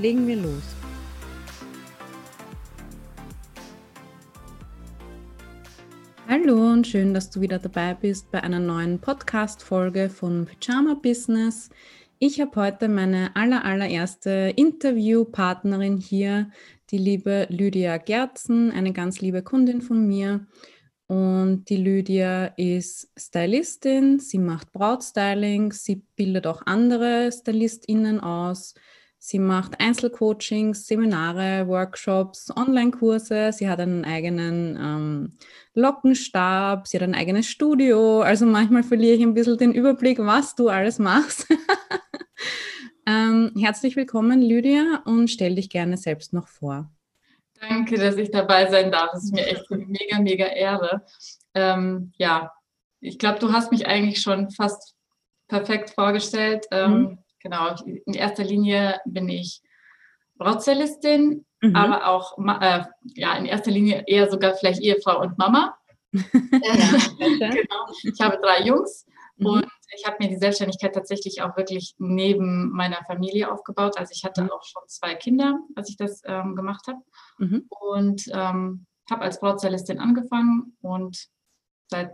Legen 0.00 0.28
wir 0.28 0.36
los. 0.36 0.62
Hallo 6.28 6.72
und 6.72 6.86
schön, 6.86 7.14
dass 7.14 7.30
du 7.30 7.40
wieder 7.40 7.58
dabei 7.58 7.94
bist 7.94 8.30
bei 8.30 8.40
einer 8.40 8.60
neuen 8.60 9.00
Podcast-Folge 9.00 10.08
von 10.08 10.46
Pyjama 10.46 10.94
Business. 10.94 11.68
Ich 12.20 12.40
habe 12.40 12.54
heute 12.60 12.88
meine 12.88 13.34
aller, 13.34 13.64
allererste 13.64 14.52
Interviewpartnerin 14.54 15.96
hier, 15.96 16.52
die 16.90 16.98
liebe 16.98 17.48
Lydia 17.50 17.96
Gerzen, 17.96 18.70
eine 18.70 18.92
ganz 18.92 19.20
liebe 19.20 19.42
Kundin 19.42 19.82
von 19.82 20.06
mir. 20.06 20.46
Und 21.08 21.64
die 21.70 21.76
Lydia 21.76 22.46
ist 22.56 23.10
Stylistin, 23.18 24.20
sie 24.20 24.38
macht 24.38 24.72
Brautstyling, 24.72 25.72
sie 25.72 26.04
bildet 26.14 26.46
auch 26.46 26.62
andere 26.66 27.32
StylistInnen 27.32 28.20
aus. 28.20 28.74
Sie 29.20 29.40
macht 29.40 29.80
Einzelcoachings, 29.80 30.86
Seminare, 30.86 31.66
Workshops, 31.66 32.54
Online-Kurse. 32.56 33.52
Sie 33.52 33.68
hat 33.68 33.80
einen 33.80 34.04
eigenen 34.04 34.78
ähm, 34.80 35.32
Lockenstab, 35.74 36.86
sie 36.86 36.98
hat 36.98 37.02
ein 37.02 37.16
eigenes 37.16 37.48
Studio. 37.48 38.20
Also 38.20 38.46
manchmal 38.46 38.84
verliere 38.84 39.16
ich 39.16 39.22
ein 39.22 39.34
bisschen 39.34 39.58
den 39.58 39.72
Überblick, 39.72 40.20
was 40.20 40.54
du 40.54 40.68
alles 40.68 41.00
machst. 41.00 41.48
ähm, 43.06 43.52
herzlich 43.58 43.96
willkommen, 43.96 44.40
Lydia, 44.40 45.02
und 45.04 45.28
stell 45.28 45.56
dich 45.56 45.68
gerne 45.68 45.96
selbst 45.96 46.32
noch 46.32 46.46
vor. 46.46 46.88
Danke, 47.60 47.98
dass 47.98 48.16
ich 48.16 48.30
dabei 48.30 48.70
sein 48.70 48.92
darf. 48.92 49.10
Das 49.12 49.24
ist 49.24 49.34
mir 49.34 49.46
echt 49.46 49.64
eine 49.72 49.84
mega, 49.84 50.20
mega 50.20 50.46
Ehre. 50.46 51.04
Ähm, 51.54 52.12
ja, 52.18 52.52
ich 53.00 53.18
glaube, 53.18 53.40
du 53.40 53.52
hast 53.52 53.72
mich 53.72 53.86
eigentlich 53.88 54.20
schon 54.20 54.50
fast 54.50 54.94
perfekt 55.48 55.90
vorgestellt. 55.90 56.66
Ähm, 56.70 56.92
mhm. 56.92 57.18
Genau, 57.40 57.74
in 57.84 58.14
erster 58.14 58.44
Linie 58.44 59.00
bin 59.04 59.28
ich 59.28 59.62
Brautzellistin, 60.38 61.44
mhm. 61.60 61.76
aber 61.76 62.08
auch 62.08 62.38
äh, 62.38 62.84
ja, 63.14 63.36
in 63.36 63.46
erster 63.46 63.70
Linie 63.70 64.04
eher 64.06 64.30
sogar 64.30 64.54
vielleicht 64.54 64.80
Ehefrau 64.80 65.20
und 65.20 65.38
Mama. 65.38 65.76
ja, 66.12 66.20
genau. 67.18 67.86
Ich 68.02 68.20
habe 68.20 68.38
drei 68.42 68.62
Jungs 68.62 69.06
mhm. 69.36 69.46
und 69.46 69.66
ich 69.96 70.06
habe 70.06 70.16
mir 70.20 70.28
die 70.28 70.36
Selbstständigkeit 70.36 70.94
tatsächlich 70.94 71.42
auch 71.42 71.56
wirklich 71.56 71.94
neben 71.98 72.70
meiner 72.70 73.02
Familie 73.06 73.50
aufgebaut. 73.50 73.98
Also 73.98 74.12
ich 74.14 74.24
hatte 74.24 74.42
mhm. 74.42 74.50
auch 74.50 74.62
schon 74.64 74.82
zwei 74.86 75.14
Kinder, 75.14 75.58
als 75.74 75.88
ich 75.90 75.96
das 75.96 76.22
ähm, 76.24 76.56
gemacht 76.56 76.86
habe. 76.86 77.00
Mhm. 77.38 77.66
Und 77.68 78.22
ähm, 78.32 78.86
habe 79.10 79.22
als 79.22 79.40
Brautzellistin 79.40 79.98
angefangen 79.98 80.76
und 80.80 81.28
seit 81.88 82.12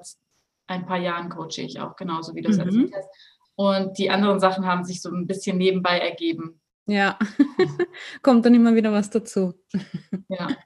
ein 0.66 0.86
paar 0.86 0.98
Jahren 0.98 1.28
coache 1.28 1.58
ich 1.62 1.80
auch, 1.80 1.96
genauso 1.96 2.34
wie 2.34 2.42
du 2.42 2.50
es 2.50 2.56
mhm. 2.56 2.64
erzählt 2.64 2.94
hast. 2.94 3.08
Und 3.56 3.98
die 3.98 4.10
anderen 4.10 4.40
Sachen 4.40 4.66
haben 4.66 4.84
sich 4.84 5.00
so 5.00 5.10
ein 5.10 5.26
bisschen 5.26 5.58
nebenbei 5.58 5.98
ergeben. 5.98 6.60
Ja, 6.86 7.18
kommt 8.22 8.44
dann 8.44 8.54
immer 8.54 8.74
wieder 8.74 8.92
was 8.92 9.10
dazu. 9.10 9.54
Ja. 10.28 10.48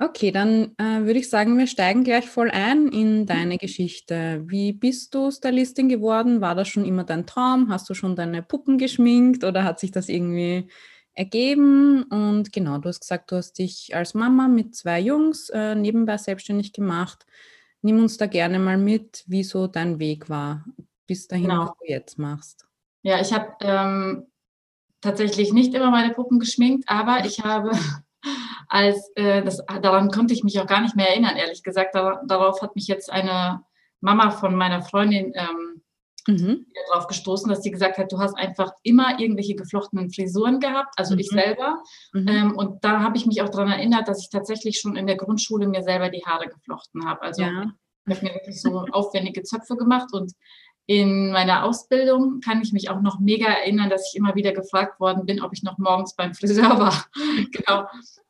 Okay, 0.00 0.30
dann 0.30 0.76
äh, 0.78 1.04
würde 1.06 1.18
ich 1.18 1.28
sagen, 1.28 1.58
wir 1.58 1.66
steigen 1.66 2.04
gleich 2.04 2.28
voll 2.28 2.52
ein 2.52 2.86
in 2.86 3.26
deine 3.26 3.58
Geschichte. 3.58 4.44
Wie 4.46 4.72
bist 4.72 5.12
du 5.12 5.32
Stylistin 5.32 5.88
geworden? 5.88 6.40
War 6.40 6.54
das 6.54 6.68
schon 6.68 6.84
immer 6.84 7.02
dein 7.02 7.26
Traum? 7.26 7.68
Hast 7.68 7.90
du 7.90 7.94
schon 7.94 8.14
deine 8.14 8.44
Puppen 8.44 8.78
geschminkt 8.78 9.42
oder 9.42 9.64
hat 9.64 9.80
sich 9.80 9.90
das 9.90 10.08
irgendwie 10.08 10.68
ergeben? 11.14 12.04
Und 12.04 12.52
genau, 12.52 12.78
du 12.78 12.90
hast 12.90 13.00
gesagt, 13.00 13.32
du 13.32 13.36
hast 13.38 13.58
dich 13.58 13.90
als 13.92 14.14
Mama 14.14 14.46
mit 14.46 14.76
zwei 14.76 15.00
Jungs 15.00 15.48
äh, 15.48 15.74
nebenbei 15.74 16.16
selbstständig 16.16 16.72
gemacht. 16.72 17.26
Nimm 17.82 17.98
uns 17.98 18.18
da 18.18 18.26
gerne 18.26 18.60
mal 18.60 18.78
mit, 18.78 19.24
wie 19.26 19.42
so 19.42 19.66
dein 19.66 19.98
Weg 19.98 20.30
war 20.30 20.64
bis 21.08 21.26
dahin, 21.26 21.48
genau. 21.48 21.62
was 21.62 21.72
du 21.80 21.86
jetzt 21.86 22.18
machst? 22.18 22.68
Ja, 23.02 23.20
ich 23.20 23.32
habe 23.32 23.52
ähm, 23.60 24.26
tatsächlich 25.00 25.52
nicht 25.52 25.74
immer 25.74 25.90
meine 25.90 26.14
Puppen 26.14 26.38
geschminkt, 26.38 26.88
aber 26.88 27.24
ich 27.24 27.42
habe 27.42 27.72
als 28.68 29.10
äh, 29.16 29.42
das, 29.42 29.64
daran 29.82 30.10
konnte 30.10 30.34
ich 30.34 30.44
mich 30.44 30.60
auch 30.60 30.66
gar 30.66 30.82
nicht 30.82 30.94
mehr 30.94 31.08
erinnern, 31.08 31.36
ehrlich 31.36 31.62
gesagt. 31.62 31.94
Da, 31.94 32.20
darauf 32.26 32.62
hat 32.62 32.76
mich 32.76 32.86
jetzt 32.86 33.10
eine 33.10 33.62
Mama 34.00 34.30
von 34.30 34.54
meiner 34.54 34.82
Freundin 34.82 35.32
ähm, 35.34 35.82
mhm. 36.28 36.66
darauf 36.90 37.06
gestoßen, 37.06 37.48
dass 37.48 37.62
sie 37.62 37.70
gesagt 37.70 37.98
hat, 37.98 38.12
du 38.12 38.18
hast 38.18 38.36
einfach 38.36 38.72
immer 38.82 39.18
irgendwelche 39.18 39.54
geflochtenen 39.56 40.10
Frisuren 40.10 40.60
gehabt, 40.60 40.94
also 40.96 41.14
mhm. 41.14 41.20
ich 41.20 41.28
selber. 41.28 41.82
Mhm. 42.12 42.28
Ähm, 42.28 42.56
und 42.56 42.84
da 42.84 43.00
habe 43.00 43.16
ich 43.16 43.26
mich 43.26 43.42
auch 43.42 43.48
daran 43.48 43.72
erinnert, 43.72 44.08
dass 44.08 44.22
ich 44.22 44.30
tatsächlich 44.30 44.78
schon 44.80 44.96
in 44.96 45.06
der 45.06 45.16
Grundschule 45.16 45.66
mir 45.66 45.82
selber 45.82 46.10
die 46.10 46.24
Haare 46.24 46.48
geflochten 46.48 47.06
habe. 47.06 47.22
Also 47.22 47.42
ja. 47.42 47.72
ich 48.06 48.16
habe 48.16 48.26
mir 48.26 48.34
wirklich 48.34 48.60
so 48.60 48.84
aufwendige 48.92 49.42
Zöpfe 49.42 49.76
gemacht 49.76 50.08
und 50.12 50.32
in 50.88 51.32
meiner 51.32 51.64
Ausbildung 51.64 52.40
kann 52.40 52.62
ich 52.62 52.72
mich 52.72 52.88
auch 52.88 53.02
noch 53.02 53.20
mega 53.20 53.46
erinnern, 53.46 53.90
dass 53.90 54.10
ich 54.10 54.18
immer 54.18 54.34
wieder 54.34 54.52
gefragt 54.52 54.98
worden 54.98 55.26
bin, 55.26 55.42
ob 55.42 55.52
ich 55.52 55.62
noch 55.62 55.76
morgens 55.76 56.16
beim 56.16 56.32
Friseur 56.32 56.78
war. 56.78 57.04
genau, 57.52 57.86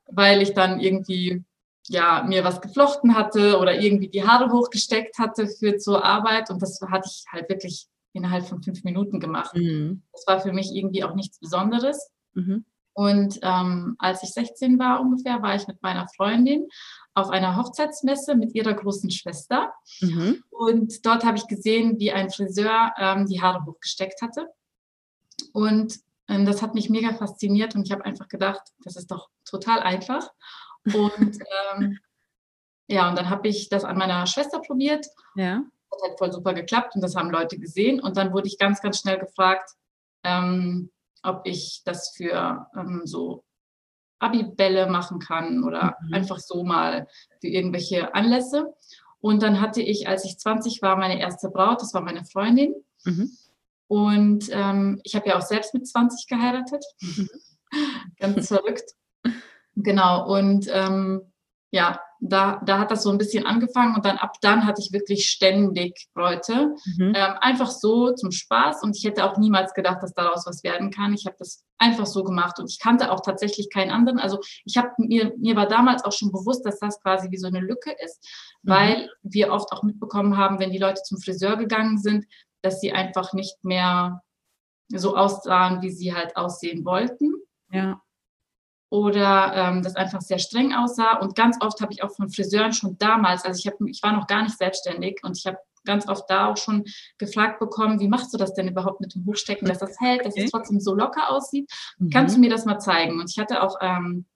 weil 0.09 0.43
ich 0.43 0.55
dann 0.55 0.81
irgendwie 0.81 1.45
ja 1.87 2.25
mir 2.27 2.43
was 2.43 2.61
geflochten 2.61 3.15
hatte 3.15 3.59
oder 3.61 3.81
irgendwie 3.81 4.09
die 4.09 4.27
Haare 4.27 4.51
hochgesteckt 4.51 5.21
hatte 5.21 5.47
für 5.47 5.77
zur 5.79 6.05
Arbeit 6.05 6.51
und 6.51 6.61
das 6.61 6.81
hatte 6.91 7.09
ich 7.09 7.25
halt 7.31 7.49
wirklich 7.49 7.87
innerhalb 8.13 8.45
von 8.45 8.61
fünf 8.61 8.83
Minuten 8.83 9.21
gemacht. 9.21 9.55
Mhm. 9.55 10.03
Das 10.13 10.27
war 10.27 10.41
für 10.41 10.53
mich 10.53 10.75
irgendwie 10.75 11.05
auch 11.05 11.15
nichts 11.15 11.39
Besonderes. 11.39 12.11
Mhm. 12.35 12.65
Und 12.93 13.39
ähm, 13.43 13.95
als 14.01 14.25
ich 14.25 14.31
16 14.31 14.81
war 14.81 15.01
ungefähr, 15.01 15.41
war 15.43 15.55
ich 15.55 15.69
mit 15.69 15.81
meiner 15.81 16.09
Freundin 16.17 16.67
auf 17.19 17.31
einer 17.31 17.57
Hochzeitsmesse 17.57 18.35
mit 18.35 18.55
ihrer 18.55 18.75
großen 18.75 19.11
Schwester. 19.11 19.73
Mhm. 20.01 20.43
Und 20.51 21.05
dort 21.05 21.25
habe 21.25 21.37
ich 21.37 21.47
gesehen, 21.47 21.99
wie 21.99 22.13
ein 22.13 22.31
Friseur 22.31 22.93
ähm, 22.97 23.27
die 23.27 23.43
Haare 23.43 23.65
hochgesteckt 23.65 24.23
hatte. 24.23 24.49
Und 25.53 25.99
ähm, 26.29 26.47
das 26.47 26.63
hat 26.63 26.75
mich 26.75 26.91
mega 26.91 27.15
fasziniert 27.15 27.75
und 27.75 27.87
ich 27.87 27.93
habe 27.93 28.05
einfach 28.05 28.29
gedacht, 28.29 28.63
das 28.85 28.97
ist 28.97 29.11
doch 29.11 29.29
total 29.45 29.81
einfach. 29.81 30.31
Und 30.95 31.39
ähm, 31.77 31.99
ja, 32.87 33.11
und 33.11 33.19
dann 33.19 33.29
habe 33.29 33.49
ich 33.49 33.69
das 33.69 33.85
an 33.85 33.99
meiner 33.99 34.27
Schwester 34.27 34.61
probiert. 34.61 35.07
Ja. 35.35 35.63
Das 35.91 36.03
hat 36.03 36.19
voll 36.19 36.33
super 36.33 36.55
geklappt 36.55 36.95
und 36.95 37.03
das 37.03 37.15
haben 37.15 37.31
Leute 37.31 37.59
gesehen. 37.59 38.01
Und 38.01 38.17
dann 38.17 38.33
wurde 38.33 38.47
ich 38.47 38.57
ganz, 38.57 38.81
ganz 38.81 39.01
schnell 39.01 39.19
gefragt, 39.19 39.73
ähm, 40.25 40.91
ob 41.23 41.43
ich 41.45 41.83
das 41.85 42.15
für 42.17 42.67
ähm, 42.75 43.03
so 43.05 43.45
Abibälle 44.19 44.89
machen 44.89 45.19
kann 45.19 45.65
oder 45.65 45.97
mhm. 46.03 46.15
einfach 46.15 46.39
so 46.39 46.65
mal 46.65 47.07
für 47.41 47.49
irgendwelche 47.49 48.15
Anlässe. 48.15 48.75
Und 49.21 49.43
dann 49.43 49.61
hatte 49.61 49.83
ich, 49.83 50.09
als 50.09 50.25
ich 50.25 50.39
20 50.39 50.83
war, 50.83 50.97
meine 50.97 51.21
erste 51.21 51.49
Braut, 51.51 51.83
das 51.83 51.95
war 51.95 52.03
meine 52.03 52.25
Freundin. 52.25 52.75
Mhm. 53.05 53.31
Und 53.89 54.49
ähm, 54.53 55.01
ich 55.03 55.15
habe 55.15 55.29
ja 55.29 55.39
auch 55.39 55.43
selbst 55.43 55.75
mit 55.75 55.87
20 55.87 56.27
geheiratet. 56.29 56.85
Mhm. 57.01 57.29
Ganz 58.19 58.49
verrückt. 58.49 58.95
Genau. 59.75 60.29
Und 60.29 60.69
ähm, 60.71 61.23
ja, 61.71 62.01
da, 62.21 62.61
da 62.65 62.79
hat 62.81 62.91
das 62.91 63.03
so 63.03 63.11
ein 63.11 63.19
bisschen 63.19 63.47
angefangen 63.47 63.95
und 63.95 64.05
dann 64.05 64.17
ab 64.17 64.35
dann 64.41 64.67
hatte 64.67 64.81
ich 64.81 64.93
wirklich 64.93 65.29
ständig 65.29 66.09
Bräute. 66.15 66.75
Mhm. 66.97 67.13
Ähm, 67.15 67.35
einfach 67.41 67.71
so 67.71 68.13
zum 68.13 68.31
Spaß 68.31 68.83
und 68.83 68.97
ich 68.97 69.05
hätte 69.05 69.25
auch 69.25 69.39
niemals 69.39 69.73
gedacht, 69.75 70.03
dass 70.03 70.15
daraus 70.15 70.45
was 70.47 70.65
werden 70.65 70.91
kann. 70.91 71.15
Ich 71.15 71.27
habe 71.27 71.37
das 71.39 71.65
einfach 71.79 72.07
so 72.07 72.25
gemacht 72.25 72.59
und 72.59 72.71
ich 72.71 72.81
kannte 72.81 73.13
auch 73.13 73.21
tatsächlich 73.21 73.71
keinen 73.71 73.91
anderen. 73.91 74.19
Also 74.19 74.41
ich 74.65 74.77
habe 74.77 74.91
mir, 74.99 75.33
mir 75.39 75.55
war 75.55 75.67
damals 75.67 76.05
auch 76.05 76.13
schon 76.13 76.33
bewusst, 76.33 76.67
dass 76.67 76.79
das 76.79 77.01
quasi 77.01 77.31
wie 77.31 77.39
so 77.39 77.47
eine 77.47 77.61
Lücke 77.61 77.95
ist, 78.05 78.27
mhm. 78.63 78.71
weil 78.71 79.11
wir 79.23 79.53
oft 79.53 79.73
auch 79.73 79.83
mitbekommen 79.83 80.37
haben, 80.37 80.59
wenn 80.59 80.73
die 80.73 80.79
Leute 80.79 81.03
zum 81.03 81.21
Friseur 81.21 81.57
gegangen 81.57 81.99
sind, 81.99 82.27
dass 82.63 82.81
sie 82.81 82.93
einfach 82.93 83.33
nicht 83.33 83.63
mehr 83.63 84.23
so 84.89 85.17
aussahen, 85.17 85.83
wie 85.83 85.91
sie 85.91 86.15
halt 86.15 86.37
aussehen 86.37 86.85
wollten. 86.85 87.33
Ja 87.71 88.01
oder 88.91 89.53
ähm, 89.55 89.83
das 89.83 89.97
einfach 89.97 90.21
sehr 90.21 90.39
streng 90.39 90.73
aussah. 90.73 91.19
Und 91.19 91.35
ganz 91.35 91.57
oft 91.61 91.81
habe 91.81 91.93
ich 91.93 92.03
auch 92.03 92.11
von 92.11 92.31
Friseuren 92.31 92.73
schon 92.73 92.97
damals, 92.99 93.45
also 93.45 93.59
ich, 93.59 93.67
hab, 93.67 93.81
ich 93.87 94.03
war 94.03 94.13
noch 94.13 94.27
gar 94.27 94.43
nicht 94.43 94.57
selbstständig 94.57 95.21
und 95.23 95.37
ich 95.37 95.47
habe 95.47 95.59
ganz 95.85 96.09
oft 96.09 96.29
da 96.29 96.49
auch 96.49 96.57
schon 96.57 96.85
gefragt 97.19 97.61
bekommen, 97.61 98.01
wie 98.01 98.09
machst 98.09 98.33
du 98.33 98.39
das 98.39 98.55
denn 98.55 98.69
überhaupt 98.69 99.01
mit 99.01 99.15
dem 99.15 99.25
Hochstecken, 99.27 99.69
dass 99.69 99.79
das 99.79 99.99
hält, 100.01 100.25
dass 100.25 100.37
es 100.37 100.51
trotzdem 100.51 100.81
so 100.81 100.95
locker 100.95 101.31
aussieht. 101.31 101.71
Mhm. 101.99 102.11
Kannst 102.11 102.37
du 102.37 102.41
mir 102.41 102.51
das 102.51 102.65
mal 102.65 102.79
zeigen? 102.79 103.21
Und 103.21 103.31
ich 103.31 103.39
hatte 103.39 103.63
auch 103.63 103.77
ähm, 103.81 104.27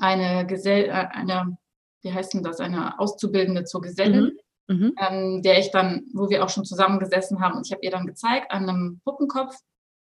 eine 0.00 0.46
Gesell, 0.46 0.84
äh, 0.84 1.08
eine, 1.10 1.56
wie 2.02 2.12
heißt 2.12 2.34
denn 2.34 2.42
das, 2.42 2.60
eine 2.60 2.98
Auszubildende 2.98 3.64
zur 3.64 3.80
Gesellin. 3.80 4.24
Mhm. 4.24 4.38
Mhm. 4.66 4.94
Ähm, 4.98 5.42
der 5.42 5.58
ich 5.58 5.72
dann, 5.72 6.06
wo 6.14 6.30
wir 6.30 6.42
auch 6.42 6.48
schon 6.48 6.64
zusammengesessen 6.64 7.40
haben 7.40 7.54
und 7.54 7.66
ich 7.66 7.72
habe 7.72 7.82
ihr 7.84 7.90
dann 7.90 8.06
gezeigt 8.06 8.50
an 8.50 8.66
einem 8.66 9.00
Puppenkopf, 9.04 9.54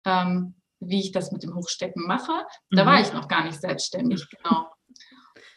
ähm, 0.05 0.55
wie 0.79 0.99
ich 0.99 1.11
das 1.11 1.31
mit 1.31 1.43
dem 1.43 1.55
Hochstecken 1.55 2.05
mache. 2.05 2.31
Da 2.71 2.83
mhm. 2.83 2.87
war 2.87 3.01
ich 3.01 3.13
noch 3.13 3.27
gar 3.27 3.43
nicht 3.43 3.59
selbstständig, 3.59 4.27
genau. 4.43 4.67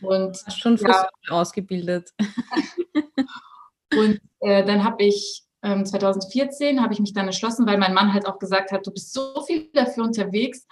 Und 0.00 0.36
schon 0.56 0.76
ja, 0.76 1.08
ausgebildet. 1.28 2.10
und 3.96 4.20
äh, 4.40 4.64
dann 4.64 4.84
habe 4.84 5.04
ich 5.04 5.44
ähm, 5.62 5.86
2014 5.86 6.82
habe 6.82 6.92
ich 6.92 7.00
mich 7.00 7.12
dann 7.12 7.26
entschlossen, 7.26 7.66
weil 7.66 7.78
mein 7.78 7.94
Mann 7.94 8.12
halt 8.12 8.26
auch 8.26 8.38
gesagt 8.38 8.72
hat, 8.72 8.86
du 8.86 8.90
bist 8.90 9.12
so 9.12 9.42
viel 9.46 9.70
dafür 9.72 10.04
unterwegs. 10.04 10.66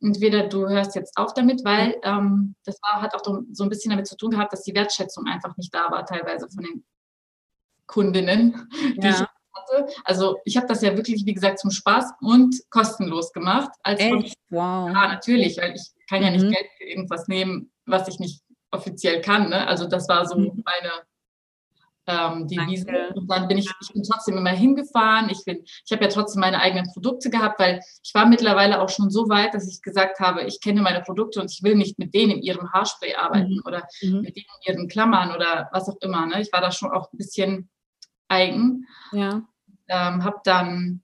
Entweder 0.00 0.48
du 0.48 0.68
hörst 0.68 0.94
jetzt 0.94 1.16
auf 1.16 1.34
damit, 1.34 1.64
weil 1.64 1.96
ähm, 2.02 2.54
das 2.64 2.78
war, 2.82 3.02
hat 3.02 3.14
auch 3.14 3.24
so 3.24 3.64
ein 3.64 3.68
bisschen 3.68 3.90
damit 3.90 4.06
zu 4.06 4.16
tun 4.16 4.30
gehabt, 4.30 4.52
dass 4.52 4.62
die 4.62 4.74
Wertschätzung 4.74 5.26
einfach 5.26 5.56
nicht 5.56 5.74
da 5.74 5.90
war, 5.90 6.04
teilweise 6.06 6.48
von 6.48 6.62
den 6.62 6.84
Kundinnen, 7.86 8.68
die 8.96 9.06
ja. 9.06 9.10
ich 9.10 9.35
hatte. 9.56 9.92
Also 10.04 10.38
ich 10.44 10.56
habe 10.56 10.66
das 10.66 10.82
ja 10.82 10.96
wirklich, 10.96 11.24
wie 11.24 11.34
gesagt, 11.34 11.58
zum 11.58 11.70
Spaß 11.70 12.12
und 12.20 12.56
kostenlos 12.70 13.32
gemacht. 13.32 13.70
Als 13.82 14.00
Echt? 14.00 14.36
Wow. 14.50 14.88
Ja, 14.88 15.08
natürlich, 15.08 15.58
weil 15.58 15.74
ich 15.74 15.90
kann 16.08 16.22
ja 16.22 16.30
nicht 16.30 16.44
mhm. 16.44 16.50
Geld 16.50 16.66
für 16.78 16.84
irgendwas 16.84 17.28
nehmen, 17.28 17.70
was 17.86 18.08
ich 18.08 18.18
nicht 18.18 18.42
offiziell 18.70 19.20
kann. 19.20 19.48
Ne? 19.50 19.66
Also 19.66 19.86
das 19.86 20.08
war 20.08 20.26
so 20.26 20.38
mhm. 20.38 20.62
meine 20.64 20.92
ähm, 22.06 22.46
Devise. 22.46 22.86
Und 23.14 23.28
dann 23.30 23.48
bin 23.48 23.58
ich, 23.58 23.70
ich 23.80 23.92
bin 23.92 24.02
trotzdem 24.02 24.36
immer 24.36 24.50
hingefahren. 24.50 25.28
Ich 25.30 25.44
bin, 25.44 25.64
ich 25.64 25.90
habe 25.90 26.04
ja 26.04 26.10
trotzdem 26.10 26.40
meine 26.40 26.60
eigenen 26.60 26.86
Produkte 26.92 27.30
gehabt, 27.30 27.58
weil 27.58 27.80
ich 28.02 28.14
war 28.14 28.26
mittlerweile 28.26 28.80
auch 28.80 28.88
schon 28.88 29.10
so 29.10 29.28
weit, 29.28 29.54
dass 29.54 29.68
ich 29.68 29.82
gesagt 29.82 30.20
habe, 30.20 30.44
ich 30.44 30.60
kenne 30.60 30.82
meine 30.82 31.02
Produkte 31.02 31.40
und 31.40 31.50
ich 31.50 31.62
will 31.62 31.74
nicht 31.74 31.98
mit 31.98 32.14
denen 32.14 32.32
in 32.32 32.42
ihrem 32.42 32.72
Haarspray 32.72 33.14
arbeiten 33.14 33.54
mhm. 33.54 33.62
oder 33.64 33.86
mhm. 34.02 34.20
mit 34.20 34.36
denen 34.36 34.46
in 34.64 34.74
ihren 34.74 34.88
Klammern 34.88 35.34
oder 35.34 35.68
was 35.72 35.88
auch 35.88 35.96
immer. 36.00 36.26
Ne? 36.26 36.40
Ich 36.40 36.52
war 36.52 36.60
da 36.60 36.70
schon 36.70 36.90
auch 36.92 37.12
ein 37.12 37.18
bisschen 37.18 37.68
eigen. 38.28 38.86
Ja. 39.12 39.42
Ähm, 39.88 40.24
habe 40.24 40.40
dann, 40.44 41.02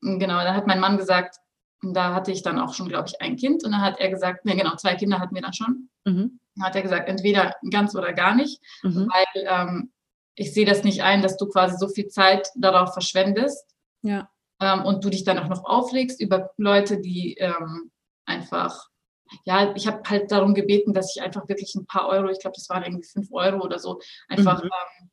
genau, 0.00 0.42
da 0.42 0.54
hat 0.54 0.66
mein 0.66 0.80
Mann 0.80 0.96
gesagt, 0.96 1.36
da 1.82 2.14
hatte 2.14 2.32
ich 2.32 2.42
dann 2.42 2.58
auch 2.58 2.74
schon, 2.74 2.88
glaube 2.88 3.08
ich, 3.08 3.20
ein 3.20 3.36
Kind 3.36 3.64
und 3.64 3.72
dann 3.72 3.82
hat 3.82 3.98
er 3.98 4.08
gesagt, 4.08 4.44
ne, 4.44 4.56
genau, 4.56 4.76
zwei 4.76 4.94
Kinder 4.94 5.20
hatten 5.20 5.34
wir 5.34 5.42
dann 5.42 5.52
schon. 5.52 5.90
Mhm. 6.04 6.40
Dann 6.54 6.64
hat 6.64 6.76
er 6.76 6.82
gesagt, 6.82 7.08
entweder 7.08 7.54
ganz 7.70 7.94
oder 7.94 8.12
gar 8.12 8.34
nicht, 8.34 8.60
mhm. 8.82 9.08
weil 9.12 9.46
ähm, 9.46 9.92
ich 10.34 10.52
sehe 10.54 10.66
das 10.66 10.84
nicht 10.84 11.02
ein, 11.02 11.22
dass 11.22 11.36
du 11.36 11.48
quasi 11.48 11.76
so 11.78 11.88
viel 11.88 12.08
Zeit 12.08 12.48
darauf 12.54 12.92
verschwendest. 12.92 13.64
Ja. 14.02 14.28
Ähm, 14.60 14.84
und 14.84 15.04
du 15.04 15.10
dich 15.10 15.24
dann 15.24 15.38
auch 15.38 15.48
noch 15.48 15.64
aufregst 15.64 16.20
über 16.20 16.50
Leute, 16.56 17.00
die 17.00 17.34
ähm, 17.34 17.90
einfach, 18.24 18.88
ja, 19.44 19.74
ich 19.74 19.86
habe 19.86 20.02
halt 20.08 20.30
darum 20.30 20.54
gebeten, 20.54 20.94
dass 20.94 21.14
ich 21.14 21.22
einfach 21.22 21.48
wirklich 21.48 21.74
ein 21.74 21.86
paar 21.86 22.08
Euro, 22.08 22.28
ich 22.28 22.38
glaube, 22.38 22.54
das 22.56 22.68
waren 22.70 22.82
irgendwie 22.82 23.06
fünf 23.06 23.28
Euro 23.32 23.62
oder 23.62 23.78
so, 23.78 24.00
einfach 24.28 24.62
mhm. 24.62 24.70
ähm, 24.70 25.10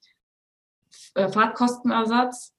äh, 1.16 1.30
Fahrtkostenersatz 1.30 2.54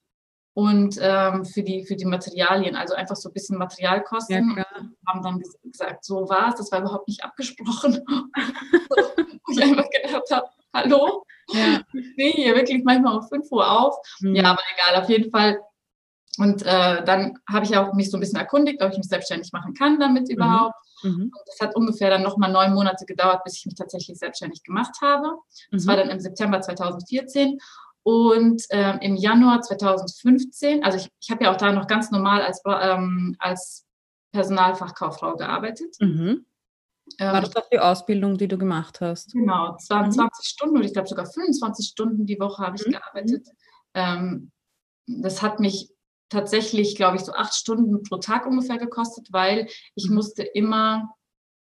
und 0.54 0.98
ähm, 1.00 1.44
für, 1.44 1.62
die, 1.62 1.84
für 1.84 1.96
die 1.96 2.04
Materialien, 2.04 2.76
also 2.76 2.94
einfach 2.94 3.16
so 3.16 3.28
ein 3.28 3.32
bisschen 3.32 3.58
Materialkosten. 3.58 4.56
Ja, 4.56 4.66
haben 5.06 5.22
dann 5.22 5.42
gesagt, 5.64 6.04
so 6.04 6.28
war 6.28 6.50
es, 6.50 6.54
das 6.56 6.70
war 6.70 6.80
überhaupt 6.80 7.08
nicht 7.08 7.24
abgesprochen. 7.24 8.00
Wo 8.06 9.52
ich 9.52 9.62
einfach 9.62 9.88
gedacht 9.90 10.30
habe, 10.30 10.46
hallo, 10.72 11.24
ja. 11.48 11.80
ich 11.92 12.12
stehe 12.12 12.32
hier 12.32 12.54
wirklich 12.54 12.84
manchmal 12.84 13.16
um 13.16 13.22
5 13.26 13.50
Uhr 13.50 13.68
auf. 13.68 13.96
Mhm. 14.20 14.36
Ja, 14.36 14.44
aber 14.44 14.62
egal, 14.74 15.02
auf 15.02 15.08
jeden 15.08 15.30
Fall. 15.30 15.60
Und 16.38 16.62
äh, 16.62 17.04
dann 17.04 17.38
habe 17.48 17.64
ich 17.64 17.76
auch 17.76 17.92
mich 17.92 18.10
so 18.10 18.16
ein 18.16 18.20
bisschen 18.20 18.38
erkundigt, 18.38 18.82
ob 18.82 18.92
ich 18.92 18.98
mich 18.98 19.08
selbstständig 19.08 19.52
machen 19.52 19.74
kann 19.74 19.98
damit 19.98 20.28
mhm. 20.28 20.34
überhaupt. 20.36 20.74
Mhm. 21.02 21.32
Das 21.46 21.60
hat 21.60 21.76
ungefähr 21.76 22.10
dann 22.10 22.22
nochmal 22.22 22.50
neun 22.50 22.74
Monate 22.74 23.04
gedauert, 23.06 23.44
bis 23.44 23.58
ich 23.58 23.66
mich 23.66 23.74
tatsächlich 23.74 24.18
selbstständig 24.18 24.62
gemacht 24.62 24.94
habe. 25.02 25.36
Das 25.70 25.86
war 25.86 25.96
mhm. 25.96 26.00
dann 26.00 26.10
im 26.10 26.20
September 26.20 26.60
2014. 26.60 27.58
Und 28.04 28.62
ähm, 28.70 28.98
im 29.00 29.16
Januar 29.16 29.62
2015, 29.62 30.84
also 30.84 30.98
ich, 30.98 31.08
ich 31.20 31.30
habe 31.30 31.44
ja 31.44 31.52
auch 31.52 31.56
da 31.56 31.72
noch 31.72 31.86
ganz 31.86 32.10
normal 32.10 32.42
als, 32.42 32.60
ähm, 32.66 33.34
als 33.38 33.86
Personalfachkauffrau 34.32 35.36
gearbeitet. 35.36 35.96
Mhm. 36.00 36.44
Ähm, 37.18 37.32
War 37.32 37.40
das 37.40 37.56
auch 37.56 37.68
die 37.72 37.78
Ausbildung, 37.78 38.36
die 38.36 38.48
du 38.48 38.58
gemacht 38.58 39.00
hast? 39.00 39.32
Genau, 39.32 39.74
es 39.76 39.88
waren 39.88 40.06
mhm. 40.06 40.12
20 40.12 40.46
Stunden 40.46 40.76
oder 40.76 40.86
ich 40.86 40.92
glaube 40.92 41.08
sogar 41.08 41.26
25 41.26 41.86
Stunden 41.86 42.26
die 42.26 42.38
Woche 42.38 42.62
habe 42.62 42.76
ich 42.76 42.86
mhm. 42.86 42.92
gearbeitet. 42.92 43.48
Ähm, 43.94 44.52
das 45.06 45.40
hat 45.40 45.60
mich 45.60 45.90
tatsächlich, 46.28 46.96
glaube 46.96 47.16
ich, 47.16 47.22
so 47.22 47.32
acht 47.32 47.54
Stunden 47.54 48.02
pro 48.02 48.16
Tag 48.16 48.46
ungefähr 48.46 48.78
gekostet, 48.78 49.28
weil 49.30 49.66
ich 49.94 50.08
mhm. 50.08 50.16
musste 50.16 50.42
immer 50.42 51.14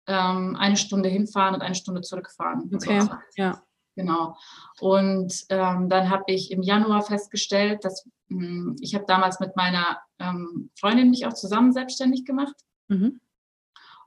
ähm, 0.08 0.56
eine 0.60 0.78
Stunde 0.78 1.10
hinfahren 1.10 1.56
und 1.56 1.62
eine 1.62 1.76
Stunde 1.76 2.02
zurückfahren. 2.02 2.70
Okay, 2.74 3.08
ja. 3.36 3.64
Genau. 3.96 4.36
Und 4.80 5.46
ähm, 5.50 5.90
dann 5.90 6.10
habe 6.10 6.24
ich 6.28 6.52
im 6.52 6.62
Januar 6.62 7.02
festgestellt, 7.02 7.84
dass 7.84 8.08
mh, 8.28 8.40
hm, 8.40 8.76
ich 8.80 8.96
habe 8.96 9.06
damals 9.08 9.40
mit 9.40 9.56
meiner 9.56 10.00
ähm, 10.20 10.70
Freundin 10.80 11.10
mich 11.10 11.26
auch 11.26 11.34
zusammen 11.34 11.74
selbstständig 11.74 12.26
gemacht. 12.26 12.56
Mhm. 12.88 13.20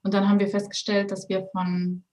Und 0.02 0.14
dann 0.14 0.28
haben 0.28 0.40
wir 0.40 0.48
festgestellt, 0.48 1.10
dass 1.10 1.28
wir 1.28 1.46
von 1.52 2.04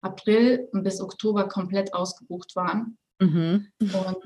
April 0.00 0.68
bis 0.72 1.00
Oktober 1.00 1.48
komplett 1.48 1.94
ausgebucht 1.94 2.54
waren. 2.56 2.98
Mhm. 3.20 3.68
Und 3.80 4.16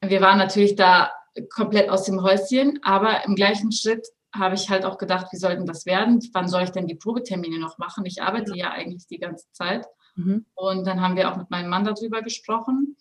wir 0.00 0.20
waren 0.20 0.38
natürlich 0.38 0.76
da 0.76 1.10
komplett 1.50 1.88
aus 1.88 2.04
dem 2.04 2.22
Häuschen, 2.22 2.80
aber 2.82 3.24
im 3.24 3.34
gleichen 3.34 3.72
Schritt 3.72 4.06
habe 4.34 4.54
ich 4.54 4.68
halt 4.68 4.84
auch 4.84 4.98
gedacht, 4.98 5.28
wie 5.32 5.38
sollten 5.38 5.66
das 5.66 5.86
werden? 5.86 6.20
Wann 6.32 6.48
soll 6.48 6.62
ich 6.62 6.70
denn 6.70 6.86
die 6.86 6.94
Probetermine 6.94 7.58
noch 7.58 7.78
machen? 7.78 8.04
Ich 8.04 8.22
arbeite 8.22 8.56
ja 8.56 8.70
eigentlich 8.70 9.06
die 9.06 9.18
ganze 9.18 9.46
Zeit. 9.52 9.86
Mhm. 10.18 10.46
Und 10.54 10.86
dann 10.86 11.00
haben 11.00 11.16
wir 11.16 11.30
auch 11.30 11.36
mit 11.36 11.50
meinem 11.50 11.70
Mann 11.70 11.84
darüber 11.84 12.22
gesprochen. 12.22 12.96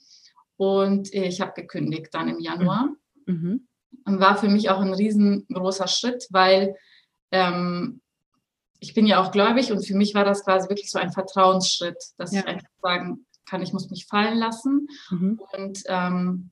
Und 0.56 1.14
ich 1.14 1.42
habe 1.42 1.54
gekündigt 1.54 2.14
dann 2.14 2.30
im 2.30 2.40
Januar. 2.40 2.90
Mhm. 3.26 3.68
Und 4.06 4.20
war 4.20 4.38
für 4.38 4.50
mich 4.50 4.70
auch 4.70 4.80
ein 4.80 4.94
riesengroßer 4.94 5.88
Schritt, 5.88 6.28
weil 6.30 6.76
ähm, 7.32 8.02
ich 8.80 8.94
bin 8.94 9.06
ja 9.06 9.22
auch 9.22 9.32
gläubig 9.32 9.72
und 9.72 9.86
für 9.86 9.96
mich 9.96 10.14
war 10.14 10.24
das 10.24 10.46
quasi 10.46 10.70
wirklich 10.70 10.92
so 10.92 11.00
ein 11.00 11.12
Vertrauensschritt, 11.12 11.98
dass 12.18 12.32
ja. 12.32 12.42
ich 12.42 12.48
einfach 12.48 12.70
sagen 12.82 13.26
kann, 13.50 13.62
ich 13.62 13.74
muss 13.74 13.90
mich 13.90 14.06
fallen 14.06 14.38
lassen. 14.38 14.88
Mhm. 15.10 15.42
Und 15.54 15.84
ähm, 15.88 16.52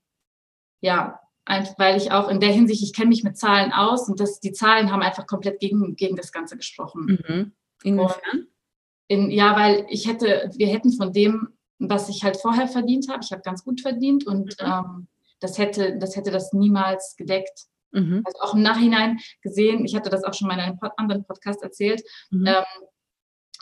ja, 0.81 1.19
einfach 1.45 1.77
weil 1.77 1.97
ich 1.97 2.11
auch 2.11 2.29
in 2.29 2.39
der 2.39 2.51
Hinsicht, 2.51 2.83
ich 2.83 2.93
kenne 2.93 3.09
mich 3.09 3.23
mit 3.23 3.37
Zahlen 3.37 3.71
aus 3.71 4.09
und 4.09 4.19
das, 4.19 4.39
die 4.39 4.53
Zahlen 4.53 4.91
haben 4.91 5.01
einfach 5.01 5.27
komplett 5.27 5.59
gegen, 5.59 5.95
gegen 5.95 6.15
das 6.15 6.31
Ganze 6.31 6.57
gesprochen. 6.57 7.19
Mhm. 7.27 7.51
Inwiefern? 7.83 8.47
In, 9.07 9.29
ja, 9.29 9.55
weil 9.55 9.85
ich 9.89 10.07
hätte, 10.07 10.49
wir 10.55 10.67
hätten 10.67 10.91
von 10.91 11.13
dem, 11.13 11.49
was 11.79 12.09
ich 12.09 12.23
halt 12.23 12.37
vorher 12.37 12.67
verdient 12.67 13.09
habe, 13.09 13.21
ich 13.23 13.31
habe 13.31 13.41
ganz 13.41 13.63
gut 13.63 13.81
verdient 13.81 14.25
und 14.25 14.55
mhm. 14.59 14.65
ähm, 14.65 15.07
das 15.39 15.57
hätte, 15.57 15.97
das 15.97 16.15
hätte 16.15 16.31
das 16.31 16.53
niemals 16.53 17.15
gedeckt. 17.17 17.65
Mhm. 17.91 18.23
Also 18.25 18.39
auch 18.39 18.53
im 18.55 18.61
Nachhinein 18.61 19.19
gesehen, 19.41 19.85
ich 19.85 19.95
hatte 19.95 20.09
das 20.09 20.23
auch 20.23 20.33
schon 20.33 20.47
mal 20.47 20.55
in 20.55 20.61
einem 20.61 20.79
anderen 20.97 21.25
Podcast 21.25 21.61
erzählt, 21.61 22.01
mhm. 22.31 22.47
ähm, 22.47 22.63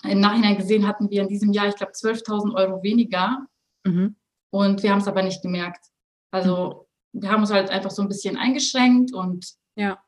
im 0.03 0.19
Nachhinein 0.19 0.57
gesehen 0.57 0.87
hatten 0.87 1.09
wir 1.09 1.21
in 1.21 1.29
diesem 1.29 1.53
Jahr, 1.53 1.67
ich 1.67 1.75
glaube, 1.75 1.93
12.000 1.93 2.55
Euro 2.55 2.83
weniger 2.83 3.45
mhm. 3.85 4.15
und 4.49 4.83
wir 4.83 4.91
haben 4.91 4.99
es 4.99 5.07
aber 5.07 5.23
nicht 5.23 5.41
gemerkt. 5.41 5.85
Also 6.31 6.87
mhm. 7.11 7.21
wir 7.21 7.31
haben 7.31 7.41
uns 7.41 7.51
halt 7.51 7.69
einfach 7.69 7.91
so 7.91 8.01
ein 8.01 8.07
bisschen 8.07 8.37
eingeschränkt 8.37 9.13
und 9.13 9.45
ja 9.75 9.99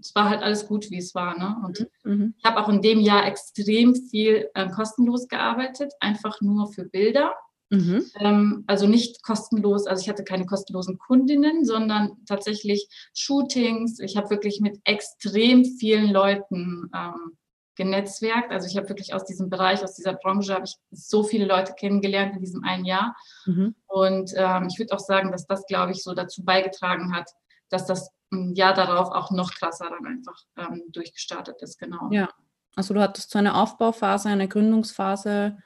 es 0.00 0.14
war 0.14 0.28
halt 0.28 0.42
alles 0.42 0.66
gut, 0.66 0.90
wie 0.90 0.98
es 0.98 1.14
war. 1.14 1.38
Ne? 1.38 1.56
Und 1.64 1.86
mhm. 2.04 2.12
mhm. 2.12 2.34
ich 2.38 2.44
habe 2.44 2.60
auch 2.60 2.68
in 2.68 2.82
dem 2.82 3.00
Jahr 3.00 3.26
extrem 3.26 3.94
viel 3.94 4.48
äh, 4.54 4.68
kostenlos 4.68 5.28
gearbeitet, 5.28 5.92
einfach 6.00 6.40
nur 6.40 6.72
für 6.72 6.84
Bilder. 6.84 7.34
Mhm. 7.70 8.04
Ähm, 8.18 8.64
also 8.66 8.86
nicht 8.86 9.22
kostenlos, 9.22 9.86
also 9.86 10.00
ich 10.00 10.08
hatte 10.08 10.24
keine 10.24 10.46
kostenlosen 10.46 10.98
Kundinnen, 10.98 11.64
sondern 11.64 12.16
tatsächlich 12.26 12.88
Shootings. 13.14 14.00
Ich 14.00 14.16
habe 14.16 14.30
wirklich 14.30 14.60
mit 14.60 14.80
extrem 14.84 15.64
vielen 15.64 16.10
Leuten 16.10 16.90
ähm, 16.94 17.36
genetzwerkt. 17.78 18.50
Also 18.50 18.66
ich 18.66 18.76
habe 18.76 18.88
wirklich 18.88 19.14
aus 19.14 19.24
diesem 19.24 19.50
Bereich, 19.50 19.82
aus 19.82 19.94
dieser 19.94 20.14
Branche, 20.14 20.54
habe 20.54 20.64
ich 20.64 20.76
so 20.90 21.22
viele 21.22 21.46
Leute 21.46 21.74
kennengelernt 21.74 22.34
in 22.34 22.40
diesem 22.40 22.64
einen 22.64 22.84
Jahr. 22.84 23.14
Mhm. 23.46 23.74
Und 23.86 24.32
ähm, 24.36 24.66
ich 24.68 24.78
würde 24.78 24.94
auch 24.94 25.00
sagen, 25.00 25.30
dass 25.30 25.46
das, 25.46 25.64
glaube 25.66 25.92
ich, 25.92 26.02
so 26.02 26.14
dazu 26.14 26.44
beigetragen 26.44 27.14
hat, 27.14 27.30
dass 27.68 27.86
das 27.86 28.10
ein 28.30 28.54
Jahr 28.54 28.74
darauf 28.74 29.10
auch 29.10 29.30
noch 29.30 29.52
krasser 29.52 29.90
dann 29.90 30.06
einfach 30.06 30.42
ähm, 30.56 30.84
durchgestartet 30.90 31.62
ist, 31.62 31.78
genau. 31.78 32.10
Ja, 32.10 32.28
also 32.76 32.94
du 32.94 33.00
hattest 33.00 33.30
so 33.30 33.38
eine 33.38 33.54
Aufbauphase, 33.54 34.28
eine 34.28 34.48
Gründungsphase, 34.48 35.58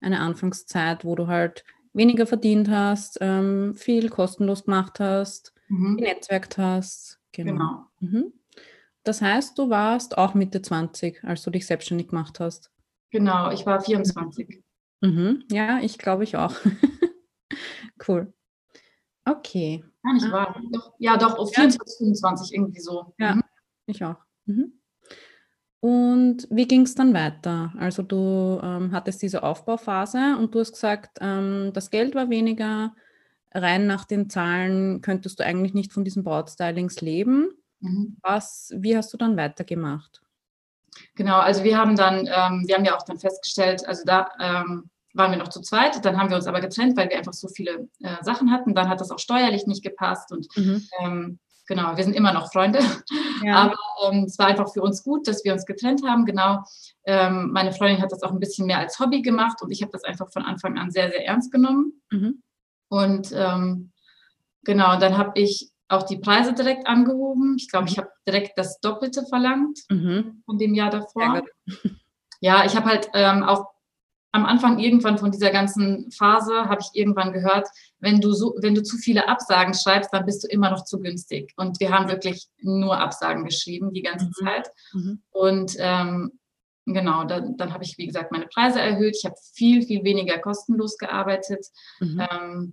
eine 0.00 0.20
Anfangszeit, 0.20 1.04
wo 1.04 1.14
du 1.14 1.26
halt 1.26 1.64
weniger 1.92 2.26
verdient 2.26 2.68
hast, 2.68 3.18
ähm, 3.20 3.74
viel 3.74 4.08
kostenlos 4.10 4.64
gemacht 4.64 5.00
hast, 5.00 5.54
mhm. 5.68 5.96
genetzwerkt 5.96 6.58
hast. 6.58 7.18
Genau. 7.32 7.52
genau. 7.52 7.86
Mhm. 8.00 8.32
Das 9.04 9.22
heißt, 9.22 9.56
du 9.58 9.70
warst 9.70 10.18
auch 10.18 10.34
Mitte 10.34 10.62
20, 10.62 11.22
als 11.24 11.42
du 11.42 11.50
dich 11.50 11.66
selbstständig 11.66 12.08
gemacht 12.08 12.40
hast. 12.40 12.70
Genau, 13.10 13.50
ich 13.50 13.64
war 13.64 13.80
24. 13.80 14.62
Mhm. 15.00 15.44
Ja, 15.50 15.78
ich 15.80 15.98
glaube 15.98 16.24
ich 16.24 16.36
auch. 16.36 16.54
cool. 18.08 18.32
Okay. 19.26 19.84
Ja, 20.04 20.12
nicht 20.12 20.30
wahr. 20.30 20.60
Doch, 20.72 20.94
ja, 20.98 21.16
doch, 21.16 21.36
auf 21.36 21.52
24, 21.52 21.78
ja. 21.78 22.06
25 22.06 22.54
irgendwie 22.54 22.80
so. 22.80 23.14
Ja, 23.18 23.34
mhm. 23.34 23.42
ich 23.86 24.04
auch. 24.04 24.16
Mhm. 24.46 24.72
Und 25.80 26.48
wie 26.50 26.66
ging 26.66 26.82
es 26.82 26.94
dann 26.94 27.12
weiter? 27.12 27.72
Also 27.78 28.02
du 28.02 28.60
ähm, 28.62 28.92
hattest 28.92 29.22
diese 29.22 29.42
Aufbauphase 29.42 30.36
und 30.38 30.54
du 30.54 30.60
hast 30.60 30.72
gesagt, 30.72 31.18
ähm, 31.20 31.70
das 31.74 31.90
Geld 31.90 32.14
war 32.14 32.30
weniger, 32.30 32.94
rein 33.52 33.86
nach 33.86 34.04
den 34.04 34.30
Zahlen 34.30 35.00
könntest 35.00 35.40
du 35.40 35.44
eigentlich 35.44 35.74
nicht 35.74 35.92
von 35.92 36.04
diesen 36.04 36.24
Brautstylings 36.24 37.00
leben. 37.00 37.50
Mhm. 37.80 38.16
Was, 38.22 38.72
wie 38.76 38.96
hast 38.96 39.12
du 39.12 39.16
dann 39.16 39.36
weitergemacht? 39.36 40.22
Genau, 41.14 41.38
also 41.38 41.62
wir 41.62 41.76
haben 41.76 41.96
dann, 41.96 42.20
ähm, 42.20 42.64
wir 42.66 42.76
haben 42.76 42.84
ja 42.84 42.96
auch 42.96 43.04
dann 43.04 43.18
festgestellt, 43.18 43.86
also 43.86 44.02
da 44.04 44.28
ähm, 44.40 44.90
waren 45.16 45.30
wir 45.30 45.38
noch 45.38 45.48
zu 45.48 45.60
zweit, 45.60 46.04
dann 46.04 46.18
haben 46.18 46.30
wir 46.30 46.36
uns 46.36 46.46
aber 46.46 46.60
getrennt, 46.60 46.96
weil 46.96 47.08
wir 47.08 47.18
einfach 47.18 47.32
so 47.32 47.48
viele 47.48 47.88
äh, 48.00 48.22
Sachen 48.22 48.50
hatten. 48.50 48.74
Dann 48.74 48.88
hat 48.88 49.00
das 49.00 49.10
auch 49.10 49.18
steuerlich 49.18 49.66
nicht 49.66 49.82
gepasst 49.82 50.32
und 50.32 50.46
mhm. 50.56 50.82
ähm, 51.00 51.38
genau, 51.66 51.96
wir 51.96 52.04
sind 52.04 52.14
immer 52.14 52.32
noch 52.32 52.52
Freunde. 52.52 52.80
Ja. 53.42 53.54
Aber 53.64 53.76
ähm, 54.10 54.24
es 54.24 54.38
war 54.38 54.46
einfach 54.46 54.72
für 54.72 54.82
uns 54.82 55.02
gut, 55.02 55.26
dass 55.28 55.44
wir 55.44 55.52
uns 55.52 55.66
getrennt 55.66 56.02
haben. 56.06 56.24
Genau, 56.24 56.62
ähm, 57.04 57.50
meine 57.52 57.72
Freundin 57.72 58.02
hat 58.02 58.12
das 58.12 58.22
auch 58.22 58.32
ein 58.32 58.40
bisschen 58.40 58.66
mehr 58.66 58.78
als 58.78 58.98
Hobby 58.98 59.22
gemacht 59.22 59.62
und 59.62 59.70
ich 59.70 59.82
habe 59.82 59.92
das 59.92 60.04
einfach 60.04 60.30
von 60.30 60.42
Anfang 60.42 60.78
an 60.78 60.90
sehr, 60.90 61.10
sehr 61.10 61.26
ernst 61.26 61.52
genommen. 61.52 62.00
Mhm. 62.10 62.42
Und 62.88 63.32
ähm, 63.34 63.92
genau, 64.64 64.98
dann 64.98 65.18
habe 65.18 65.32
ich 65.40 65.70
auch 65.88 66.02
die 66.02 66.18
Preise 66.18 66.52
direkt 66.52 66.86
angehoben. 66.86 67.56
Ich 67.58 67.68
glaube, 67.70 67.88
ich 67.88 67.98
habe 67.98 68.10
direkt 68.26 68.58
das 68.58 68.80
Doppelte 68.80 69.24
verlangt 69.26 69.80
mhm. 69.88 70.42
von 70.44 70.58
dem 70.58 70.74
Jahr 70.74 70.90
davor. 70.90 71.42
Ja, 72.40 72.64
ich 72.64 72.76
habe 72.76 72.86
halt 72.86 73.08
ähm, 73.14 73.42
auch 73.42 73.66
am 74.36 74.44
Anfang 74.44 74.78
irgendwann 74.78 75.16
von 75.16 75.30
dieser 75.30 75.50
ganzen 75.50 76.10
Phase 76.10 76.68
habe 76.68 76.82
ich 76.82 76.90
irgendwann 76.92 77.32
gehört, 77.32 77.66
wenn 78.00 78.20
du 78.20 78.32
so, 78.32 78.54
wenn 78.60 78.74
du 78.74 78.82
zu 78.82 78.98
viele 78.98 79.28
Absagen 79.28 79.72
schreibst, 79.72 80.12
dann 80.12 80.26
bist 80.26 80.44
du 80.44 80.48
immer 80.48 80.70
noch 80.70 80.84
zu 80.84 81.00
günstig. 81.00 81.54
Und 81.56 81.80
wir 81.80 81.90
haben 81.90 82.08
wirklich 82.08 82.48
nur 82.60 82.98
Absagen 82.98 83.44
geschrieben 83.44 83.94
die 83.94 84.02
ganze 84.02 84.26
mhm. 84.26 84.32
Zeit. 84.32 84.70
Mhm. 84.92 85.22
Und 85.30 85.76
ähm, 85.78 86.38
genau, 86.84 87.24
dann, 87.24 87.56
dann 87.56 87.72
habe 87.72 87.84
ich, 87.84 87.96
wie 87.96 88.06
gesagt, 88.06 88.30
meine 88.30 88.46
Preise 88.46 88.78
erhöht. 88.78 89.16
Ich 89.16 89.24
habe 89.24 89.36
viel, 89.54 89.82
viel 89.82 90.04
weniger 90.04 90.38
kostenlos 90.38 90.98
gearbeitet. 90.98 91.66
Mhm. 92.00 92.26
Ähm, 92.30 92.72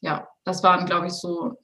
ja, 0.00 0.28
das 0.44 0.62
waren, 0.62 0.86
glaube 0.86 1.08
ich, 1.08 1.14
so. 1.14 1.58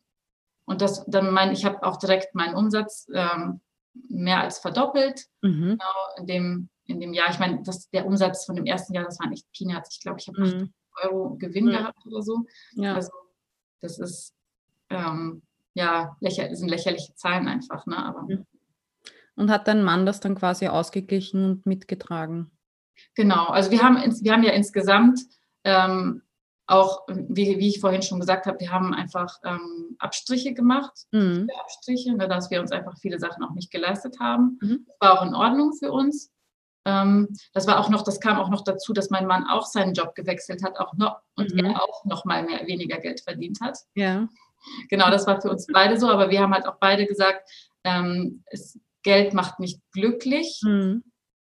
Und 0.65 0.81
das, 0.81 1.05
dann 1.07 1.31
mein, 1.33 1.53
ich 1.53 1.65
habe 1.65 1.85
auch 1.85 1.97
direkt 1.97 2.35
meinen 2.35 2.57
Umsatz 2.57 3.07
ähm, 3.15 3.61
mehr 4.09 4.41
als 4.41 4.59
verdoppelt. 4.59 5.27
Mhm. 5.43 5.79
Genau, 5.79 6.19
in 6.19 6.27
dem 6.27 6.69
in 6.87 7.01
dem 7.01 7.13
Jahr. 7.13 7.31
Ich 7.31 7.39
meine, 7.39 7.63
das, 7.63 7.89
der 7.91 8.07
Umsatz 8.07 8.45
von 8.45 8.57
dem 8.57 8.67
ersten 8.67 8.95
Jahr, 8.95 9.05
das 9.05 9.19
waren 9.21 9.33
echt 9.33 9.47
Peanuts. 9.53 9.95
Ich 9.95 10.01
glaube, 10.01 10.19
ich 10.21 10.29
habe 10.29 10.41
mhm. 10.41 10.73
Euro 11.03 11.37
Gewinn 11.37 11.67
mhm. 11.67 11.71
gehabt 11.71 12.07
oder 12.07 12.23
so. 12.23 12.45
Ja. 12.73 12.95
Also 12.95 13.11
das 13.81 13.99
ist 13.99 14.35
ähm, 14.91 15.43
ja 15.75 16.17
lächer 16.21 16.55
sind 16.55 16.69
lächerliche 16.69 17.15
Zahlen 17.15 17.49
einfach, 17.49 17.87
ne? 17.87 17.97
Aber 17.97 18.23
mhm. 18.23 18.47
und 19.37 19.51
hat 19.51 19.69
dein 19.69 19.83
Mann 19.83 20.07
das 20.07 20.21
dann 20.21 20.35
quasi 20.35 20.69
ausgeglichen 20.69 21.45
und 21.45 21.67
mitgetragen? 21.67 22.51
Genau, 23.15 23.47
also 23.47 23.71
wir 23.71 23.83
haben, 23.83 23.97
wir 23.97 24.33
haben 24.33 24.43
ja 24.43 24.53
insgesamt 24.53 25.21
ähm, 25.65 26.23
auch, 26.67 27.03
wie, 27.09 27.59
wie 27.59 27.69
ich 27.69 27.81
vorhin 27.81 28.03
schon 28.03 28.21
gesagt 28.21 28.47
habe, 28.47 28.61
wir 28.61 28.71
haben 28.71 28.95
einfach 28.95 29.39
ähm, 29.45 29.97
Abstriche 29.99 30.55
gemacht, 30.55 31.07
mhm. 31.11 31.49
Abstriche, 31.61 32.15
ne, 32.15 32.29
dass 32.29 32.51
wir 32.51 32.61
uns 32.61 32.73
einfach 32.73 32.97
viele 32.99 33.19
Sachen 33.19 33.43
auch 33.43 33.55
nicht 33.55 33.71
geleistet 33.71 34.19
haben. 34.21 34.59
Mhm. 34.61 34.87
Das 34.87 34.97
war 35.01 35.19
auch 35.19 35.27
in 35.27 35.35
Ordnung 35.35 35.73
für 35.75 35.91
uns. 35.91 36.32
Ähm, 36.85 37.29
das 37.53 37.67
war 37.67 37.79
auch 37.79 37.89
noch, 37.89 38.03
das 38.03 38.21
kam 38.21 38.39
auch 38.39 38.49
noch 38.49 38.65
dazu, 38.65 38.93
dass 38.93 39.11
mein 39.11 39.27
Mann 39.27 39.47
auch 39.47 39.67
seinen 39.67 39.95
Job 39.95 40.15
gewechselt 40.15 40.63
hat, 40.65 40.79
auch 40.79 40.95
noch 40.95 41.21
und 41.37 41.55
mhm. 41.55 41.65
er 41.67 41.83
auch 41.83 42.05
noch 42.05 42.25
mal 42.25 42.43
mehr 42.43 42.67
weniger 42.67 42.99
Geld 42.99 43.21
verdient 43.21 43.61
hat. 43.61 43.79
Ja. 43.95 44.29
Genau, 44.89 45.11
das 45.11 45.27
war 45.27 45.41
für 45.41 45.51
uns 45.51 45.67
beide 45.73 45.99
so, 45.99 46.09
aber 46.09 46.31
wir 46.31 46.41
haben 46.41 46.55
halt 46.55 46.67
auch 46.67 46.79
beide 46.79 47.07
gesagt, 47.07 47.49
ähm, 47.85 48.45
es, 48.47 48.79
Geld 49.03 49.35
macht 49.35 49.59
nicht 49.59 49.81
glücklich, 49.93 50.61
mhm. 50.65 51.03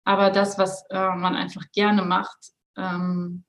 aber 0.04 0.30
das, 0.30 0.59
was 0.59 0.85
äh, 0.90 1.14
man 1.14 1.37
einfach 1.37 1.62
gerne 1.73 2.02
macht, 2.02 2.52
ähm, 2.76 3.45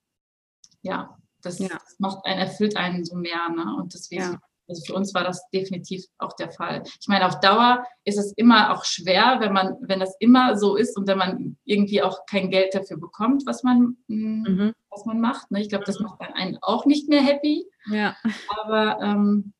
ja, 0.81 1.17
das, 1.41 1.59
ja. 1.59 1.69
das, 1.69 1.95
macht 1.99 2.25
einen, 2.25 2.39
erfüllt 2.39 2.75
einen 2.77 3.05
so 3.05 3.15
mehr. 3.15 3.49
Ne? 3.49 3.75
Und 3.77 3.93
deswegen 3.93 4.21
ja. 4.21 4.39
Also 4.67 4.83
für 4.85 4.93
uns 4.93 5.13
war 5.13 5.23
das 5.23 5.49
definitiv 5.49 6.05
auch 6.17 6.33
der 6.33 6.51
Fall. 6.51 6.83
Ich 6.99 7.07
meine, 7.07 7.25
auf 7.25 7.39
Dauer 7.39 7.83
ist 8.03 8.17
es 8.17 8.33
immer 8.33 8.73
auch 8.73 8.83
schwer, 8.83 9.37
wenn 9.39 9.53
man, 9.53 9.75
wenn 9.81 9.99
das 9.99 10.15
immer 10.19 10.57
so 10.57 10.75
ist 10.75 10.97
und 10.97 11.07
wenn 11.07 11.17
man 11.17 11.57
irgendwie 11.63 12.01
auch 12.01 12.25
kein 12.25 12.49
Geld 12.49 12.75
dafür 12.75 12.97
bekommt, 12.97 13.43
was 13.45 13.63
man, 13.63 13.97
mm, 14.07 14.43
mhm. 14.43 14.73
was 14.89 15.05
man 15.05 15.21
macht. 15.21 15.51
Ne? 15.51 15.61
Ich 15.61 15.69
glaube, 15.69 15.85
das 15.85 15.99
macht 15.99 16.19
einen 16.21 16.57
auch 16.61 16.85
nicht 16.85 17.07
mehr 17.07 17.21
happy. 17.21 17.65
Ja. 17.89 18.15
Aber 18.61 19.01
ähm, 19.01 19.53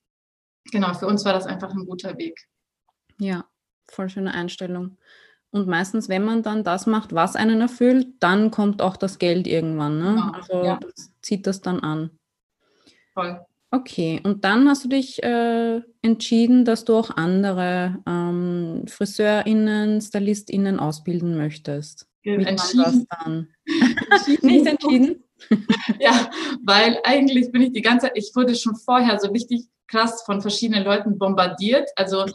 genau, 0.71 0.93
für 0.93 1.07
uns 1.07 1.23
war 1.23 1.33
das 1.33 1.45
einfach 1.45 1.71
ein 1.71 1.85
guter 1.85 2.17
Weg. 2.17 2.47
Ja, 3.19 3.45
voll 3.89 4.09
schöne 4.09 4.33
Einstellung. 4.33 4.97
Und 5.51 5.67
meistens, 5.67 6.09
wenn 6.09 6.25
man 6.25 6.43
dann 6.43 6.63
das 6.63 6.85
macht, 6.85 7.15
was 7.15 7.35
einen 7.35 7.61
erfüllt, 7.61 8.07
dann 8.19 8.51
kommt 8.51 8.81
auch 8.81 8.97
das 8.97 9.17
Geld 9.17 9.47
irgendwann. 9.47 9.97
Ne? 9.97 10.09
Genau, 10.09 10.31
also 10.31 10.65
ja. 10.65 10.79
das 10.81 11.13
zieht 11.21 11.47
das 11.47 11.61
dann 11.61 11.79
an. 11.79 12.11
Voll. 13.13 13.39
Okay, 13.69 14.21
und 14.23 14.45
dann 14.45 14.69
hast 14.69 14.85
du 14.85 14.87
dich 14.87 15.21
äh, 15.23 15.81
entschieden, 16.01 16.63
dass 16.63 16.85
du 16.85 16.95
auch 16.95 17.17
andere 17.17 18.01
ähm, 18.07 18.85
FriseurInnen, 18.87 19.99
StylistInnen 19.99 20.79
ausbilden 20.79 21.35
möchtest. 21.35 22.07
Wie 22.23 22.31
entschieden. 22.31 22.83
das 22.83 23.05
dann? 23.19 23.47
Nicht 24.41 24.65
entschieden? 24.65 25.23
ja, 25.99 26.29
weil 26.63 26.97
eigentlich 27.03 27.51
bin 27.51 27.61
ich 27.61 27.73
die 27.73 27.81
ganze 27.81 28.07
Zeit, 28.07 28.17
ich 28.17 28.31
wurde 28.35 28.55
schon 28.55 28.75
vorher 28.75 29.19
so 29.19 29.29
richtig 29.29 29.67
krass 29.87 30.23
von 30.25 30.41
verschiedenen 30.41 30.83
Leuten 30.83 31.17
bombardiert. 31.17 31.89
Also 31.95 32.25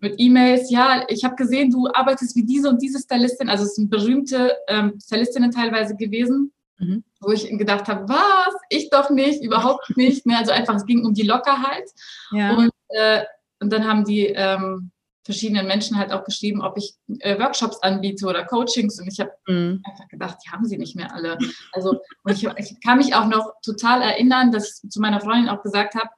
mit 0.00 0.14
E-Mails, 0.18 0.70
ja, 0.70 1.04
ich 1.08 1.22
habe 1.24 1.36
gesehen, 1.36 1.70
du 1.70 1.86
arbeitest 1.92 2.34
wie 2.34 2.44
diese 2.44 2.68
und 2.68 2.82
diese 2.82 2.98
Stylistin, 2.98 3.48
also 3.48 3.64
es 3.64 3.76
sind 3.76 3.90
berühmte 3.90 4.52
ähm, 4.68 4.98
Stylistinnen 5.00 5.50
teilweise 5.50 5.96
gewesen. 5.96 6.52
Mhm. 6.82 7.04
Wo 7.20 7.30
ich 7.32 7.48
gedacht 7.56 7.88
habe, 7.88 8.08
was? 8.08 8.54
Ich 8.68 8.90
doch 8.90 9.10
nicht, 9.10 9.42
überhaupt 9.42 9.90
nicht. 9.96 10.26
Ne? 10.26 10.36
Also 10.36 10.52
einfach, 10.52 10.74
es 10.74 10.86
ging 10.86 11.04
um 11.04 11.14
die 11.14 11.22
Lockerheit. 11.22 11.88
Ja. 12.32 12.56
Und, 12.56 12.70
äh, 12.88 13.22
und 13.60 13.72
dann 13.72 13.86
haben 13.86 14.04
die 14.04 14.26
ähm, 14.26 14.90
verschiedenen 15.24 15.66
Menschen 15.66 15.96
halt 15.96 16.12
auch 16.12 16.24
geschrieben, 16.24 16.62
ob 16.62 16.76
ich 16.76 16.94
äh, 17.20 17.38
Workshops 17.38 17.80
anbiete 17.82 18.26
oder 18.26 18.44
Coachings. 18.44 19.00
Und 19.00 19.06
ich 19.06 19.20
habe 19.20 19.30
mhm. 19.46 19.82
einfach 19.88 20.08
gedacht, 20.08 20.38
die 20.44 20.50
haben 20.50 20.64
sie 20.64 20.78
nicht 20.78 20.96
mehr 20.96 21.14
alle. 21.14 21.38
Also 21.72 22.00
und 22.24 22.32
ich, 22.32 22.44
ich 22.44 22.80
kann 22.80 22.98
mich 22.98 23.14
auch 23.14 23.26
noch 23.26 23.52
total 23.64 24.02
erinnern, 24.02 24.50
dass 24.50 24.82
ich 24.82 24.90
zu 24.90 25.00
meiner 25.00 25.20
Freundin 25.20 25.48
auch 25.48 25.62
gesagt 25.62 25.94
habe, 25.94 26.08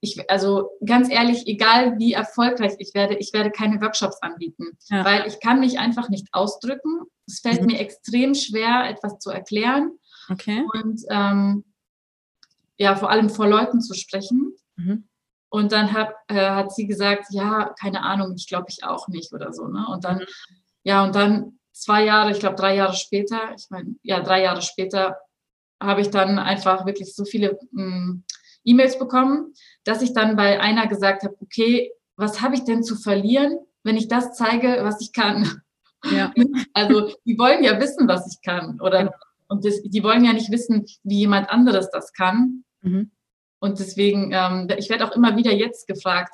ich, 0.00 0.30
also 0.30 0.70
ganz 0.84 1.10
ehrlich, 1.10 1.46
egal 1.46 1.98
wie 1.98 2.12
erfolgreich 2.12 2.74
ich 2.78 2.94
werde, 2.94 3.16
ich 3.16 3.32
werde 3.32 3.50
keine 3.50 3.80
Workshops 3.80 4.22
anbieten, 4.22 4.78
ja. 4.90 5.04
weil 5.04 5.26
ich 5.26 5.40
kann 5.40 5.60
mich 5.60 5.78
einfach 5.78 6.08
nicht 6.08 6.28
ausdrücken. 6.32 7.00
Es 7.26 7.40
fällt 7.40 7.60
mhm. 7.62 7.66
mir 7.66 7.80
extrem 7.80 8.34
schwer, 8.34 8.88
etwas 8.88 9.18
zu 9.18 9.30
erklären. 9.30 9.92
Okay. 10.28 10.64
Und 10.74 11.02
ähm, 11.10 11.64
ja, 12.76 12.94
vor 12.96 13.10
allem 13.10 13.30
vor 13.30 13.48
Leuten 13.48 13.80
zu 13.80 13.94
sprechen. 13.94 14.54
Mhm. 14.76 15.08
Und 15.50 15.72
dann 15.72 15.92
hat, 15.92 16.12
äh, 16.28 16.50
hat 16.50 16.72
sie 16.72 16.86
gesagt, 16.86 17.26
ja, 17.30 17.74
keine 17.80 18.02
Ahnung, 18.02 18.34
ich 18.36 18.46
glaube 18.46 18.66
ich 18.68 18.84
auch 18.84 19.08
nicht 19.08 19.32
oder 19.32 19.52
so. 19.52 19.66
Ne? 19.66 19.86
Und 19.88 20.04
dann, 20.04 20.18
mhm. 20.18 20.26
ja, 20.84 21.04
und 21.04 21.14
dann 21.14 21.58
zwei 21.72 22.04
Jahre, 22.04 22.32
ich 22.32 22.40
glaube 22.40 22.56
drei 22.56 22.76
Jahre 22.76 22.94
später, 22.94 23.54
ich 23.56 23.66
meine, 23.70 23.94
ja, 24.02 24.20
drei 24.20 24.42
Jahre 24.42 24.62
später 24.62 25.16
habe 25.80 26.00
ich 26.00 26.10
dann 26.10 26.38
einfach 26.38 26.86
wirklich 26.86 27.14
so 27.14 27.24
viele 27.24 27.58
hm, 27.72 28.24
E-Mails 28.64 28.98
bekommen, 28.98 29.54
dass 29.84 30.02
ich 30.02 30.12
dann 30.12 30.36
bei 30.36 30.60
einer 30.60 30.86
gesagt 30.86 31.22
habe, 31.22 31.36
okay, 31.40 31.92
was 32.16 32.42
habe 32.42 32.56
ich 32.56 32.64
denn 32.64 32.82
zu 32.82 32.96
verlieren, 32.96 33.58
wenn 33.84 33.96
ich 33.96 34.08
das 34.08 34.34
zeige, 34.34 34.80
was 34.82 35.00
ich 35.00 35.12
kann? 35.12 35.62
Ja. 36.04 36.32
Also 36.74 37.12
die 37.24 37.38
wollen 37.38 37.64
ja 37.64 37.80
wissen, 37.80 38.06
was 38.06 38.32
ich 38.32 38.40
kann 38.42 38.80
oder 38.80 38.98
genau. 38.98 39.12
Und 39.48 39.64
das, 39.64 39.82
die 39.82 40.02
wollen 40.02 40.24
ja 40.24 40.32
nicht 40.32 40.50
wissen, 40.50 40.86
wie 41.02 41.20
jemand 41.20 41.50
anderes 41.50 41.90
das 41.90 42.12
kann. 42.12 42.64
Mhm. 42.82 43.10
Und 43.60 43.78
deswegen, 43.78 44.30
ähm, 44.32 44.68
ich 44.76 44.88
werde 44.88 45.06
auch 45.06 45.16
immer 45.16 45.36
wieder 45.36 45.52
jetzt 45.52 45.88
gefragt, 45.88 46.32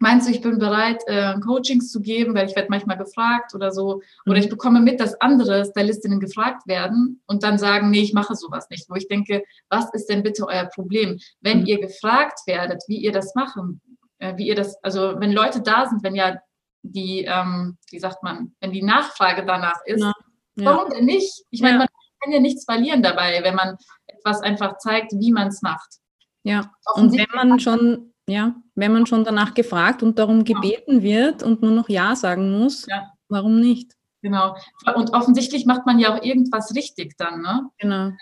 meinst 0.00 0.26
du, 0.26 0.32
ich 0.32 0.40
bin 0.40 0.58
bereit, 0.58 1.02
äh, 1.06 1.38
Coachings 1.40 1.90
zu 1.90 2.00
geben, 2.00 2.34
weil 2.34 2.48
ich 2.48 2.56
werde 2.56 2.68
manchmal 2.70 2.98
gefragt 2.98 3.54
oder 3.54 3.70
so. 3.70 4.02
Oder 4.26 4.36
ich 4.36 4.46
mhm. 4.46 4.50
bekomme 4.50 4.80
mit, 4.80 5.00
dass 5.00 5.20
andere 5.20 5.64
Stylistinnen 5.64 6.20
gefragt 6.20 6.66
werden 6.66 7.22
und 7.26 7.42
dann 7.42 7.58
sagen, 7.58 7.90
nee, 7.90 8.02
ich 8.02 8.12
mache 8.12 8.34
sowas 8.34 8.68
nicht. 8.70 8.88
Wo 8.90 8.94
ich 8.96 9.08
denke, 9.08 9.44
was 9.68 9.92
ist 9.94 10.06
denn 10.06 10.22
bitte 10.22 10.46
euer 10.46 10.66
Problem? 10.66 11.18
Wenn 11.40 11.60
mhm. 11.60 11.66
ihr 11.66 11.80
gefragt 11.80 12.40
werdet, 12.46 12.82
wie 12.88 12.98
ihr 12.98 13.12
das 13.12 13.34
machen, 13.34 13.80
äh, 14.18 14.36
wie 14.36 14.48
ihr 14.48 14.54
das, 14.54 14.82
also 14.82 15.14
wenn 15.18 15.32
Leute 15.32 15.62
da 15.62 15.86
sind, 15.86 16.02
wenn 16.02 16.14
ja 16.14 16.38
die, 16.82 17.24
ähm, 17.24 17.78
wie 17.90 17.98
sagt 17.98 18.22
man, 18.22 18.54
wenn 18.60 18.72
die 18.72 18.82
Nachfrage 18.82 19.44
danach 19.46 19.80
ist, 19.86 20.02
ja. 20.02 20.12
Ja. 20.56 20.64
warum 20.66 20.90
denn 20.90 21.06
nicht? 21.06 21.44
Ich 21.50 21.62
meine, 21.62 21.74
ja. 21.74 21.78
man 21.78 21.88
kann 22.24 22.32
ja 22.32 22.40
nichts 22.40 22.64
verlieren 22.64 23.02
dabei, 23.02 23.40
wenn 23.42 23.54
man 23.54 23.76
etwas 24.06 24.40
einfach 24.40 24.78
zeigt, 24.78 25.12
wie 25.12 25.32
man 25.32 25.48
es 25.48 25.62
macht. 25.62 25.98
Ja, 26.42 26.72
und 26.94 27.16
wenn 27.16 27.26
man 27.34 27.60
schon, 27.60 28.12
ja, 28.26 28.54
wenn 28.74 28.92
man 28.92 29.06
schon 29.06 29.24
danach 29.24 29.54
gefragt 29.54 30.02
und 30.02 30.18
darum 30.18 30.44
gebeten 30.44 31.02
wird 31.02 31.42
und 31.42 31.62
nur 31.62 31.70
noch 31.70 31.88
Ja 31.88 32.16
sagen 32.16 32.58
muss, 32.58 32.86
ja. 32.86 33.10
warum 33.28 33.60
nicht? 33.60 33.92
Genau. 34.20 34.56
Und 34.94 35.12
offensichtlich 35.12 35.66
macht 35.66 35.86
man 35.86 35.98
ja 35.98 36.14
auch 36.14 36.22
irgendwas 36.22 36.74
richtig 36.74 37.16
dann, 37.18 37.42
ne? 37.42 37.68
Genau. 37.78 38.12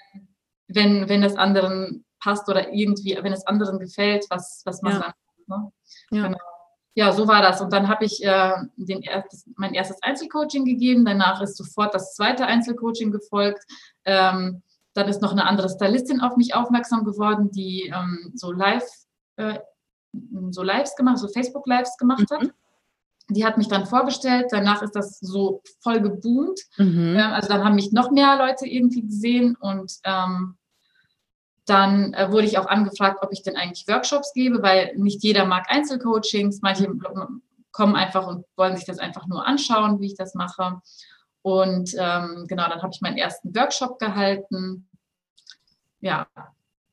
Wenn, 0.68 1.09
wenn 1.09 1.23
es 1.23 1.37
anderen 1.37 2.04
passt 2.18 2.49
oder 2.49 2.73
irgendwie, 2.73 3.18
wenn 3.21 3.32
es 3.32 3.47
anderen 3.47 3.78
gefällt, 3.78 4.26
was, 4.30 4.62
was 4.64 4.82
man 4.82 4.92
ja. 4.94 4.99
dann. 5.00 5.12
Ne? 5.47 5.73
Ja. 6.11 6.26
Genau 6.26 6.38
ja, 6.94 7.12
so 7.12 7.26
war 7.26 7.40
das. 7.40 7.61
Und 7.61 7.72
dann 7.72 7.88
habe 7.88 8.04
ich 8.04 8.22
äh, 8.25 8.52
den 8.76 9.02
erstes, 9.02 9.49
mein 9.56 9.75
erstes 9.75 10.02
Einzelcoaching 10.02 10.64
gegeben. 10.64 11.04
Danach 11.04 11.40
ist 11.40 11.56
sofort 11.56 11.94
das 11.94 12.14
zweite 12.14 12.46
Einzelcoaching 12.46 13.11
gefolgt. 13.11 13.64
Ähm, 14.04 14.62
dann 14.94 15.08
ist 15.08 15.22
noch 15.22 15.32
eine 15.32 15.46
andere 15.46 15.70
Stylistin 15.70 16.20
auf 16.20 16.37
mich 16.37 16.54
aufmerksam 16.54 17.04
geworden, 17.04 17.50
die 17.50 17.92
ähm, 17.94 18.32
so 18.34 18.52
live, 18.52 18.84
äh, 19.37 19.58
so 20.50 20.62
Lives 20.62 20.94
gemacht, 20.96 21.18
so 21.18 21.28
Facebook 21.28 21.66
Lives 21.66 21.96
gemacht 21.96 22.30
mhm. 22.30 22.34
hat. 22.34 22.50
die 23.30 23.46
hat 23.46 23.56
mich 23.56 23.68
dann 23.68 23.87
vorgestellt. 23.87 24.49
Danach 24.50 24.82
ist 24.82 24.94
das 24.94 25.18
so 25.20 25.62
voll 25.80 26.00
geboomt. 26.00 26.61
Mhm. 26.76 27.16
Ähm, 27.16 27.32
also 27.32 27.49
dann 27.49 27.64
haben 27.64 27.75
mich 27.75 27.92
noch 27.92 28.11
mehr 28.11 28.37
Leute 28.37 28.66
irgendwie 28.66 29.02
gesehen 29.02 29.56
und 29.56 29.94
ähm, 30.04 30.58
dann 31.66 32.12
äh, 32.14 32.31
wurde 32.33 32.47
ich 32.47 32.59
auch 32.59 32.66
angefragt, 32.66 33.19
ob 33.23 33.33
ich 33.33 33.42
denn 33.42 33.57
eigentlich 33.57 33.87
Workshops 33.87 34.33
gebe, 34.33 34.62
weil 34.62 34.95
nicht 34.97 35.23
jeder 35.23 35.45
mag 35.45 35.66
Einzelcoachings. 35.69 36.61
Manche 36.62 36.88
kommen 37.71 37.97
einfach 37.97 38.26
und 38.26 38.45
wollen 38.57 38.76
sich 38.76 38.85
das 38.85 38.99
einfach 38.99 39.26
nur 39.26 39.47
anschauen, 39.47 40.00
wie 40.00 40.07
ich 40.07 40.16
das 40.16 40.35
mache. 40.35 40.81
Und 41.42 41.95
ähm, 41.99 42.47
genau, 42.49 42.69
dann 42.69 42.83
habe 42.83 42.92
ich 42.92 43.00
meinen 43.00 43.19
ersten 43.19 43.54
Workshop 43.54 43.99
gehalten. 43.99 44.88
Ja, 46.00 46.26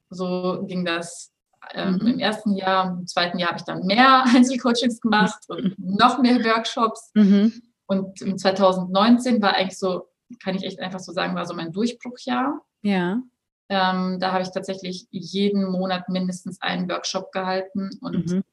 so 0.09 0.63
ging 0.67 0.85
das 0.85 1.31
ähm, 1.73 1.99
mhm. 2.01 2.07
im 2.07 2.19
ersten 2.19 2.55
Jahr. 2.55 2.97
Im 2.99 3.07
zweiten 3.07 3.38
Jahr 3.38 3.49
habe 3.49 3.59
ich 3.59 3.65
dann 3.65 3.85
mehr 3.85 4.23
Einzelcoachings 4.35 5.01
gemacht 5.01 5.39
und 5.47 5.77
noch 5.77 6.19
mehr 6.19 6.43
Workshops. 6.43 7.11
Mhm. 7.13 7.61
Und 7.85 8.21
im 8.21 8.38
2019 8.38 9.41
war 9.41 9.55
eigentlich 9.55 9.79
so, 9.79 10.09
kann 10.43 10.55
ich 10.55 10.63
echt 10.63 10.79
einfach 10.79 10.99
so 10.99 11.11
sagen, 11.11 11.35
war 11.35 11.45
so 11.45 11.55
mein 11.55 11.71
Durchbruchjahr. 11.71 12.61
Ja. 12.81 13.21
Ähm, 13.69 14.19
da 14.19 14.31
habe 14.31 14.41
ich 14.41 14.49
tatsächlich 14.49 15.07
jeden 15.11 15.69
Monat 15.71 16.09
mindestens 16.09 16.59
einen 16.59 16.89
Workshop 16.89 17.31
gehalten 17.31 17.91
und 18.01 18.31
mhm. 18.31 18.43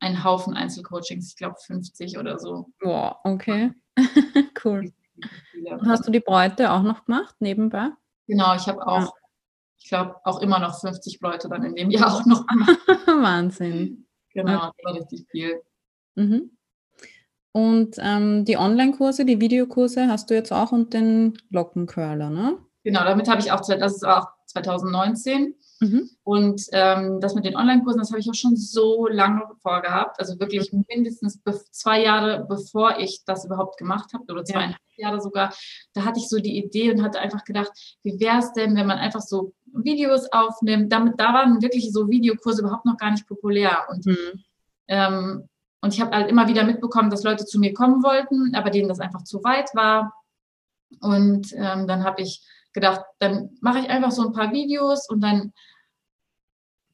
einen 0.00 0.24
Haufen 0.24 0.54
Einzelcoachings, 0.54 1.30
ich 1.30 1.36
glaube 1.36 1.54
50 1.64 2.18
oder 2.18 2.40
so. 2.40 2.66
Boah, 2.80 3.20
okay. 3.22 3.72
cool. 4.64 4.92
Und 5.64 5.88
hast 5.88 6.06
du 6.06 6.10
die 6.10 6.20
Bräute 6.20 6.72
auch 6.72 6.82
noch 6.82 7.04
gemacht 7.04 7.36
nebenbei? 7.38 7.90
Genau, 8.26 8.54
ich 8.56 8.66
habe 8.66 8.84
auch, 8.84 9.00
ja. 9.00 9.12
ich 9.78 9.88
glaube, 9.88 10.16
auch 10.24 10.40
immer 10.40 10.58
noch 10.58 10.80
50 10.80 11.20
Bräute 11.20 11.48
dann 11.48 11.62
in 11.62 11.76
dem 11.76 11.90
Jahr 11.90 12.12
auch 12.12 12.26
noch 12.26 12.46
gemacht. 12.46 12.78
Wahnsinn. 13.06 14.06
Genau, 14.32 14.68
okay. 14.68 14.72
das 14.76 14.84
war 14.84 15.00
richtig 15.00 15.26
viel. 15.30 15.62
Mhm. 16.16 16.50
Und 17.52 17.96
ähm, 17.98 18.44
die 18.44 18.56
Online-Kurse, 18.56 19.24
die 19.24 19.40
Videokurse 19.40 20.08
hast 20.08 20.30
du 20.30 20.34
jetzt 20.34 20.52
auch 20.52 20.72
und 20.72 20.94
den 20.94 21.38
Lockencurler, 21.50 22.30
ne? 22.30 22.58
Genau, 22.84 23.04
damit 23.04 23.28
habe 23.28 23.40
ich 23.40 23.50
auch, 23.50 23.60
das 23.60 23.94
ist 23.94 24.06
auch 24.06 24.26
2019. 24.48 25.54
Mhm. 25.80 26.10
Und 26.24 26.62
ähm, 26.72 27.20
das 27.20 27.34
mit 27.34 27.44
den 27.44 27.56
Online-Kursen, 27.56 28.00
das 28.00 28.10
habe 28.10 28.18
ich 28.18 28.28
auch 28.28 28.34
schon 28.34 28.56
so 28.56 29.06
lange 29.06 29.42
vorgehabt. 29.62 30.18
Also 30.18 30.38
wirklich 30.40 30.72
mhm. 30.72 30.84
mindestens 30.88 31.40
zwei 31.70 32.02
Jahre, 32.02 32.46
bevor 32.48 32.98
ich 32.98 33.22
das 33.24 33.44
überhaupt 33.44 33.78
gemacht 33.78 34.12
habe, 34.12 34.24
oder 34.28 34.44
zweieinhalb 34.44 34.80
ja. 34.96 35.08
Jahre 35.08 35.20
sogar. 35.20 35.54
Da 35.92 36.04
hatte 36.04 36.18
ich 36.18 36.28
so 36.28 36.38
die 36.38 36.58
Idee 36.58 36.90
und 36.90 37.02
hatte 37.02 37.20
einfach 37.20 37.44
gedacht, 37.44 37.70
wie 38.02 38.18
wäre 38.18 38.38
es 38.38 38.52
denn, 38.52 38.74
wenn 38.74 38.86
man 38.86 38.98
einfach 38.98 39.20
so 39.20 39.52
Videos 39.72 40.26
aufnimmt? 40.32 40.92
Damit, 40.92 41.14
da 41.18 41.32
waren 41.32 41.62
wirklich 41.62 41.92
so 41.92 42.08
Videokurse 42.08 42.62
überhaupt 42.62 42.84
noch 42.84 42.96
gar 42.96 43.12
nicht 43.12 43.28
populär. 43.28 43.86
Und, 43.90 44.06
mhm. 44.06 44.44
ähm, 44.88 45.48
und 45.80 45.94
ich 45.94 46.00
habe 46.00 46.16
halt 46.16 46.28
immer 46.28 46.48
wieder 46.48 46.64
mitbekommen, 46.64 47.10
dass 47.10 47.22
Leute 47.22 47.44
zu 47.44 47.60
mir 47.60 47.72
kommen 47.72 48.02
wollten, 48.02 48.54
aber 48.56 48.70
denen 48.70 48.88
das 48.88 48.98
einfach 48.98 49.22
zu 49.22 49.44
weit 49.44 49.72
war. 49.74 50.12
Und 51.00 51.52
ähm, 51.52 51.86
dann 51.86 52.02
habe 52.02 52.22
ich 52.22 52.42
gedacht, 52.80 53.02
dann 53.18 53.50
mache 53.60 53.80
ich 53.80 53.90
einfach 53.90 54.10
so 54.10 54.26
ein 54.26 54.32
paar 54.32 54.52
Videos 54.52 55.08
und 55.08 55.20
dann 55.20 55.52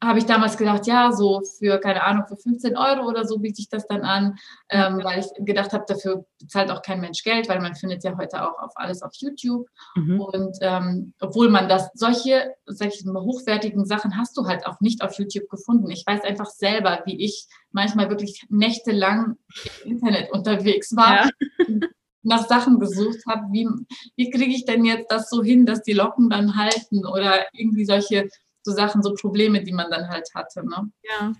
habe 0.06 0.18
ich 0.18 0.26
damals 0.26 0.56
gedacht, 0.56 0.86
ja, 0.86 1.12
so 1.12 1.42
für, 1.58 1.78
keine 1.78 2.04
Ahnung, 2.04 2.24
für 2.28 2.36
15 2.36 2.76
Euro 2.76 3.08
oder 3.08 3.26
so 3.26 3.38
biete 3.38 3.60
ich 3.60 3.68
das 3.68 3.86
dann 3.86 4.02
an, 4.02 4.36
ähm, 4.68 5.00
weil 5.02 5.20
ich 5.20 5.26
gedacht 5.44 5.72
habe, 5.72 5.84
dafür 5.86 6.24
bezahlt 6.38 6.70
auch 6.70 6.82
kein 6.82 7.00
Mensch 7.00 7.22
Geld, 7.22 7.48
weil 7.48 7.60
man 7.60 7.74
findet 7.74 8.04
ja 8.04 8.16
heute 8.16 8.42
auch 8.42 8.58
auf 8.58 8.72
alles 8.74 9.02
auf 9.02 9.12
YouTube. 9.14 9.66
Mhm. 9.94 10.20
Und 10.20 10.58
ähm, 10.60 11.14
obwohl 11.20 11.48
man 11.48 11.68
das, 11.68 11.90
solche, 11.94 12.54
sag 12.66 12.88
ich 12.88 13.04
mal, 13.04 13.22
hochwertigen 13.22 13.86
Sachen 13.86 14.16
hast 14.16 14.36
du 14.36 14.46
halt 14.46 14.66
auch 14.66 14.80
nicht 14.80 15.02
auf 15.02 15.18
YouTube 15.18 15.48
gefunden. 15.48 15.90
Ich 15.90 16.04
weiß 16.06 16.22
einfach 16.22 16.50
selber, 16.50 17.02
wie 17.06 17.24
ich 17.24 17.46
manchmal 17.72 18.10
wirklich 18.10 18.44
nächtelang 18.50 19.36
im 19.84 19.92
Internet 19.92 20.32
unterwegs 20.32 20.94
war. 20.96 21.30
Ja. 21.58 21.88
Nach 22.24 22.48
Sachen 22.48 22.78
gesucht 22.78 23.20
habe, 23.26 23.44
wie, 23.52 23.68
wie 24.16 24.30
kriege 24.30 24.52
ich 24.52 24.64
denn 24.64 24.84
jetzt 24.84 25.10
das 25.10 25.30
so 25.30 25.42
hin, 25.42 25.66
dass 25.66 25.82
die 25.82 25.92
Locken 25.92 26.30
dann 26.30 26.56
halten 26.56 27.06
oder 27.06 27.44
irgendwie 27.52 27.84
solche 27.84 28.28
so 28.62 28.72
Sachen, 28.72 29.02
so 29.02 29.14
Probleme, 29.14 29.62
die 29.62 29.72
man 29.72 29.90
dann 29.90 30.08
halt 30.08 30.28
hatte. 30.34 30.66
Ne? 30.66 30.90
Ja. 31.02 31.32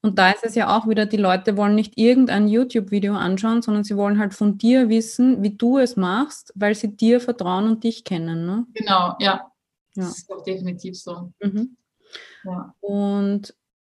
Und 0.00 0.18
da 0.18 0.30
ist 0.30 0.44
es 0.44 0.54
ja 0.54 0.76
auch 0.76 0.86
wieder, 0.86 1.06
die 1.06 1.16
Leute 1.16 1.56
wollen 1.56 1.74
nicht 1.74 1.98
irgendein 1.98 2.46
YouTube-Video 2.46 3.14
anschauen, 3.14 3.62
sondern 3.62 3.84
sie 3.84 3.96
wollen 3.96 4.18
halt 4.18 4.32
von 4.32 4.56
dir 4.56 4.88
wissen, 4.88 5.42
wie 5.42 5.56
du 5.56 5.78
es 5.78 5.96
machst, 5.96 6.52
weil 6.54 6.74
sie 6.74 6.96
dir 6.96 7.20
vertrauen 7.20 7.66
und 7.66 7.82
dich 7.82 8.04
kennen. 8.04 8.46
Ne? 8.46 8.66
Genau, 8.74 9.16
ja. 9.18 9.50
ja. 9.94 10.04
Das 10.04 10.18
ist 10.18 10.30
auch 10.30 10.44
definitiv 10.44 10.96
so. 11.00 11.32
Mhm. 11.40 11.76
Ja. 12.44 12.74
Und 12.80 13.54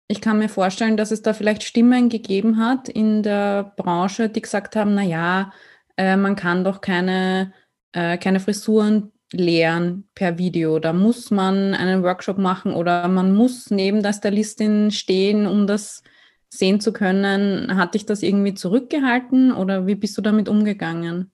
ich 0.06 0.20
kann 0.20 0.38
mir 0.38 0.48
vorstellen, 0.48 0.96
dass 0.96 1.10
es 1.10 1.22
da 1.22 1.34
vielleicht 1.34 1.64
Stimmen 1.64 2.08
gegeben 2.08 2.58
hat 2.58 2.88
in 2.88 3.22
der 3.22 3.74
Branche, 3.76 4.28
die 4.28 4.40
gesagt 4.40 4.76
haben, 4.76 4.94
naja, 4.94 5.52
äh, 5.98 6.16
man 6.16 6.36
kann 6.36 6.64
doch 6.64 6.80
keine, 6.80 7.52
äh, 7.92 8.16
keine 8.16 8.40
Frisuren 8.40 9.12
lehren 9.32 10.08
per 10.14 10.38
Video. 10.38 10.78
Da 10.78 10.92
muss 10.92 11.30
man 11.30 11.74
einen 11.74 12.02
Workshop 12.02 12.38
machen 12.38 12.72
oder 12.72 13.08
man 13.08 13.34
muss 13.34 13.70
neben 13.70 14.02
der 14.02 14.14
Stylistin 14.14 14.90
stehen, 14.90 15.46
um 15.46 15.66
das 15.66 16.02
sehen 16.48 16.80
zu 16.80 16.92
können. 16.92 17.76
Hat 17.76 17.94
dich 17.94 18.06
das 18.06 18.22
irgendwie 18.22 18.54
zurückgehalten 18.54 19.52
oder 19.52 19.86
wie 19.86 19.96
bist 19.96 20.16
du 20.16 20.22
damit 20.22 20.48
umgegangen? 20.48 21.32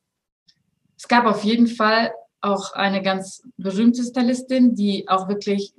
Es 0.96 1.07
gab 1.07 1.27
auf 1.27 1.44
jeden 1.44 1.68
Fall 1.68 2.12
auch 2.40 2.72
eine 2.72 3.03
ganz 3.03 3.42
berühmte 3.57 4.03
Stylistin, 4.03 4.74
die 4.74 5.09
auch 5.09 5.29
wirklich 5.29 5.74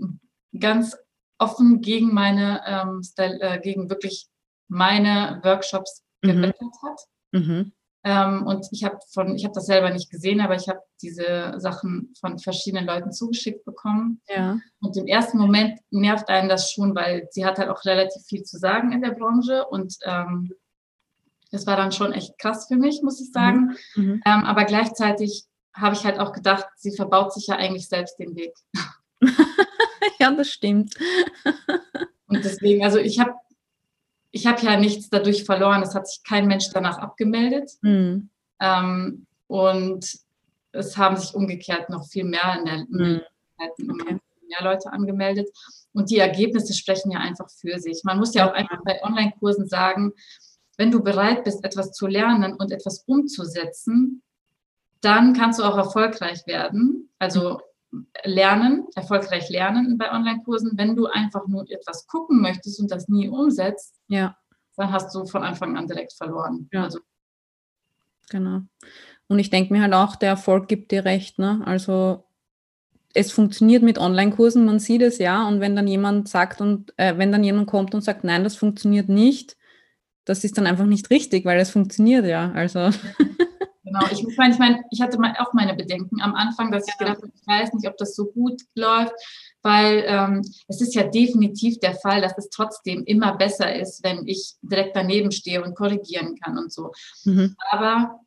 ganz 0.58 0.96
offen 1.38 1.82
gegen 1.82 2.14
meine, 2.14 2.62
ähm, 2.66 3.04
Style, 3.04 3.40
äh, 3.42 3.60
gegen 3.60 3.90
wirklich 3.90 4.28
meine 4.68 5.42
Workshops 5.44 6.04
mhm. 6.22 6.30
gewettert 6.30 6.74
hat. 6.84 7.00
Mhm. 7.32 7.72
Ähm, 8.08 8.46
und 8.46 8.68
ich 8.72 8.84
habe 8.84 9.00
von, 9.12 9.36
ich 9.36 9.44
habe 9.44 9.56
das 9.56 9.66
selber 9.66 9.90
nicht 9.90 10.12
gesehen, 10.12 10.40
aber 10.40 10.56
ich 10.56 10.70
habe 10.70 10.80
diese 11.02 11.56
Sachen 11.58 12.14
von 12.20 12.38
verschiedenen 12.38 12.86
Leuten 12.86 13.12
zugeschickt 13.12 13.66
bekommen. 13.66 14.22
Ja. 14.28 14.60
Und 14.80 14.96
im 14.96 15.08
ersten 15.08 15.40
Moment 15.40 15.80
nervt 15.90 16.30
einen 16.30 16.48
das 16.48 16.72
schon, 16.72 16.94
weil 16.94 17.28
sie 17.32 17.46
hat 17.46 17.58
halt 17.58 17.70
auch 17.70 17.84
relativ 17.84 18.22
viel 18.28 18.44
zu 18.44 18.60
sagen 18.60 18.92
in 18.92 19.02
der 19.02 19.12
Branche 19.12 19.66
und 19.66 19.96
ähm, 20.04 20.54
das 21.52 21.66
war 21.66 21.78
dann 21.78 21.92
schon 21.92 22.14
echt 22.14 22.38
krass 22.38 22.68
für 22.68 22.76
mich, 22.76 23.02
muss 23.02 23.20
ich 23.20 23.32
sagen. 23.32 23.76
Mhm. 23.96 24.04
mhm. 24.04 24.22
Ähm, 24.24 24.44
aber 24.46 24.66
gleichzeitig 24.66 25.46
habe 25.74 25.96
ich 25.96 26.06
halt 26.06 26.20
auch 26.20 26.32
gedacht, 26.32 26.68
sie 26.78 26.96
verbaut 26.96 27.34
sich 27.34 27.48
ja 27.48 27.56
eigentlich 27.56 27.90
selbst 27.90 28.20
den 28.20 28.36
Weg. 28.36 28.54
ja, 30.20 30.32
das 30.32 30.50
stimmt. 30.50 30.94
und 32.28 32.46
deswegen, 32.46 32.84
also 32.84 33.00
ich 33.00 33.20
habe 33.20 33.34
ich 34.36 34.46
habe 34.46 34.62
ja 34.64 34.78
nichts 34.78 35.10
dadurch 35.10 35.46
verloren. 35.46 35.82
Es 35.82 35.96
hat 35.96 36.10
sich 36.10 36.22
kein 36.24 36.46
Mensch 36.48 36.70
danach 36.74 36.98
abgemeldet. 36.98 37.72
Mhm. 37.82 38.30
Ähm, 38.60 39.26
und 39.48 40.06
es 40.74 40.98
haben 40.98 41.16
sich 41.16 41.34
umgekehrt 41.34 41.90
noch 41.90 42.06
viel 42.06 42.26
mehr 42.26 42.58
in 42.60 42.66
der 42.66 42.86
mhm. 42.90 43.22
okay. 43.58 44.20
mehr 44.50 44.62
Leute 44.62 44.92
angemeldet. 44.92 45.48
Und 45.94 46.10
die 46.10 46.18
Ergebnisse 46.18 46.74
sprechen 46.74 47.12
ja 47.12 47.20
einfach 47.20 47.50
für 47.50 47.80
sich. 47.80 48.02
Man 48.04 48.18
muss 48.18 48.34
ja 48.34 48.50
auch 48.50 48.54
einfach 48.54 48.80
bei 48.84 49.02
Online-Kursen 49.04 49.70
sagen, 49.70 50.12
wenn 50.78 50.92
du 50.92 51.02
bereit 51.02 51.46
bist, 51.46 51.64
etwas 51.64 51.94
zu 51.94 52.06
lernen 52.06 52.56
und 52.56 52.74
etwas 52.74 53.06
umzusetzen, 53.08 54.22
dann 55.00 55.32
kannst 55.32 55.60
du 55.60 55.64
auch 55.64 55.78
erfolgreich 55.78 56.46
werden. 56.46 57.10
Also 57.20 57.62
lernen, 58.24 58.88
erfolgreich 58.96 59.50
lernen 59.50 59.98
bei 59.98 60.12
Online-Kursen. 60.12 60.74
Wenn 60.76 60.96
du 60.96 61.08
einfach 61.08 61.48
nur 61.48 61.70
etwas 61.70 62.08
gucken 62.08 62.42
möchtest 62.42 62.80
und 62.80 62.92
das 62.92 63.08
nie 63.08 63.30
umsetzt, 63.30 63.96
ja. 64.08 64.38
dann 64.78 64.92
hast 64.92 65.14
du 65.16 65.26
von 65.26 65.44
Anfang 65.44 65.78
an 65.78 65.88
direkt 65.88 66.14
verloren. 66.14 66.70
Ja. 66.72 66.84
Also, 66.84 67.00
genau. 68.30 68.62
Und 69.28 69.40
ich 69.40 69.50
denke 69.50 69.74
mir 69.74 69.82
halt 69.82 69.94
auch, 69.94 70.16
der 70.16 70.30
Erfolg 70.30 70.68
gibt 70.68 70.92
dir 70.92 71.06
recht. 71.06 71.40
Ne? 71.40 71.62
Also 71.66 72.26
es 73.14 73.32
funktioniert 73.32 73.82
mit 73.82 73.98
Online-Kursen, 73.98 74.66
man 74.66 74.80
sieht 74.80 75.02
es 75.02 75.18
ja. 75.18 75.48
Und 75.48 75.62
wenn 75.62 75.76
dann 75.76 75.88
jemand 75.88 76.28
sagt 76.28 76.62
und 76.62 76.94
äh, 76.98 77.18
wenn 77.18 77.32
dann 77.32 77.44
jemand 77.44 77.68
kommt 77.68 77.96
und 77.96 78.02
sagt, 78.02 78.24
nein, 78.24 78.44
das 78.44 78.56
funktioniert 78.56 79.10
nicht, 79.10 79.58
das 80.26 80.44
ist 80.44 80.58
dann 80.58 80.68
einfach 80.68 80.86
nicht 80.86 81.10
richtig, 81.10 81.46
weil 81.46 81.60
es 81.60 81.72
funktioniert 81.72 82.26
ja. 82.26 82.52
Also 82.52 82.90
Genau, 83.86 84.00
ich 84.12 84.26
meine, 84.36 84.54
ich 84.54 84.60
meine, 84.60 84.84
ich 84.90 85.02
hatte 85.02 85.20
auch 85.40 85.54
meine 85.54 85.76
Bedenken 85.76 86.20
am 86.20 86.34
Anfang, 86.34 86.72
dass 86.72 86.88
ich 86.88 86.98
gedacht 86.98 87.18
habe, 87.18 87.32
ich 87.34 87.48
weiß 87.48 87.74
nicht, 87.74 87.88
ob 87.88 87.98
das 87.98 88.16
so 88.16 88.26
gut 88.26 88.62
läuft, 88.74 89.14
weil 89.62 90.04
ähm, 90.08 90.42
es 90.68 90.82
ist 90.82 90.96
ja 90.96 91.04
definitiv 91.04 91.80
der 91.80 91.94
Fall, 91.94 92.22
dass 92.22 92.36
es 92.38 92.50
trotzdem 92.50 93.04
immer 93.04 93.38
besser 93.38 93.76
ist, 93.76 94.04
wenn 94.04 94.28
ich 94.28 94.56
direkt 94.64 94.96
daneben 94.96 95.32
stehe 95.32 95.64
und 95.64 95.76
korrigieren 95.76 96.36
kann 96.44 96.58
und 96.58 96.74
so. 96.74 96.92
Mhm. 97.26 97.56
Aber 97.70 98.20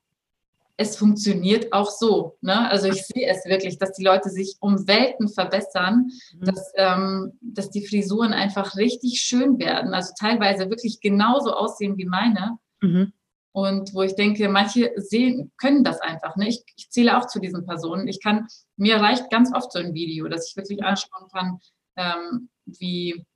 es 0.76 0.96
funktioniert 0.96 1.72
auch 1.72 1.90
so. 1.90 2.38
Ne? 2.40 2.70
Also 2.70 2.86
ich 2.86 3.04
sehe 3.04 3.26
es 3.26 3.44
wirklich, 3.44 3.78
dass 3.78 3.92
die 3.92 4.04
Leute 4.04 4.30
sich 4.30 4.56
um 4.60 4.86
Welten 4.86 5.28
verbessern, 5.28 6.12
mhm. 6.34 6.44
dass, 6.44 6.72
ähm, 6.76 7.32
dass 7.40 7.70
die 7.70 7.84
Frisuren 7.84 8.32
einfach 8.32 8.76
richtig 8.76 9.20
schön 9.20 9.58
werden, 9.58 9.92
also 9.92 10.12
teilweise 10.16 10.70
wirklich 10.70 11.00
genauso 11.00 11.52
aussehen 11.52 11.98
wie 11.98 12.04
meine. 12.04 12.58
Mhm. 12.80 13.12
Und 13.58 13.92
wo 13.94 14.02
ich 14.02 14.14
denke, 14.14 14.48
manche 14.48 14.92
sehen, 14.96 15.50
können 15.56 15.82
das 15.82 16.00
einfach. 16.00 16.36
Ne? 16.36 16.48
Ich, 16.48 16.62
ich 16.76 16.90
zähle 16.90 17.16
auch 17.16 17.26
zu 17.26 17.40
diesen 17.40 17.66
Personen. 17.66 18.06
Ich 18.06 18.22
kann, 18.22 18.46
mir 18.76 18.96
reicht 18.96 19.30
ganz 19.30 19.52
oft 19.52 19.72
so 19.72 19.78
ein 19.78 19.94
Video, 19.94 20.28
dass 20.28 20.48
ich 20.48 20.56
wirklich 20.56 20.84
anschauen 20.84 21.28
kann, 21.32 21.58
ähm, 21.96 22.48
wie, 22.66 23.26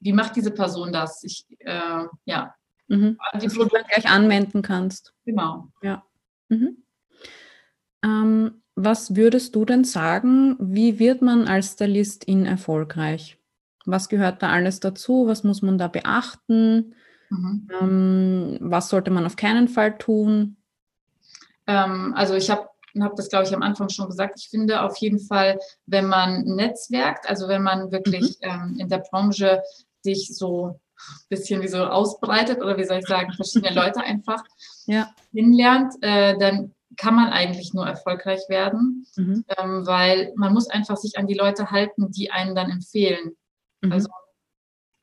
wie 0.00 0.12
macht 0.12 0.34
diese 0.34 0.50
Person 0.50 0.92
das? 0.92 1.22
Ich, 1.22 1.46
äh, 1.60 2.04
ja, 2.24 2.54
Mhm. 2.92 3.16
Die 3.40 3.46
du 3.46 3.64
dann 3.64 3.84
gleich 3.84 4.06
anwenden 4.06 4.60
kannst. 4.60 5.14
Genau. 5.24 5.68
Ja. 5.82 6.04
Mhm. 6.48 6.76
Ähm, 8.04 8.62
was 8.74 9.16
würdest 9.16 9.54
du 9.54 9.64
denn 9.64 9.84
sagen, 9.84 10.56
wie 10.58 10.98
wird 10.98 11.22
man 11.22 11.48
als 11.48 11.72
Stylistin 11.72 12.44
erfolgreich? 12.44 13.38
Was 13.86 14.08
gehört 14.10 14.42
da 14.42 14.50
alles 14.50 14.80
dazu? 14.80 15.26
Was 15.26 15.42
muss 15.42 15.62
man 15.62 15.78
da 15.78 15.88
beachten? 15.88 16.94
Mhm. 17.32 17.68
Ähm, 17.80 18.58
was 18.60 18.88
sollte 18.88 19.10
man 19.10 19.24
auf 19.24 19.36
keinen 19.36 19.68
Fall 19.68 19.96
tun? 19.96 20.56
Ähm, 21.66 22.12
also 22.16 22.34
ich 22.34 22.50
habe 22.50 22.68
habe 23.00 23.14
das, 23.16 23.30
glaube 23.30 23.46
ich, 23.46 23.54
am 23.54 23.62
Anfang 23.62 23.88
schon 23.88 24.06
gesagt. 24.06 24.34
Ich 24.38 24.50
finde 24.50 24.82
auf 24.82 24.98
jeden 24.98 25.18
Fall, 25.18 25.58
wenn 25.86 26.06
man 26.06 26.42
netzwerkt, 26.42 27.26
also 27.26 27.48
wenn 27.48 27.62
man 27.62 27.90
wirklich 27.90 28.36
mhm. 28.42 28.50
ähm, 28.50 28.76
in 28.80 28.88
der 28.90 28.98
Branche 28.98 29.62
sich 30.02 30.28
so 30.36 30.66
ein 30.66 31.28
bisschen 31.30 31.62
wie 31.62 31.68
so 31.68 31.78
ausbreitet 31.78 32.60
oder 32.60 32.76
wie 32.76 32.84
soll 32.84 32.98
ich 32.98 33.06
sagen, 33.06 33.32
verschiedene 33.32 33.74
Leute 33.74 34.00
einfach 34.00 34.42
ja. 34.84 35.08
kennenlernt, 35.34 35.94
äh, 36.02 36.36
dann 36.36 36.74
kann 36.98 37.14
man 37.14 37.30
eigentlich 37.30 37.72
nur 37.72 37.86
erfolgreich 37.86 38.40
werden, 38.50 39.06
mhm. 39.16 39.42
ähm, 39.56 39.86
weil 39.86 40.34
man 40.36 40.52
muss 40.52 40.68
einfach 40.68 40.98
sich 40.98 41.16
an 41.16 41.26
die 41.26 41.32
Leute 41.32 41.70
halten, 41.70 42.10
die 42.10 42.30
einen 42.30 42.54
dann 42.54 42.70
empfehlen. 42.70 43.36
Mhm. 43.80 43.92
Also 43.92 44.10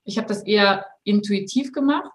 ich 0.09 0.17
habe 0.17 0.27
das 0.27 0.43
eher 0.43 0.85
intuitiv 1.03 1.71
gemacht. 1.71 2.11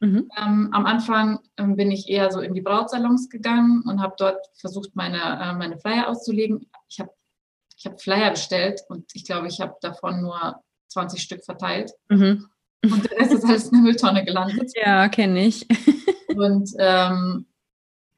Mhm. 0.00 0.30
Ähm, 0.36 0.68
am 0.72 0.86
Anfang 0.86 1.40
ähm, 1.56 1.76
bin 1.76 1.90
ich 1.90 2.08
eher 2.08 2.30
so 2.30 2.40
in 2.40 2.54
die 2.54 2.60
Brautsalons 2.60 3.30
gegangen 3.30 3.82
und 3.86 4.00
habe 4.00 4.14
dort 4.16 4.38
versucht, 4.60 4.94
meine, 4.94 5.18
äh, 5.18 5.54
meine 5.54 5.78
Flyer 5.78 6.08
auszulegen. 6.08 6.70
Ich 6.88 7.00
habe 7.00 7.10
ich 7.76 7.86
hab 7.86 8.00
Flyer 8.00 8.30
bestellt 8.30 8.82
und 8.88 9.10
ich 9.14 9.24
glaube, 9.24 9.48
ich 9.48 9.60
habe 9.60 9.74
davon 9.80 10.20
nur 10.20 10.60
20 10.88 11.22
Stück 11.22 11.44
verteilt. 11.44 11.92
Mhm. 12.08 12.48
Und 12.84 13.10
der 13.10 13.18
Rest 13.18 13.32
ist 13.32 13.44
alles 13.44 13.68
in 13.68 13.72
der 13.72 13.82
Mülltonne 13.82 14.24
gelandet. 14.24 14.72
Ja, 14.76 15.08
kenne 15.08 15.46
ich. 15.46 15.66
und 16.28 16.70
ähm, 16.78 17.46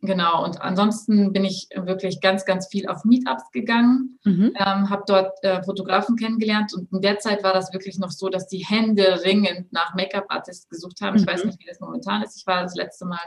Genau, 0.02 0.44
und 0.44 0.62
ansonsten 0.62 1.30
bin 1.32 1.44
ich 1.44 1.68
wirklich 1.74 2.22
ganz, 2.22 2.46
ganz 2.46 2.68
viel 2.68 2.88
auf 2.88 3.04
Meetups 3.04 3.50
gegangen, 3.52 4.18
mhm. 4.24 4.52
ähm, 4.56 4.88
habe 4.88 5.02
dort 5.06 5.32
äh, 5.44 5.62
Fotografen 5.62 6.16
kennengelernt 6.16 6.72
und 6.72 6.90
in 6.90 7.02
der 7.02 7.18
Zeit 7.18 7.42
war 7.42 7.52
das 7.52 7.74
wirklich 7.74 7.98
noch 7.98 8.10
so, 8.10 8.30
dass 8.30 8.46
die 8.46 8.64
Hände 8.64 9.22
ringend 9.24 9.72
nach 9.74 9.94
Make-up-Artists 9.94 10.70
gesucht 10.70 11.02
haben. 11.02 11.16
Mhm. 11.16 11.20
Ich 11.20 11.26
weiß 11.26 11.44
mhm. 11.44 11.50
nicht, 11.50 11.60
wie 11.60 11.66
das 11.66 11.80
momentan 11.80 12.22
ist. 12.22 12.36
Ich 12.38 12.46
war 12.46 12.62
das 12.62 12.74
letzte 12.76 13.04
Mal 13.04 13.20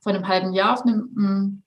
vor 0.00 0.14
einem 0.14 0.28
halben 0.28 0.52
Jahr 0.52 0.74
auf 0.74 0.82
einem 0.82 1.10
mm, 1.14 1.62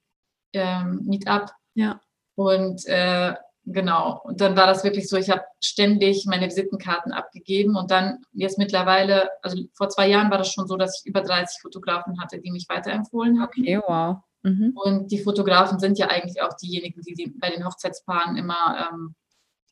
ähm, 0.53 1.01
Meetup. 1.03 1.51
Ja. 1.73 1.99
Und 2.35 2.85
äh, 2.85 3.33
Genau. 3.71 4.19
Und 4.23 4.41
dann 4.41 4.57
war 4.57 4.65
das 4.65 4.83
wirklich 4.83 5.07
so, 5.07 5.15
ich 5.15 5.29
habe 5.29 5.43
ständig 5.63 6.25
meine 6.25 6.47
Visitenkarten 6.47 7.11
abgegeben 7.11 7.75
und 7.75 7.91
dann 7.91 8.19
jetzt 8.31 8.57
mittlerweile, 8.57 9.29
also 9.43 9.63
vor 9.73 9.89
zwei 9.89 10.07
Jahren 10.07 10.31
war 10.31 10.39
das 10.39 10.51
schon 10.51 10.67
so, 10.67 10.75
dass 10.75 10.99
ich 10.99 11.05
über 11.07 11.21
30 11.21 11.61
Fotografen 11.61 12.19
hatte, 12.19 12.39
die 12.39 12.51
mich 12.51 12.65
weiterempfohlen 12.67 13.39
haben. 13.39 13.51
Okay, 13.55 13.79
wow. 13.85 14.17
Mhm. 14.41 14.73
Und 14.75 15.11
die 15.11 15.19
Fotografen 15.19 15.77
sind 15.77 15.99
ja 15.99 16.07
eigentlich 16.07 16.41
auch 16.41 16.53
diejenigen, 16.55 17.01
die, 17.01 17.13
die 17.13 17.27
bei 17.27 17.51
den 17.51 17.63
Hochzeitspaaren 17.63 18.37
immer, 18.37 18.89
ähm, 18.91 19.13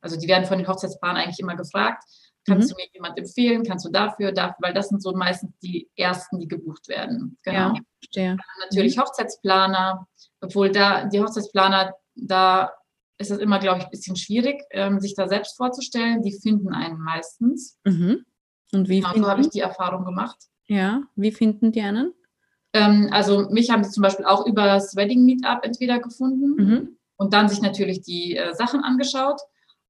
also 0.01 0.19
die 0.19 0.27
werden 0.27 0.45
von 0.45 0.59
den 0.59 0.67
Hochzeitspaaren 0.67 1.17
eigentlich 1.17 1.39
immer 1.39 1.55
gefragt, 1.55 2.03
kannst 2.45 2.69
mhm. 2.69 2.75
du 2.75 2.83
mir 2.83 2.87
jemand 2.93 3.17
empfehlen, 3.17 3.63
kannst 3.63 3.83
du 3.83 3.89
dafür, 3.89 4.31
dafür, 4.31 4.57
weil 4.59 4.73
das 4.75 4.89
sind 4.89 5.01
so 5.01 5.11
meistens 5.13 5.57
die 5.63 5.89
ersten, 5.95 6.39
die 6.39 6.47
gebucht 6.47 6.87
werden. 6.87 7.35
Genau. 7.43 7.57
Ja, 7.57 7.73
verstehe. 7.99 8.37
Natürlich 8.63 8.95
mhm. 8.95 9.01
Hochzeitsplaner, 9.01 10.07
obwohl 10.41 10.71
da 10.71 11.05
die 11.05 11.19
Hochzeitsplaner, 11.19 11.95
da 12.13 12.71
ist 13.17 13.31
es 13.31 13.39
immer, 13.39 13.59
glaube 13.59 13.79
ich, 13.79 13.85
ein 13.85 13.91
bisschen 13.91 14.15
schwierig, 14.15 14.61
ähm, 14.71 14.99
sich 14.99 15.15
da 15.15 15.27
selbst 15.27 15.57
vorzustellen. 15.57 16.21
Die 16.21 16.37
finden 16.39 16.73
einen 16.73 16.99
meistens. 16.99 17.77
Mhm. 17.83 18.25
Und 18.73 18.89
wie 18.89 19.01
genau, 19.01 19.13
so 19.15 19.27
habe 19.27 19.41
ich 19.41 19.49
die 19.49 19.61
Erfahrung 19.61 20.05
gemacht. 20.05 20.37
Ja, 20.67 21.03
wie 21.15 21.31
finden 21.31 21.71
die 21.71 21.81
einen? 21.81 22.13
Ähm, 22.73 23.09
also 23.11 23.49
mich 23.49 23.69
haben 23.69 23.83
sie 23.83 23.91
zum 23.91 24.03
Beispiel 24.03 24.25
auch 24.25 24.45
über 24.45 24.65
das 24.65 24.95
Wedding 24.95 25.25
Meetup 25.25 25.63
entweder 25.63 25.99
gefunden 25.99 26.55
mhm. 26.55 26.97
und 27.15 27.33
dann 27.33 27.47
sich 27.47 27.61
natürlich 27.61 28.01
die 28.01 28.35
äh, 28.35 28.53
Sachen 28.53 28.83
angeschaut 28.83 29.39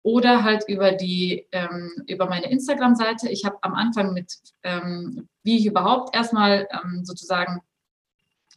oder 0.04 0.44
halt 0.44 0.66
über 0.68 0.92
die 0.92 1.48
ähm, 1.52 1.92
über 2.08 2.30
meine 2.30 2.50
Instagram-Seite. 2.52 3.30
Ich 3.30 3.46
habe 3.46 3.58
am 3.62 3.74
Anfang 3.74 4.13
mit, 4.13 4.36
ähm, 4.63 5.28
wie 5.44 5.58
ich 5.58 5.66
überhaupt 5.66 6.16
erstmal 6.16 6.68
ähm, 6.72 7.04
sozusagen 7.04 7.62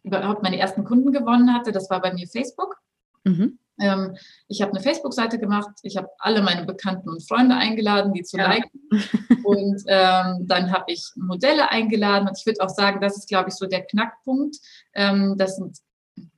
überhaupt 0.02 0.42
meine 0.42 0.58
ersten 0.58 0.84
Kunden 0.84 1.12
gewonnen 1.12 1.52
hatte, 1.52 1.72
das 1.72 1.90
war 1.90 2.00
bei 2.00 2.12
mir 2.12 2.26
Facebook. 2.28 2.76
Mhm. 3.24 3.58
Ähm, 3.80 4.16
ich 4.48 4.62
habe 4.62 4.72
eine 4.72 4.80
Facebook-Seite 4.80 5.38
gemacht, 5.38 5.70
ich 5.82 5.96
habe 5.96 6.08
alle 6.18 6.42
meine 6.42 6.64
Bekannten 6.64 7.08
und 7.08 7.26
Freunde 7.26 7.56
eingeladen, 7.56 8.12
die 8.12 8.22
zu 8.22 8.36
ja. 8.36 8.48
liken. 8.48 8.80
Und 9.44 9.82
ähm, 9.86 10.46
dann 10.46 10.72
habe 10.72 10.84
ich 10.88 11.10
Modelle 11.16 11.70
eingeladen. 11.70 12.28
Und 12.28 12.38
ich 12.38 12.46
würde 12.46 12.60
auch 12.60 12.68
sagen, 12.68 13.00
das 13.00 13.16
ist, 13.16 13.28
glaube 13.28 13.48
ich, 13.48 13.54
so 13.54 13.66
der 13.66 13.84
Knackpunkt. 13.84 14.56
Ähm, 14.94 15.36
das 15.38 15.56
sind, 15.56 15.78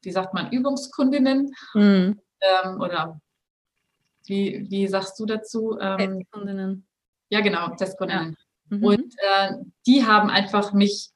wie 0.03 0.13
sagt 0.13 0.35
man, 0.35 0.51
Übungskundinnen. 0.51 1.53
Mhm. 1.75 2.21
Ähm, 2.41 2.81
oder 2.81 3.21
wie, 4.27 4.67
wie 4.71 4.87
sagst 4.89 5.19
du 5.19 5.27
dazu? 5.27 5.79
Ähm, 5.81 6.19
Testkundinnen. 6.21 6.87
Ja, 7.29 7.41
genau, 7.41 7.75
Testkundinnen. 7.75 8.37
Ja. 8.71 8.77
Mhm. 8.77 8.85
Und 8.85 9.15
äh, 9.19 9.53
die 9.87 10.07
haben 10.07 10.31
einfach 10.31 10.73
mich 10.73 11.11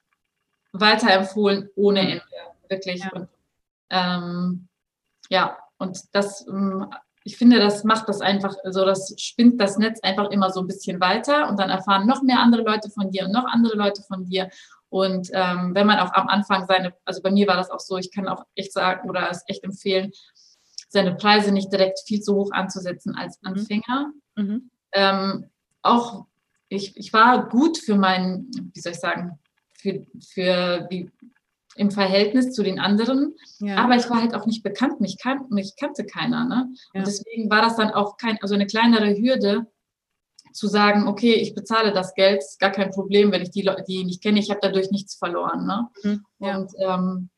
weiterempfohlen 0.73 1.69
ohne 1.75 2.03
mhm. 2.03 2.09
Ende. 2.09 2.23
Wirklich. 2.69 3.01
Ja. 3.01 3.11
Und, 3.13 3.29
ähm, 3.89 4.67
ja, 5.29 5.57
und 5.77 5.99
das, 6.13 6.45
ähm, 6.47 6.87
ich 7.23 7.37
finde, 7.37 7.59
das 7.59 7.83
macht 7.83 8.07
das 8.07 8.21
einfach, 8.21 8.55
so 8.63 8.85
das 8.85 9.13
spinnt 9.17 9.59
das 9.59 9.77
Netz 9.77 9.99
einfach 10.01 10.29
immer 10.31 10.49
so 10.49 10.61
ein 10.61 10.67
bisschen 10.67 10.99
weiter 11.01 11.49
und 11.49 11.59
dann 11.59 11.69
erfahren 11.69 12.07
noch 12.07 12.21
mehr 12.23 12.39
andere 12.39 12.63
Leute 12.63 12.89
von 12.89 13.11
dir 13.11 13.25
und 13.25 13.33
noch 13.33 13.45
andere 13.45 13.75
Leute 13.75 14.01
von 14.03 14.25
dir. 14.25 14.49
Und 14.89 15.29
ähm, 15.33 15.75
wenn 15.75 15.87
man 15.87 15.99
auch 15.99 16.13
am 16.13 16.29
Anfang 16.29 16.65
seine, 16.67 16.93
also 17.03 17.21
bei 17.21 17.31
mir 17.31 17.47
war 17.47 17.57
das 17.57 17.69
auch 17.69 17.81
so, 17.81 17.97
ich 17.97 18.11
kann 18.11 18.27
auch 18.27 18.45
echt 18.55 18.71
sagen 18.71 19.09
oder 19.09 19.29
es 19.29 19.43
echt 19.47 19.63
empfehlen, 19.63 20.11
seine 20.87 21.15
Preise 21.15 21.51
nicht 21.51 21.71
direkt 21.71 21.99
viel 22.05 22.21
zu 22.21 22.35
hoch 22.35 22.51
anzusetzen 22.51 23.15
als 23.15 23.41
mhm. 23.41 23.49
Anfänger. 23.49 24.11
Mhm. 24.35 24.71
Ähm, 24.93 25.49
auch 25.81 26.25
ich, 26.69 26.95
ich 26.97 27.13
war 27.13 27.47
gut 27.49 27.77
für 27.77 27.95
meinen, 27.95 28.71
wie 28.73 28.79
soll 28.79 28.93
ich 28.93 28.99
sagen, 28.99 29.39
für, 29.73 30.05
für 30.33 30.87
die 30.91 31.11
im 31.77 31.91
Verhältnis 31.91 32.53
zu 32.53 32.63
den 32.63 32.79
anderen. 32.79 33.35
Ja. 33.59 33.77
Aber 33.77 33.95
ich 33.95 34.09
war 34.09 34.21
halt 34.21 34.33
auch 34.33 34.45
nicht 34.45 34.63
bekannt, 34.63 34.99
mich, 34.99 35.17
kan 35.17 35.45
mich 35.49 35.75
kannte 35.79 36.05
keiner. 36.05 36.45
Ne? 36.45 36.69
Ja. 36.93 36.99
Und 36.99 37.07
deswegen 37.07 37.49
war 37.49 37.61
das 37.61 37.75
dann 37.75 37.91
auch 37.91 38.17
kein, 38.17 38.37
also 38.41 38.55
eine 38.55 38.67
kleinere 38.67 39.15
Hürde, 39.15 39.67
zu 40.53 40.67
sagen, 40.67 41.07
okay, 41.07 41.35
ich 41.35 41.53
bezahle 41.53 41.93
das 41.93 42.15
Geld, 42.15 42.39
ist 42.39 42.59
gar 42.59 42.71
kein 42.71 42.89
Problem, 42.89 43.31
wenn 43.31 43.43
ich 43.43 43.51
die 43.51 43.61
Leute, 43.61 43.83
die 43.87 44.03
nicht 44.03 44.23
kenne, 44.23 44.39
ich 44.39 44.49
habe 44.49 44.59
dadurch 44.61 44.89
nichts 44.89 45.15
verloren. 45.15 45.67
Ne? 45.67 45.87
Mhm. 46.03 46.25
Ja. 46.39 46.57
Und 46.57 46.71
ähm, 46.79 47.29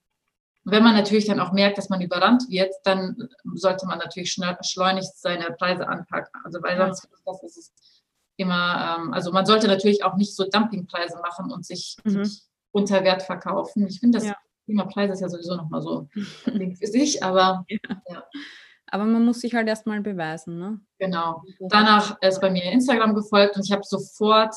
wenn 0.63 0.83
man 0.83 0.95
natürlich 0.95 1.25
dann 1.25 1.39
auch 1.39 1.51
merkt, 1.51 1.77
dass 1.77 1.89
man 1.89 2.01
überrannt 2.01 2.43
wird, 2.49 2.73
dann 2.83 3.29
sollte 3.55 3.85
man 3.87 3.99
natürlich 3.99 4.31
schnell, 4.31 4.57
schleunigst 4.61 5.21
seine 5.21 5.51
Preise 5.51 5.87
anpacken. 5.87 6.31
Also 6.45 6.59
weil 6.63 6.77
sonst 6.77 7.09
das 7.25 7.43
ist 7.43 7.57
es 7.57 7.73
immer, 8.37 8.97
ähm, 8.97 9.13
also 9.13 9.31
man 9.31 9.45
sollte 9.45 9.67
natürlich 9.67 10.03
auch 10.03 10.15
nicht 10.15 10.35
so 10.35 10.45
Dumpingpreise 10.49 11.19
machen 11.19 11.51
und 11.51 11.65
sich, 11.65 11.97
mhm. 12.05 12.23
sich 12.23 12.43
unter 12.71 13.03
Wert 13.03 13.23
verkaufen. 13.23 13.87
Ich 13.87 13.99
finde 13.99 14.19
das 14.19 14.27
ja. 14.27 14.35
Thema 14.65 14.85
Preis 14.85 15.11
ist 15.11 15.21
ja 15.21 15.29
sowieso 15.29 15.55
nochmal 15.55 15.81
so 15.81 16.07
für 16.43 16.87
sich, 16.87 17.23
aber 17.23 17.65
ja. 17.67 17.79
ja. 18.07 18.23
Aber 18.91 19.05
man 19.05 19.23
muss 19.23 19.41
sich 19.41 19.53
halt 19.53 19.67
erstmal 19.67 20.01
beweisen, 20.01 20.57
ne? 20.57 20.79
Genau. 20.97 21.43
Danach 21.59 22.17
ist 22.21 22.41
bei 22.41 22.49
mir 22.49 22.63
Instagram 22.71 23.13
gefolgt 23.13 23.55
und 23.55 23.65
ich 23.65 23.71
habe 23.71 23.83
sofort, 23.83 24.55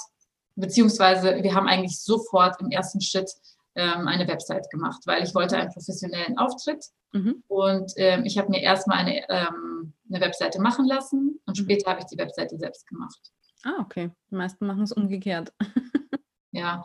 beziehungsweise 0.54 1.42
wir 1.42 1.54
haben 1.54 1.68
eigentlich 1.68 2.00
sofort 2.00 2.60
im 2.60 2.70
ersten 2.70 3.00
Schritt 3.00 3.30
ähm, 3.74 4.08
eine 4.08 4.26
Website 4.28 4.70
gemacht, 4.70 5.02
weil 5.06 5.22
ich 5.22 5.34
wollte 5.34 5.56
einen 5.56 5.70
professionellen 5.70 6.38
Auftritt 6.38 6.84
mhm. 7.12 7.42
und 7.48 7.92
ähm, 7.96 8.24
ich 8.24 8.38
habe 8.38 8.50
mir 8.50 8.60
erstmal 8.60 8.98
eine, 8.98 9.28
ähm, 9.28 9.92
eine 10.10 10.20
Webseite 10.20 10.60
machen 10.60 10.86
lassen 10.86 11.40
und 11.46 11.58
mhm. 11.58 11.62
später 11.62 11.90
habe 11.90 12.00
ich 12.00 12.06
die 12.06 12.18
Webseite 12.18 12.56
selbst 12.56 12.86
gemacht. 12.86 13.32
Ah, 13.64 13.80
okay. 13.80 14.10
Die 14.30 14.34
meisten 14.34 14.66
machen 14.66 14.82
es 14.82 14.92
umgekehrt. 14.92 15.52
ja, 16.52 16.82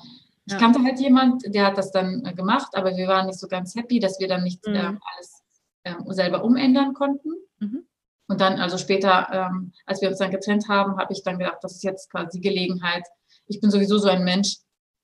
ich 0.47 0.53
ja. 0.53 0.59
kannte 0.59 0.81
halt 0.81 0.97
jemand, 0.99 1.43
der 1.53 1.65
hat 1.65 1.77
das 1.77 1.91
dann 1.91 2.23
äh, 2.25 2.33
gemacht, 2.33 2.69
aber 2.73 2.95
wir 2.95 3.07
waren 3.07 3.27
nicht 3.27 3.37
so 3.37 3.49
ganz 3.49 3.75
happy, 3.75 3.99
dass 3.99 4.17
wir 4.21 4.29
dann 4.29 4.43
nicht 4.43 4.65
mhm. 4.65 4.75
ähm, 4.75 4.99
alles 5.13 5.43
ähm, 5.83 6.05
selber 6.07 6.41
umändern 6.43 6.93
konnten. 6.93 7.31
Mhm. 7.59 7.85
Und 8.29 8.39
dann, 8.39 8.57
also 8.57 8.77
später, 8.77 9.27
ähm, 9.31 9.73
als 9.85 10.01
wir 10.01 10.07
uns 10.07 10.19
dann 10.19 10.31
getrennt 10.31 10.69
haben, 10.69 10.97
habe 10.97 11.11
ich 11.11 11.21
dann 11.23 11.37
gedacht, 11.37 11.57
das 11.61 11.75
ist 11.75 11.83
jetzt 11.83 12.09
quasi 12.09 12.39
die 12.39 12.47
Gelegenheit. 12.47 13.03
Ich 13.47 13.59
bin 13.59 13.71
sowieso 13.71 13.97
so 13.97 14.07
ein 14.07 14.23
Mensch, 14.23 14.57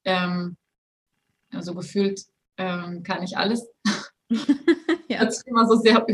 ähm, 0.05 0.55
also 1.51 1.75
gefühlt 1.75 2.21
ähm, 2.57 3.03
kann 3.03 3.21
ich 3.21 3.37
alles. 3.37 3.67
ja. 5.09 5.19
Hört 5.19 5.33
sich 5.33 5.45
immer 5.45 5.67
so 5.67 5.75
sehr 5.75 6.05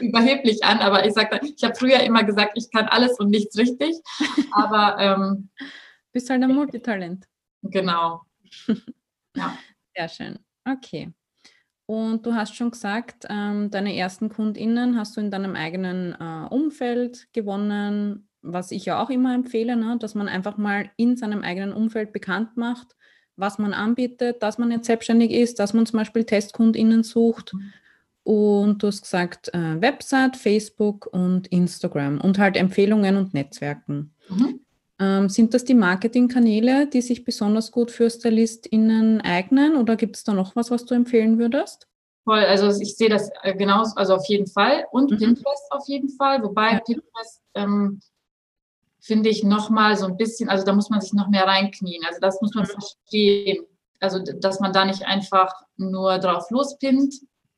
überheblich 0.00 0.64
an, 0.64 0.78
aber 0.78 1.06
ich 1.06 1.14
sage, 1.14 1.40
ich 1.42 1.62
habe 1.62 1.76
früher 1.76 2.00
immer 2.00 2.24
gesagt, 2.24 2.52
ich 2.56 2.72
kann 2.72 2.86
alles 2.86 3.20
und 3.20 3.30
nichts 3.30 3.56
richtig. 3.56 3.96
Aber 4.50 4.96
ähm, 4.98 5.48
bist 6.12 6.28
halt 6.28 6.42
ein 6.42 6.54
Multitalent. 6.54 7.24
Genau. 7.62 8.22
Ja. 9.36 9.58
Sehr 9.96 10.08
schön. 10.08 10.38
Okay. 10.64 11.12
Und 11.86 12.26
du 12.26 12.34
hast 12.34 12.54
schon 12.54 12.70
gesagt, 12.70 13.24
ähm, 13.30 13.70
deine 13.70 13.96
ersten 13.96 14.28
KundInnen 14.28 14.98
hast 14.98 15.16
du 15.16 15.20
in 15.22 15.30
deinem 15.30 15.56
eigenen 15.56 16.14
äh, 16.20 16.46
Umfeld 16.50 17.28
gewonnen, 17.32 18.28
was 18.42 18.70
ich 18.72 18.84
ja 18.84 19.02
auch 19.02 19.10
immer 19.10 19.34
empfehle, 19.34 19.74
ne? 19.74 19.96
dass 19.98 20.14
man 20.14 20.28
einfach 20.28 20.58
mal 20.58 20.90
in 20.96 21.16
seinem 21.16 21.42
eigenen 21.42 21.72
Umfeld 21.72 22.12
bekannt 22.12 22.56
macht, 22.56 22.94
was 23.36 23.58
man 23.58 23.72
anbietet, 23.72 24.42
dass 24.42 24.58
man 24.58 24.70
jetzt 24.70 24.86
selbstständig 24.86 25.30
ist, 25.30 25.58
dass 25.58 25.72
man 25.72 25.86
zum 25.86 25.98
Beispiel 25.98 26.24
TestkundInnen 26.24 27.04
sucht. 27.04 27.54
Mhm. 27.54 27.72
Und 28.22 28.82
du 28.82 28.88
hast 28.88 29.02
gesagt, 29.02 29.48
äh, 29.54 29.80
Website, 29.80 30.36
Facebook 30.36 31.06
und 31.06 31.46
Instagram 31.46 32.20
und 32.20 32.38
halt 32.38 32.58
Empfehlungen 32.58 33.16
und 33.16 33.32
Netzwerken. 33.32 34.12
Mhm. 34.28 34.60
Ähm, 35.00 35.28
sind 35.28 35.54
das 35.54 35.64
die 35.64 35.74
Marketingkanäle, 35.74 36.88
die 36.88 37.02
sich 37.02 37.24
besonders 37.24 37.70
gut 37.70 37.92
für 37.92 38.10
StylistInnen 38.10 39.20
eignen 39.20 39.76
oder 39.76 39.94
gibt 39.94 40.16
es 40.16 40.24
da 40.24 40.32
noch 40.32 40.56
was, 40.56 40.72
was 40.72 40.84
du 40.86 40.94
empfehlen 40.94 41.38
würdest? 41.38 41.86
Voll, 42.24 42.40
also 42.40 42.68
ich 42.80 42.96
sehe 42.96 43.08
das 43.08 43.30
äh, 43.42 43.54
genauso, 43.54 43.94
also 43.94 44.16
auf 44.16 44.26
jeden 44.26 44.48
Fall 44.48 44.86
und 44.90 45.12
mhm. 45.12 45.18
Pinterest 45.18 45.70
auf 45.70 45.86
jeden 45.86 46.08
Fall, 46.10 46.42
wobei 46.42 46.72
ja. 46.72 46.80
Pinterest 46.80 47.40
ähm, 47.54 48.00
finde 49.00 49.30
ich 49.30 49.44
nochmal 49.44 49.96
so 49.96 50.06
ein 50.06 50.16
bisschen, 50.16 50.48
also 50.48 50.64
da 50.64 50.72
muss 50.72 50.90
man 50.90 51.00
sich 51.00 51.12
noch 51.12 51.28
mehr 51.28 51.46
reinknien, 51.46 52.04
also 52.04 52.18
das 52.20 52.40
muss 52.42 52.54
man 52.54 52.64
mhm. 52.64 52.70
verstehen, 52.70 53.64
also 54.00 54.18
dass 54.18 54.58
man 54.58 54.72
da 54.72 54.84
nicht 54.84 55.06
einfach 55.06 55.52
nur 55.76 56.18
drauf 56.18 56.50
lospinnt. 56.50 57.14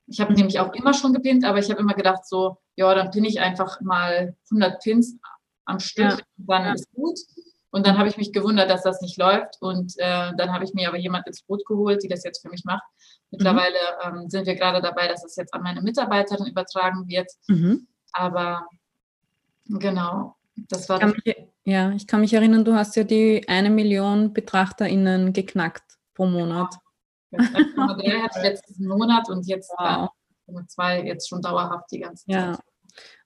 Ich 0.07 0.21
habe 0.21 0.33
mhm. 0.33 0.37
nämlich 0.37 0.61
auch 0.61 0.75
immer 0.75 0.93
schon 0.93 1.15
gepinnt, 1.15 1.45
aber 1.45 1.59
ich 1.59 1.71
habe 1.71 1.81
immer 1.81 1.95
gedacht 1.95 2.27
so, 2.27 2.59
ja, 2.77 2.95
dann 2.95 3.11
pinne 3.11 3.29
ich 3.29 3.41
einfach 3.41 3.81
mal 3.81 4.37
100 4.51 4.83
Pins 4.83 5.17
am 5.71 5.81
Stück, 5.81 6.11
ja. 6.11 6.19
dann 6.37 6.75
ist 6.75 6.91
gut. 6.93 7.19
Und 7.73 7.87
dann 7.87 7.99
habe 7.99 8.09
ich 8.09 8.17
mich 8.17 8.33
gewundert, 8.33 8.69
dass 8.69 8.83
das 8.83 9.01
nicht 9.01 9.17
läuft. 9.17 9.57
Und 9.61 9.95
äh, 9.99 10.33
dann 10.37 10.53
habe 10.53 10.65
ich 10.65 10.75
mir 10.75 10.89
aber 10.89 10.99
jemand 10.99 11.27
ins 11.27 11.43
Boot 11.43 11.65
geholt, 11.67 12.03
die 12.03 12.09
das 12.09 12.25
jetzt 12.25 12.43
für 12.43 12.49
mich 12.49 12.65
macht. 12.65 12.83
Mittlerweile 13.31 13.79
mhm. 14.11 14.19
ähm, 14.19 14.31
sind 14.31 14.47
wir 14.47 14.57
gerade 14.57 14.83
dabei, 14.83 15.07
dass 15.07 15.25
es 15.25 15.37
jetzt 15.37 15.55
an 15.55 15.63
meine 15.63 15.81
Mitarbeiterin 15.81 16.47
übertragen 16.47 17.07
wird. 17.07 17.31
Mhm. 17.47 17.87
Aber 18.13 18.67
genau, 19.67 20.35
das 20.69 20.89
war. 20.89 20.99
das. 20.99 21.13
Mich, 21.25 21.37
ja, 21.65 21.93
ich 21.93 22.09
kann 22.09 22.23
mich 22.23 22.35
erinnern, 22.35 22.65
du 22.65 22.75
hast 22.75 22.97
ja 22.97 23.05
die 23.05 23.47
eine 23.47 23.71
Million 23.71 24.33
BetrachterInnen 24.33 25.33
geknackt 25.33 25.85
pro 26.15 26.27
Monat. 26.27 26.75
Ja. 27.31 27.39
Der 27.95 28.23
hatte 28.25 28.41
letzten 28.41 28.87
Monat 28.89 29.29
und 29.29 29.47
jetzt 29.47 29.73
wow. 29.79 30.11
zwei 30.67 31.03
jetzt 31.05 31.29
schon 31.29 31.41
dauerhaft 31.41 31.93
die 31.93 32.01
ganze 32.01 32.27
Zeit. 32.27 32.35
Ja. 32.35 32.59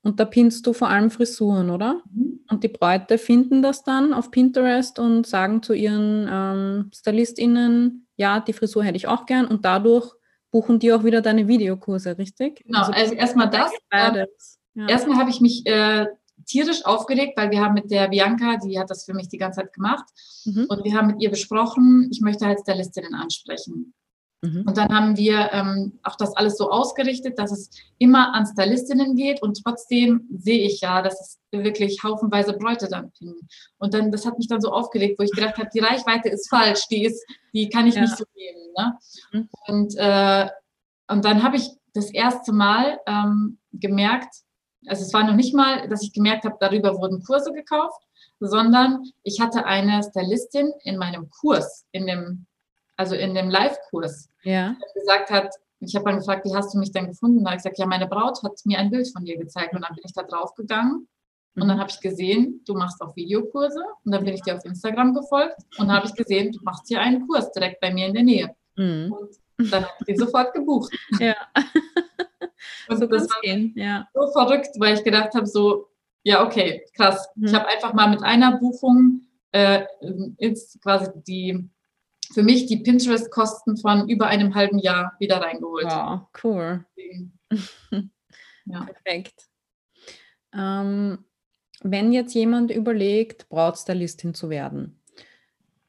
Und 0.03 0.21
da 0.21 0.27
pinnst 0.27 0.67
du 0.67 0.73
vor 0.75 0.89
allem 0.89 1.11
Frisuren, 1.11 1.71
oder? 1.71 2.03
Mhm. 2.13 2.41
Und 2.51 2.63
die 2.63 2.69
Bräute 2.69 3.17
finden 3.19 3.63
das 3.63 3.85
dann 3.85 4.13
auf 4.13 4.31
Pinterest 4.31 4.99
und 4.99 5.27
sagen 5.27 5.63
zu 5.63 5.73
ihren 5.73 6.29
ähm, 6.31 6.91
StylistInnen, 6.95 8.07
ja, 8.17 8.41
die 8.41 8.53
Frisur 8.53 8.85
hätte 8.85 8.97
ich 8.97 9.09
auch 9.09 9.27
gern 9.27 9.47
und 9.47 9.65
dadurch 9.65 10.13
buchen 10.51 10.79
die 10.79 10.93
auch 10.93 11.05
wieder 11.05 11.21
deine 11.21 11.49
Videokurse, 11.49 12.17
richtig? 12.17 12.63
Genau, 12.65 12.81
also, 12.81 12.93
also 12.93 13.15
erstmal 13.15 13.51
das. 13.51 13.73
Ähm, 13.91 14.27
ja. 14.75 14.89
Erstmal 14.89 15.19
habe 15.19 15.31
ich 15.31 15.41
mich 15.41 15.67
äh, 15.67 16.07
tierisch 16.47 16.85
aufgeregt, 16.85 17.33
weil 17.37 17.51
wir 17.51 17.61
haben 17.61 17.75
mit 17.75 17.91
der 17.91 18.09
Bianca, 18.09 18.57
die 18.59 18.79
hat 18.79 18.91
das 18.91 19.05
für 19.05 19.15
mich 19.15 19.29
die 19.29 19.39
ganze 19.39 19.63
Zeit 19.63 19.73
gemacht, 19.73 20.05
mhm. 20.45 20.67
und 20.69 20.85
wir 20.85 20.95
haben 20.95 21.09
mit 21.09 21.23
ihr 21.23 21.31
besprochen, 21.31 22.09
ich 22.13 22.21
möchte 22.21 22.47
halt 22.47 22.61
Stylistinnen 22.61 23.15
ansprechen. 23.15 23.95
Mhm. 24.45 24.65
Und 24.67 24.77
dann 24.77 24.95
haben 24.95 25.17
wir 25.17 25.51
ähm, 25.53 25.99
auch 26.03 26.17
das 26.17 26.37
alles 26.37 26.59
so 26.59 26.71
ausgerichtet, 26.71 27.39
dass 27.39 27.51
es 27.51 27.71
immer 27.99 28.35
an 28.35 28.45
Stylistinnen 28.45 29.17
geht 29.17 29.43
und 29.43 29.63
trotzdem 29.65 30.29
sehe 30.37 30.67
ich 30.67 30.83
ja, 30.83 31.01
dass 31.01 31.19
es 31.21 31.63
wirklich 31.63 32.03
haufenweise 32.03 32.53
Bräute 32.53 32.89
dann 32.89 33.11
finden. 33.13 33.49
Und 33.79 33.95
dann, 33.95 34.13
das 34.13 34.27
hat 34.27 34.37
mich 34.37 34.49
dann 34.49 34.61
so 34.61 34.71
aufgelegt, 34.71 35.19
wo 35.19 35.23
ich 35.23 35.31
gedacht 35.31 35.57
habe, 35.57 35.71
die 35.73 35.81
Reichweite 35.81 36.29
ist 36.29 36.51
falsch, 36.51 36.87
die 36.91 37.05
ist, 37.05 37.25
die 37.55 37.71
kann 37.71 37.87
ich 37.87 37.95
ja. 37.95 38.03
nicht 38.03 38.19
so 38.19 38.25
nehmen. 38.37 38.73
Ne? 38.77 38.99
Mhm. 39.33 39.49
Und, 39.67 39.95
äh, 39.97 40.49
und 41.09 41.25
dann 41.25 41.43
habe 41.43 41.57
ich 41.57 41.71
das 41.95 42.11
erste 42.11 42.53
Mal 42.53 42.99
ähm, 43.07 43.59
gemerkt, 43.73 44.35
also 44.87 45.03
es 45.03 45.15
war 45.15 45.25
noch 45.25 45.37
nicht 45.37 45.55
mal, 45.55 45.89
dass 45.89 46.03
ich 46.03 46.13
gemerkt 46.13 46.45
habe, 46.45 46.57
darüber 46.61 46.99
wurden 46.99 47.23
Kurse 47.23 47.53
gekauft, 47.53 48.03
sondern 48.41 49.03
ich 49.23 49.41
hatte 49.41 49.65
eine 49.65 50.03
Stylistin 50.03 50.73
in 50.83 50.99
meinem 50.99 51.31
Kurs, 51.31 51.87
in 51.93 52.07
dem 52.07 52.47
also 52.97 53.15
in 53.15 53.35
dem 53.35 53.51
Live-Kurs, 53.51 54.29
ja. 54.43 54.77
gesagt 54.95 55.31
hat, 55.31 55.55
ich 55.81 55.95
habe 55.95 56.05
dann 56.07 56.19
gefragt, 56.19 56.45
wie 56.47 56.55
hast 56.55 56.75
du 56.75 56.79
mich 56.79 56.93
denn 56.93 57.09
gefunden? 57.09 57.45
Da 57.45 57.51
habe 57.51 57.57
ich 57.57 57.63
gesagt, 57.63 57.79
ja, 57.79 57.87
meine 57.87 58.07
Braut 58.07 58.43
hat 58.43 58.53
mir 58.65 58.79
ein 58.79 58.91
Bild 58.91 59.11
von 59.13 59.25
dir 59.25 59.37
gezeigt 59.37 59.75
und 59.75 59.83
dann 59.83 59.95
bin 59.95 60.05
ich 60.05 60.13
da 60.13 60.23
drauf 60.23 60.55
gegangen 60.55 61.09
und 61.57 61.69
dann 61.69 61.79
habe 61.79 61.91
ich 61.91 62.01
gesehen, 62.01 62.63
du 62.67 62.75
machst 62.75 63.01
auch 63.01 63.15
Videokurse 63.15 63.83
und 64.05 64.13
dann 64.13 64.25
bin 64.25 64.35
ich 64.35 64.43
dir 64.43 64.57
auf 64.57 64.65
Instagram 64.65 65.15
gefolgt 65.15 65.57
und 65.79 65.93
habe 65.93 66.07
ich 66.07 66.15
gesehen, 66.15 66.53
du 66.53 66.59
machst 66.63 66.89
hier 66.89 67.01
einen 67.01 67.27
Kurs 67.27 67.53
direkt 67.53 67.81
bei 67.81 67.93
mir 67.93 68.07
in 68.07 68.15
der 68.15 68.23
Nähe. 68.25 68.57
Mhm. 68.77 69.13
Und 69.13 69.73
dann 69.73 69.85
habe 69.85 69.95
ich 70.01 70.07
den 70.07 70.19
sofort 70.19 70.53
gebucht. 70.53 70.93
Ja. 71.21 71.37
und 72.89 72.99
so 72.99 73.07
das 73.07 73.29
war 73.31 73.41
gehen. 73.43 73.73
Ja. 73.77 74.09
so 74.13 74.33
verrückt, 74.33 74.71
weil 74.79 74.95
ich 74.95 75.05
gedacht 75.05 75.35
habe, 75.35 75.47
so, 75.47 75.89
ja, 76.25 76.45
okay, 76.45 76.85
krass. 76.97 77.29
Mhm. 77.37 77.47
Ich 77.47 77.55
habe 77.55 77.69
einfach 77.69 77.93
mal 77.93 78.09
mit 78.09 78.23
einer 78.25 78.59
Buchung 78.59 79.21
äh, 79.53 79.85
ins, 80.39 80.77
quasi 80.83 81.11
die 81.15 81.71
für 82.33 82.43
mich 82.43 82.67
die 82.67 82.79
Pinterest-Kosten 82.79 83.77
von 83.77 84.09
über 84.09 84.27
einem 84.27 84.55
halben 84.55 84.79
Jahr 84.79 85.15
wieder 85.19 85.41
reingeholt. 85.41 85.87
Wow, 85.87 86.21
cool. 86.43 86.85
ja. 88.65 88.85
Perfekt. 88.85 89.49
Ähm, 90.53 91.25
wenn 91.83 92.13
jetzt 92.13 92.35
jemand 92.35 92.71
überlegt, 92.71 93.49
Brautstylistin 93.49 94.35
zu 94.35 94.49
werden, 94.49 95.01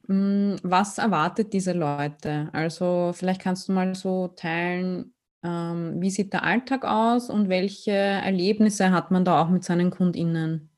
hm, 0.07 0.57
was 0.63 0.97
erwartet 0.97 1.53
diese 1.53 1.73
Leute? 1.73 2.49
Also 2.51 3.11
vielleicht 3.13 3.41
kannst 3.41 3.67
du 3.67 3.73
mal 3.73 3.95
so 3.95 4.27
teilen, 4.29 5.13
ähm, 5.43 6.01
wie 6.01 6.09
sieht 6.09 6.33
der 6.33 6.43
Alltag 6.43 6.85
aus 6.85 7.29
und 7.29 7.49
welche 7.49 7.91
Erlebnisse 7.91 8.91
hat 8.91 9.11
man 9.11 9.25
da 9.25 9.41
auch 9.41 9.49
mit 9.49 9.63
seinen 9.63 9.91
KundInnen? 9.91 10.69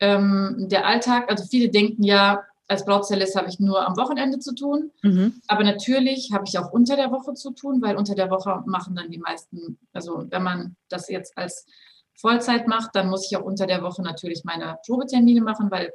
Ähm, 0.00 0.66
der 0.68 0.86
Alltag, 0.86 1.28
also 1.28 1.44
viele 1.44 1.70
denken 1.70 2.04
ja, 2.04 2.44
als 2.68 2.84
Brautstylist 2.84 3.34
habe 3.34 3.48
ich 3.48 3.58
nur 3.58 3.86
am 3.86 3.96
Wochenende 3.96 4.38
zu 4.38 4.54
tun. 4.54 4.92
Mhm. 5.02 5.40
Aber 5.48 5.64
natürlich 5.64 6.30
habe 6.32 6.44
ich 6.46 6.58
auch 6.58 6.70
unter 6.70 6.96
der 6.96 7.10
Woche 7.10 7.32
zu 7.34 7.52
tun, 7.52 7.80
weil 7.80 7.96
unter 7.96 8.14
der 8.14 8.30
Woche 8.30 8.62
machen 8.66 8.94
dann 8.94 9.10
die 9.10 9.18
meisten, 9.18 9.78
also 9.92 10.26
wenn 10.28 10.42
man 10.42 10.76
das 10.90 11.08
jetzt 11.08 11.36
als 11.36 11.66
Vollzeit 12.14 12.68
macht, 12.68 12.94
dann 12.94 13.08
muss 13.08 13.30
ich 13.30 13.36
auch 13.36 13.44
unter 13.44 13.66
der 13.66 13.82
Woche 13.82 14.02
natürlich 14.02 14.44
meine 14.44 14.76
Probetermine 14.86 15.40
machen, 15.40 15.70
weil 15.70 15.92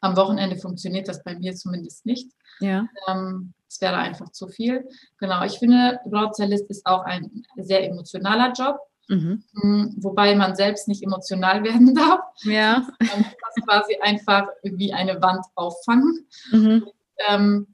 am 0.00 0.16
Wochenende 0.16 0.56
funktioniert 0.56 1.08
das 1.08 1.24
bei 1.24 1.34
mir 1.34 1.54
zumindest 1.54 2.04
nicht. 2.04 2.30
Ja. 2.60 2.86
Ähm, 3.08 3.54
es 3.68 3.80
wäre 3.80 3.96
einfach 3.96 4.30
zu 4.30 4.48
viel. 4.48 4.86
Genau, 5.18 5.44
ich 5.44 5.58
finde, 5.58 6.00
Brautstylist 6.06 6.68
ist 6.68 6.84
auch 6.84 7.04
ein 7.04 7.44
sehr 7.56 7.88
emotionaler 7.88 8.52
Job. 8.52 8.78
Mhm. 9.08 9.44
Mm, 9.52 9.84
wobei 9.98 10.34
man 10.34 10.56
selbst 10.56 10.88
nicht 10.88 11.02
emotional 11.02 11.62
werden 11.64 11.94
darf. 11.94 12.20
Ja. 12.42 12.86
Man 12.98 13.18
muss 13.18 13.36
das 13.54 13.64
quasi 13.66 13.96
einfach 14.00 14.48
wie 14.62 14.92
eine 14.92 15.20
Wand 15.22 15.44
auffangen. 15.54 16.26
Mhm. 16.50 16.86
Ähm, 17.28 17.66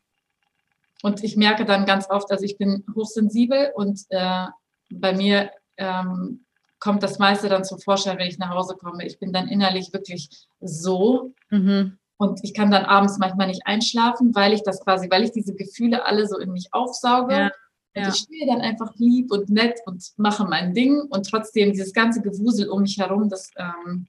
und 1.03 1.25
ich 1.25 1.37
merke 1.37 1.65
dann 1.65 1.85
ganz 1.85 2.09
oft, 2.11 2.31
also 2.31 2.45
ich 2.45 2.59
bin 2.59 2.85
hochsensibel 2.95 3.73
und 3.75 4.01
äh, 4.11 4.47
bei 4.91 5.15
mir 5.15 5.51
ähm, 5.77 6.45
kommt 6.79 7.03
das 7.03 7.19
meiste 7.19 7.49
dann 7.49 7.65
zum 7.65 7.79
Vorschein, 7.79 8.19
wenn 8.19 8.29
ich 8.29 8.39
nach 8.39 8.51
Hause 8.51 8.77
komme. 8.77 9.07
Ich 9.07 9.19
bin 9.19 9.33
dann 9.33 9.49
innerlich 9.49 9.93
wirklich 9.93 10.47
so. 10.61 11.35
Mhm. 11.51 11.99
Und 12.19 12.41
ich 12.45 12.55
kann 12.55 12.71
dann 12.71 12.85
abends 12.85 13.19
manchmal 13.19 13.49
nicht 13.49 13.63
einschlafen, 13.67 14.35
weil 14.35 14.53
ich 14.53 14.63
das 14.63 14.81
quasi, 14.85 15.11
weil 15.11 15.25
ich 15.25 15.33
diese 15.33 15.55
Gefühle 15.55 16.05
alle 16.05 16.29
so 16.29 16.39
in 16.39 16.53
mich 16.53 16.69
aufsauge. 16.73 17.35
Ja. 17.35 17.51
Und 17.95 18.03
ja. 18.03 18.09
ich 18.09 18.17
stehe 18.17 18.47
dann 18.47 18.61
einfach 18.61 18.95
lieb 18.97 19.31
und 19.31 19.51
nett 19.51 19.81
und 19.85 20.03
mache 20.17 20.45
mein 20.45 20.73
Ding 20.73 21.01
und 21.11 21.29
trotzdem 21.29 21.73
dieses 21.73 21.93
ganze 21.93 22.23
Gewusel 22.23 22.69
um 22.69 22.83
mich 22.83 22.99
herum, 22.99 23.29
das, 23.29 23.51
ähm, 23.57 24.07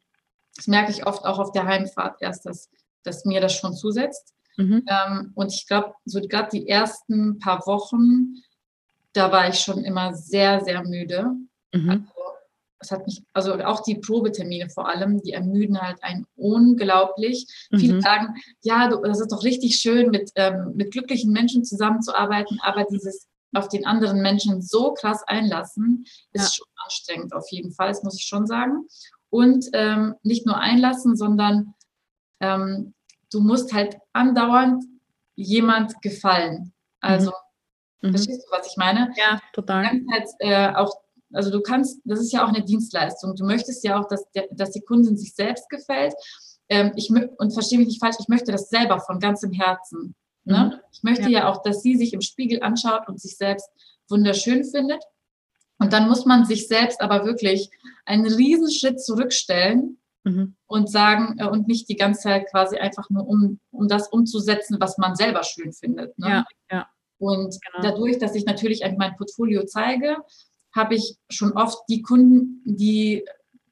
das 0.55 0.67
merke 0.67 0.91
ich 0.91 1.05
oft 1.05 1.25
auch 1.25 1.39
auf 1.39 1.51
der 1.51 1.65
Heimfahrt 1.65 2.21
erst, 2.21 2.45
dass, 2.45 2.69
dass 3.03 3.25
mir 3.25 3.41
das 3.41 3.53
schon 3.53 3.73
zusetzt. 3.73 4.33
Mhm. 4.57 4.85
Ähm, 4.87 5.31
und 5.35 5.53
ich 5.53 5.67
glaube, 5.67 5.95
so 6.05 6.21
gerade 6.21 6.49
die 6.51 6.69
ersten 6.69 7.39
paar 7.39 7.65
Wochen, 7.65 8.35
da 9.11 9.31
war 9.31 9.49
ich 9.49 9.59
schon 9.59 9.83
immer 9.83 10.13
sehr, 10.13 10.63
sehr 10.63 10.83
müde. 10.83 11.31
Mhm. 11.73 11.89
Also, 11.89 12.07
das 12.79 12.91
hat 12.91 13.05
mich, 13.05 13.23
also 13.33 13.53
auch 13.63 13.81
die 13.81 13.95
Probetermine 13.95 14.69
vor 14.69 14.89
allem, 14.89 15.21
die 15.21 15.31
ermüden 15.31 15.81
halt 15.81 16.03
einen 16.03 16.25
unglaublich. 16.35 17.47
Mhm. 17.71 17.79
Viele 17.79 18.01
sagen, 18.01 18.35
ja, 18.61 18.87
du, 18.87 19.01
das 19.01 19.19
ist 19.19 19.31
doch 19.31 19.43
richtig 19.43 19.77
schön, 19.77 20.09
mit, 20.09 20.31
ähm, 20.35 20.73
mit 20.75 20.91
glücklichen 20.91 21.31
Menschen 21.31 21.63
zusammenzuarbeiten, 21.63 22.59
aber 22.61 22.85
dieses 22.85 23.27
auf 23.53 23.69
den 23.69 23.85
anderen 23.85 24.21
Menschen 24.21 24.61
so 24.61 24.93
krass 24.93 25.23
einlassen, 25.27 26.05
ist 26.31 26.43
ja. 26.43 26.51
schon 26.53 26.67
anstrengend 26.83 27.33
auf 27.33 27.45
jeden 27.51 27.71
Fall, 27.71 27.89
das 27.89 28.03
muss 28.03 28.17
ich 28.19 28.25
schon 28.25 28.47
sagen. 28.47 28.87
Und 29.29 29.65
ähm, 29.73 30.15
nicht 30.23 30.45
nur 30.45 30.57
einlassen, 30.57 31.15
sondern 31.15 31.73
ähm, 32.39 32.93
du 33.31 33.39
musst 33.39 33.73
halt 33.73 33.97
andauernd 34.13 34.83
jemand 35.35 36.01
gefallen. 36.01 36.73
Also, 37.01 37.31
mhm. 38.01 38.11
verstehst 38.11 38.45
du, 38.45 38.55
was 38.55 38.67
ich 38.67 38.77
meine? 38.77 39.11
Ja, 39.17 39.39
total. 39.53 39.99
Du 39.99 40.11
halt, 40.11 40.29
äh, 40.39 40.75
auch, 40.75 40.93
also 41.33 41.49
du 41.49 41.61
kannst, 41.61 41.99
das 42.05 42.19
ist 42.19 42.31
ja 42.31 42.43
auch 42.43 42.49
eine 42.49 42.63
Dienstleistung. 42.63 43.35
Du 43.35 43.45
möchtest 43.45 43.83
ja 43.83 43.99
auch, 43.99 44.07
dass, 44.07 44.23
der, 44.33 44.47
dass 44.51 44.71
die 44.71 44.81
Kundin 44.81 45.17
sich 45.17 45.33
selbst 45.33 45.69
gefällt. 45.69 46.13
Ähm, 46.69 46.91
ich, 46.95 47.09
und 47.09 47.53
verstehe 47.53 47.79
mich 47.79 47.87
nicht 47.87 47.99
falsch, 47.99 48.17
ich 48.19 48.27
möchte 48.27 48.51
das 48.51 48.69
selber 48.69 48.99
von 48.99 49.19
ganzem 49.19 49.51
Herzen. 49.51 50.15
Ne? 50.45 50.71
Mhm. 50.73 50.79
Ich 50.91 51.03
möchte 51.03 51.29
ja. 51.29 51.29
ja 51.29 51.49
auch, 51.49 51.61
dass 51.61 51.81
sie 51.81 51.95
sich 51.95 52.13
im 52.13 52.21
Spiegel 52.21 52.61
anschaut 52.61 53.07
und 53.07 53.19
sich 53.19 53.37
selbst 53.37 53.69
wunderschön 54.09 54.63
findet. 54.63 55.03
Und 55.79 55.93
dann 55.93 56.07
muss 56.07 56.25
man 56.25 56.45
sich 56.45 56.67
selbst 56.67 57.01
aber 57.01 57.25
wirklich 57.25 57.69
einen 58.05 58.25
Riesenschritt 58.25 59.01
zurückstellen 59.01 59.97
mhm. 60.23 60.55
und 60.67 60.89
sagen 60.89 61.35
äh, 61.39 61.47
und 61.47 61.67
nicht 61.67 61.89
die 61.89 61.95
ganze 61.95 62.21
Zeit 62.21 62.49
quasi 62.49 62.77
einfach 62.77 63.09
nur 63.09 63.27
um, 63.27 63.59
um 63.71 63.87
das 63.87 64.07
umzusetzen, 64.07 64.77
was 64.79 64.97
man 64.97 65.15
selber 65.15 65.43
schön 65.43 65.73
findet. 65.73 66.17
Ne? 66.17 66.27
Ja, 66.29 66.45
ja. 66.71 66.87
Und 67.17 67.57
genau. 67.61 67.83
dadurch, 67.83 68.17
dass 68.17 68.35
ich 68.35 68.45
natürlich 68.45 68.83
mein 68.97 69.15
Portfolio 69.15 69.63
zeige, 69.65 70.17
habe 70.75 70.95
ich 70.95 71.17
schon 71.29 71.53
oft 71.53 71.77
die 71.87 72.01
Kunden, 72.01 72.61
die, 72.65 73.25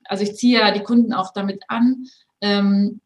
also 0.06 0.24
ich 0.24 0.36
ziehe 0.36 0.60
ja 0.60 0.72
die 0.72 0.84
Kunden 0.84 1.14
auch 1.14 1.34
damit 1.34 1.64
an, 1.68 2.06
ähm, 2.42 3.02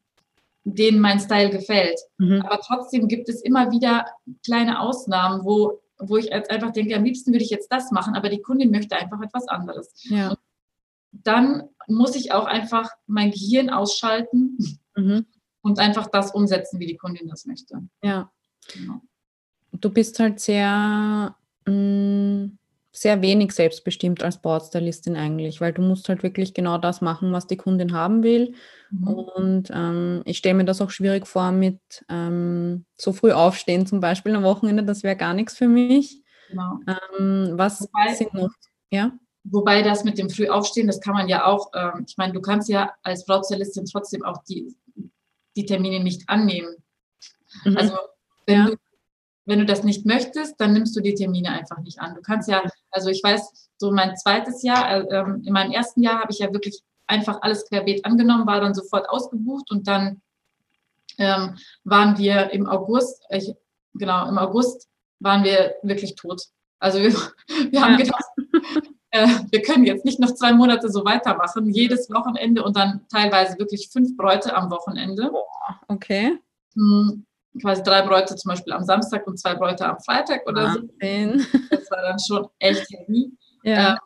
denen 0.66 1.00
mein 1.00 1.20
Style 1.20 1.52
gefällt. 1.52 2.00
Mhm. 2.18 2.42
Aber 2.42 2.60
trotzdem 2.60 3.08
gibt 3.08 3.30
es 3.30 3.42
immer 3.42 3.72
wieder 3.72 4.06
kleine 4.44 4.80
Ausnahmen, 4.80 5.46
wo, 5.46 5.82
wo 6.00 6.18
ich 6.18 6.26
jetzt 6.26 6.50
einfach 6.50 6.72
denke, 6.72 6.96
am 6.96 7.04
liebsten 7.04 7.32
würde 7.32 7.44
ich 7.44 7.52
jetzt 7.52 7.72
das 7.72 7.92
machen, 7.92 8.16
aber 8.16 8.30
die 8.30 8.42
Kundin 8.42 8.72
möchte 8.72 8.96
einfach 8.96 9.22
etwas 9.22 9.48
anderes. 9.48 9.94
Ja. 10.04 10.30
Und 10.30 10.40
dann 11.12 11.70
muss 11.88 12.16
ich 12.16 12.32
auch 12.32 12.46
einfach 12.46 12.90
mein 13.06 13.32
Gehirn 13.32 13.70
ausschalten 13.70 14.58
mhm. 14.96 15.26
und 15.62 15.80
einfach 15.80 16.08
das 16.08 16.32
umsetzen, 16.32 16.80
wie 16.80 16.88
die 16.88 16.98
Kundin 16.98 17.28
das 17.30 17.46
möchte. 17.46 17.88
Ja. 18.04 18.32
Genau. 18.74 19.02
Du 19.72 19.92
bist 19.92 20.20
halt 20.20 20.40
sehr 20.40 21.36
mh, 21.68 21.72
mm, 21.72 22.58
sehr 22.96 23.22
wenig 23.22 23.52
selbstbestimmt 23.52 24.24
als 24.24 24.42
Boardstylistin 24.42 25.18
eigentlich, 25.18 25.60
weil 25.60 25.74
du 25.74 25.82
musst 25.82 26.08
halt 26.08 26.24
wirklich 26.24 26.54
genau 26.54 26.78
das 26.78 27.02
machen, 27.02 27.34
was 27.34 27.46
die 27.46 27.58
Kundin 27.58 27.92
haben 27.92 28.24
will. 28.24 28.54
Mhm. 28.90 29.08
Und 29.08 29.72
ähm, 29.74 30.22
ich 30.24 30.38
stelle 30.38 30.56
mir 30.56 30.66
das 30.66 30.82
auch 30.82 30.90
schwierig 30.90 31.28
vor 31.28 31.52
mit 31.52 31.80
ähm, 32.08 32.86
so 32.96 33.12
früh 33.12 33.34
aufstehen 33.34 33.86
zum 33.86 34.00
Beispiel 34.00 34.34
am 34.34 34.44
Wochenende, 34.44 34.84
das 34.84 35.04
wäre 35.04 35.18
gar 35.18 35.34
nichts 35.34 35.58
für 35.58 35.68
mich. 35.68 36.24
Genau. 36.50 36.80
Ähm, 36.88 37.54
was 37.56 37.82
wobei, 37.82 38.14
sind 38.14 38.34
noch? 38.34 38.52
Ja? 38.90 39.12
Wobei 39.44 39.82
das 39.82 40.06
mit 40.06 40.18
dem 40.18 40.30
Frühaufstehen, 40.30 40.88
das 40.88 41.02
kann 41.02 41.16
man 41.16 41.28
ja 41.28 41.46
auch, 41.46 41.72
ähm, 41.76 42.06
ich 42.08 42.16
meine, 42.16 42.32
du 42.32 42.42
kannst 42.42 42.70
ja 42.70 42.94
als 43.04 43.26
Brautstylistin 43.26 43.86
trotzdem 43.86 44.24
auch 44.24 44.42
die, 44.46 44.74
die 45.58 45.66
Termine 45.66 46.02
nicht 46.02 46.30
annehmen. 46.30 46.76
Mhm. 47.66 47.76
Also 47.78 47.98
wenn 48.48 48.58
ja. 48.58 48.66
du 48.68 48.76
wenn 49.46 49.60
du 49.60 49.66
das 49.66 49.84
nicht 49.84 50.06
möchtest, 50.06 50.60
dann 50.60 50.74
nimmst 50.74 50.96
du 50.96 51.02
die 51.02 51.14
Termine 51.14 51.52
einfach 51.52 51.80
nicht 51.80 52.00
an. 52.00 52.16
Du 52.16 52.22
kannst 52.22 52.50
ja, 52.50 52.64
also 52.96 53.10
ich 53.10 53.22
weiß, 53.22 53.70
so 53.78 53.92
mein 53.92 54.16
zweites 54.16 54.64
Jahr, 54.64 54.90
äh, 54.90 55.06
ähm, 55.12 55.44
in 55.46 55.54
meinem 55.54 55.72
ersten 55.72 56.02
Jahr 56.02 56.22
habe 56.22 56.32
ich 56.32 56.40
ja 56.40 56.52
wirklich 56.54 56.82
einfach 57.08 57.42
alles 57.42 57.68
querbeet 57.68 58.06
angenommen, 58.06 58.48
war 58.48 58.62
dann 58.62 58.74
sofort 58.74 59.10
ausgebucht 59.10 59.70
und 59.70 59.88
dann 59.88 60.22
ähm, 61.18 61.58
waren 61.84 62.18
wir 62.18 62.52
im 62.52 62.68
August, 62.68 63.24
ich, 63.30 63.54
genau, 63.94 64.28
im 64.28 64.38
August 64.38 64.88
waren 65.20 65.44
wir 65.44 65.76
wirklich 65.84 66.16
tot. 66.16 66.42
Also 66.80 67.00
wir, 67.00 67.12
wir 67.72 67.82
haben 67.82 67.92
ja. 67.92 67.98
gedacht, 67.98 68.26
äh, 69.12 69.28
wir 69.52 69.62
können 69.62 69.86
jetzt 69.86 70.06
nicht 70.06 70.20
noch 70.20 70.34
zwei 70.34 70.54
Monate 70.54 70.90
so 70.90 71.04
weitermachen, 71.06 71.70
jedes 71.70 72.10
Wochenende 72.10 72.64
und 72.64 72.78
dann 72.78 73.06
teilweise 73.12 73.60
wirklich 73.60 73.90
fünf 73.92 74.16
Bräute 74.16 74.56
am 74.56 74.72
Wochenende. 74.72 75.32
Okay. 75.88 76.40
Hm, 76.74 77.26
quasi 77.62 77.84
drei 77.84 78.02
Bräute 78.02 78.36
zum 78.36 78.50
Beispiel 78.50 78.74
am 78.74 78.84
Samstag 78.84 79.26
und 79.28 79.40
zwei 79.40 79.56
Bräute 79.56 79.88
am 79.88 80.00
Freitag 80.00 80.48
oder 80.48 80.74
so. 80.74 80.80
Das 81.00 81.92
war 81.92 82.02
dann 82.02 82.20
schon 82.20 82.48
echt 82.60 82.86
heavy. 82.90 83.32
Ja. 83.64 83.94
Ähm, 83.94 83.98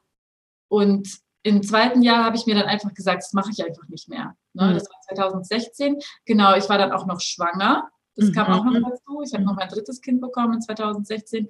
und 0.67 1.09
im 1.43 1.63
zweiten 1.63 2.01
Jahr 2.01 2.25
habe 2.25 2.35
ich 2.35 2.45
mir 2.45 2.55
dann 2.55 2.65
einfach 2.65 2.93
gesagt, 2.93 3.23
das 3.23 3.33
mache 3.33 3.49
ich 3.51 3.63
einfach 3.63 3.87
nicht 3.87 4.09
mehr. 4.09 4.35
Ne? 4.53 4.67
Mhm. 4.67 4.73
Das 4.73 4.83
war 4.83 5.15
2016. 5.15 5.97
Genau, 6.25 6.55
ich 6.55 6.67
war 6.69 6.77
dann 6.77 6.91
auch 6.91 7.05
noch 7.05 7.21
schwanger. 7.21 7.89
Das 8.15 8.29
mhm. 8.29 8.33
kam 8.33 8.47
auch 8.47 8.65
noch 8.65 8.89
dazu. 8.89 9.21
Ich 9.25 9.33
habe 9.33 9.43
noch 9.43 9.55
mein 9.55 9.69
drittes 9.69 10.01
Kind 10.01 10.21
bekommen 10.21 10.55
in 10.55 10.61
2016. 10.61 11.47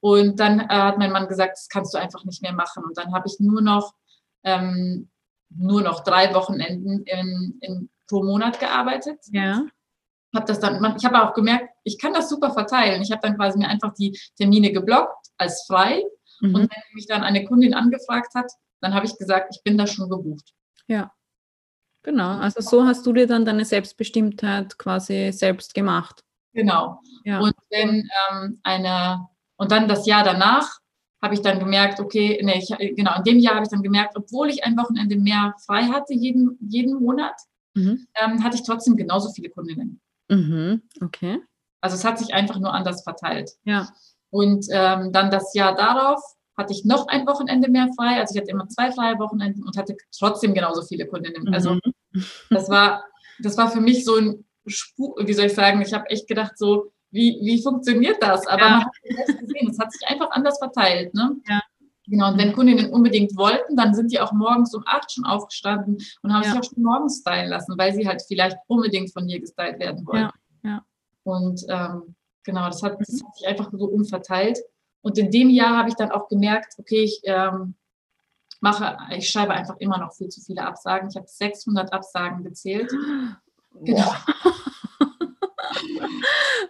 Und 0.00 0.40
dann 0.40 0.60
äh, 0.60 0.66
hat 0.68 0.98
mein 0.98 1.12
Mann 1.12 1.28
gesagt, 1.28 1.52
das 1.52 1.68
kannst 1.68 1.94
du 1.94 1.98
einfach 1.98 2.24
nicht 2.24 2.42
mehr 2.42 2.52
machen. 2.52 2.84
Und 2.84 2.98
dann 2.98 3.14
habe 3.14 3.28
ich 3.28 3.38
nur 3.38 3.62
noch, 3.62 3.94
ähm, 4.42 5.08
nur 5.50 5.82
noch 5.82 6.02
drei 6.02 6.34
Wochenenden 6.34 7.04
in, 7.04 7.58
in, 7.60 7.90
pro 8.06 8.22
Monat 8.22 8.58
gearbeitet. 8.58 9.20
Ja 9.30 9.64
habe 10.34 10.46
das 10.46 10.60
dann, 10.60 10.96
ich 10.96 11.04
habe 11.04 11.22
auch 11.22 11.34
gemerkt, 11.34 11.70
ich 11.84 11.98
kann 11.98 12.12
das 12.12 12.28
super 12.28 12.52
verteilen. 12.52 13.02
Ich 13.02 13.10
habe 13.10 13.22
dann 13.22 13.36
quasi 13.36 13.58
mir 13.58 13.68
einfach 13.68 13.94
die 13.94 14.18
Termine 14.36 14.72
geblockt 14.72 15.28
als 15.38 15.64
frei. 15.66 16.02
Mhm. 16.40 16.54
Und 16.54 16.62
wenn 16.62 16.82
mich 16.94 17.06
dann 17.06 17.22
eine 17.22 17.44
Kundin 17.44 17.74
angefragt 17.74 18.34
hat, 18.34 18.50
dann 18.80 18.94
habe 18.94 19.06
ich 19.06 19.16
gesagt, 19.16 19.54
ich 19.54 19.62
bin 19.62 19.78
da 19.78 19.86
schon 19.86 20.08
gebucht. 20.08 20.52
Ja, 20.86 21.12
genau. 22.02 22.38
Also 22.38 22.60
so 22.60 22.84
hast 22.84 23.06
du 23.06 23.12
dir 23.12 23.26
dann 23.26 23.44
deine 23.44 23.64
Selbstbestimmtheit 23.64 24.78
quasi 24.78 25.32
selbst 25.32 25.74
gemacht. 25.74 26.22
Genau. 26.52 27.00
Ja. 27.24 27.40
Und 27.40 27.54
wenn 27.70 28.08
ähm, 28.30 28.60
eine, 28.62 29.26
und 29.56 29.70
dann 29.72 29.88
das 29.88 30.06
Jahr 30.06 30.24
danach 30.24 30.78
habe 31.20 31.34
ich 31.34 31.42
dann 31.42 31.58
gemerkt, 31.58 32.00
okay, 32.00 32.40
nee, 32.44 32.58
ich, 32.58 32.96
genau, 32.96 33.16
in 33.16 33.24
dem 33.24 33.38
Jahr 33.38 33.56
habe 33.56 33.64
ich 33.64 33.70
dann 33.70 33.82
gemerkt, 33.82 34.16
obwohl 34.16 34.50
ich 34.50 34.64
ein 34.64 34.76
Wochenende 34.76 35.16
mehr 35.16 35.54
frei 35.66 35.84
hatte 35.84 36.14
jeden, 36.14 36.56
jeden 36.60 37.00
Monat, 37.00 37.34
mhm. 37.74 38.06
ähm, 38.20 38.44
hatte 38.44 38.56
ich 38.56 38.62
trotzdem 38.62 38.96
genauso 38.96 39.32
viele 39.32 39.50
Kundinnen. 39.50 40.00
Mhm, 40.28 40.82
okay. 41.00 41.40
Also 41.80 41.96
es 41.96 42.04
hat 42.04 42.18
sich 42.18 42.34
einfach 42.34 42.58
nur 42.58 42.72
anders 42.72 43.02
verteilt. 43.02 43.52
Ja. 43.64 43.88
Und 44.30 44.66
ähm, 44.70 45.12
dann 45.12 45.30
das 45.30 45.54
Jahr 45.54 45.74
darauf 45.74 46.20
hatte 46.56 46.72
ich 46.72 46.84
noch 46.84 47.06
ein 47.06 47.26
Wochenende 47.26 47.70
mehr 47.70 47.88
frei. 47.96 48.18
Also 48.20 48.34
ich 48.34 48.40
hatte 48.40 48.50
immer 48.50 48.68
zwei 48.68 48.90
freie 48.90 49.18
Wochenenden 49.18 49.62
und 49.62 49.76
hatte 49.76 49.96
trotzdem 50.16 50.54
genauso 50.54 50.82
viele 50.82 51.06
Kundinnen. 51.06 51.44
Mhm. 51.44 51.54
Also 51.54 51.78
das 52.50 52.68
war, 52.68 53.04
das 53.38 53.56
war 53.56 53.70
für 53.70 53.80
mich 53.80 54.04
so 54.04 54.16
ein 54.16 54.44
Spuk, 54.66 55.18
wie 55.24 55.32
soll 55.32 55.46
ich 55.46 55.54
sagen, 55.54 55.80
ich 55.80 55.94
habe 55.94 56.10
echt 56.10 56.26
gedacht, 56.26 56.58
so, 56.58 56.92
wie, 57.10 57.38
wie 57.42 57.62
funktioniert 57.62 58.22
das? 58.22 58.46
Aber 58.46 58.60
ja. 58.60 58.70
man 58.70 58.80
hat 58.82 59.28
es 59.28 59.38
gesehen, 59.38 59.70
es 59.70 59.78
hat 59.78 59.92
sich 59.92 60.06
einfach 60.08 60.30
anders 60.32 60.58
verteilt. 60.58 61.14
Ne? 61.14 61.36
Ja. 61.48 61.60
Genau, 62.10 62.30
und 62.30 62.38
wenn 62.38 62.54
Kundinnen 62.54 62.90
unbedingt 62.90 63.36
wollten, 63.36 63.76
dann 63.76 63.94
sind 63.94 64.12
die 64.12 64.20
auch 64.20 64.32
morgens 64.32 64.74
um 64.74 64.82
acht 64.86 65.12
schon 65.12 65.26
aufgestanden 65.26 65.98
und 66.22 66.32
haben 66.32 66.42
ja. 66.42 66.50
sich 66.50 66.58
auch 66.58 66.64
schon 66.64 66.82
morgens 66.82 67.20
stylen 67.20 67.50
lassen, 67.50 67.76
weil 67.76 67.94
sie 67.94 68.08
halt 68.08 68.22
vielleicht 68.26 68.56
unbedingt 68.66 69.12
von 69.12 69.26
mir 69.26 69.40
gestylt 69.40 69.78
werden 69.78 70.06
wollen. 70.06 70.30
Ja, 70.62 70.70
ja. 70.70 70.84
Und 71.24 71.64
ähm, 71.68 72.14
genau, 72.44 72.66
das 72.66 72.82
hat, 72.82 72.98
das 72.98 73.22
hat 73.22 73.36
sich 73.36 73.46
einfach 73.46 73.70
so 73.72 73.86
umverteilt. 73.86 74.58
Und 75.02 75.18
in 75.18 75.30
dem 75.30 75.50
Jahr 75.50 75.76
habe 75.76 75.90
ich 75.90 75.96
dann 75.96 76.10
auch 76.10 76.28
gemerkt, 76.28 76.74
okay, 76.78 77.04
ich 77.04 77.20
ähm, 77.24 77.74
mache, 78.60 78.96
ich 79.14 79.30
schreibe 79.30 79.52
einfach 79.52 79.76
immer 79.78 79.98
noch 79.98 80.14
viel 80.14 80.28
zu 80.28 80.40
viele 80.40 80.64
Absagen. 80.64 81.10
Ich 81.10 81.16
habe 81.16 81.28
600 81.28 81.92
Absagen 81.92 82.44
gezählt. 82.44 82.90
Genau. 83.80 84.10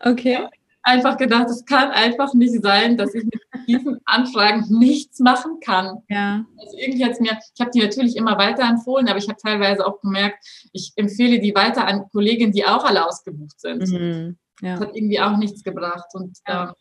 okay. 0.04 0.46
Einfach 0.88 1.18
gedacht, 1.18 1.50
es 1.50 1.66
kann 1.66 1.90
einfach 1.90 2.32
nicht 2.32 2.62
sein, 2.62 2.96
dass 2.96 3.14
ich 3.14 3.22
mit 3.24 3.42
diesen 3.66 4.00
Anfragen 4.06 4.64
nichts 4.70 5.18
machen 5.18 5.60
kann. 5.60 5.98
Ja. 6.08 6.46
Also 6.56 6.78
irgendwie 6.78 7.04
hat 7.04 7.12
es 7.12 7.20
mir, 7.20 7.38
ich 7.54 7.60
habe 7.60 7.70
die 7.70 7.82
natürlich 7.82 8.16
immer 8.16 8.38
weiterempfohlen, 8.38 9.06
aber 9.06 9.18
ich 9.18 9.28
habe 9.28 9.38
teilweise 9.38 9.86
auch 9.86 10.00
gemerkt, 10.00 10.42
ich 10.72 10.92
empfehle 10.96 11.40
die 11.40 11.54
weiter 11.54 11.86
an 11.86 12.08
Kolleginnen, 12.10 12.52
die 12.52 12.64
auch 12.64 12.84
alle 12.84 13.06
ausgebucht 13.06 13.60
sind. 13.60 13.86
Mhm. 13.86 14.38
Ja. 14.62 14.76
Das 14.76 14.88
hat 14.88 14.96
irgendwie 14.96 15.20
auch 15.20 15.36
nichts 15.36 15.62
gebracht. 15.62 16.08
Und 16.14 16.38
ja, 16.48 16.68
ähm, 16.68 16.74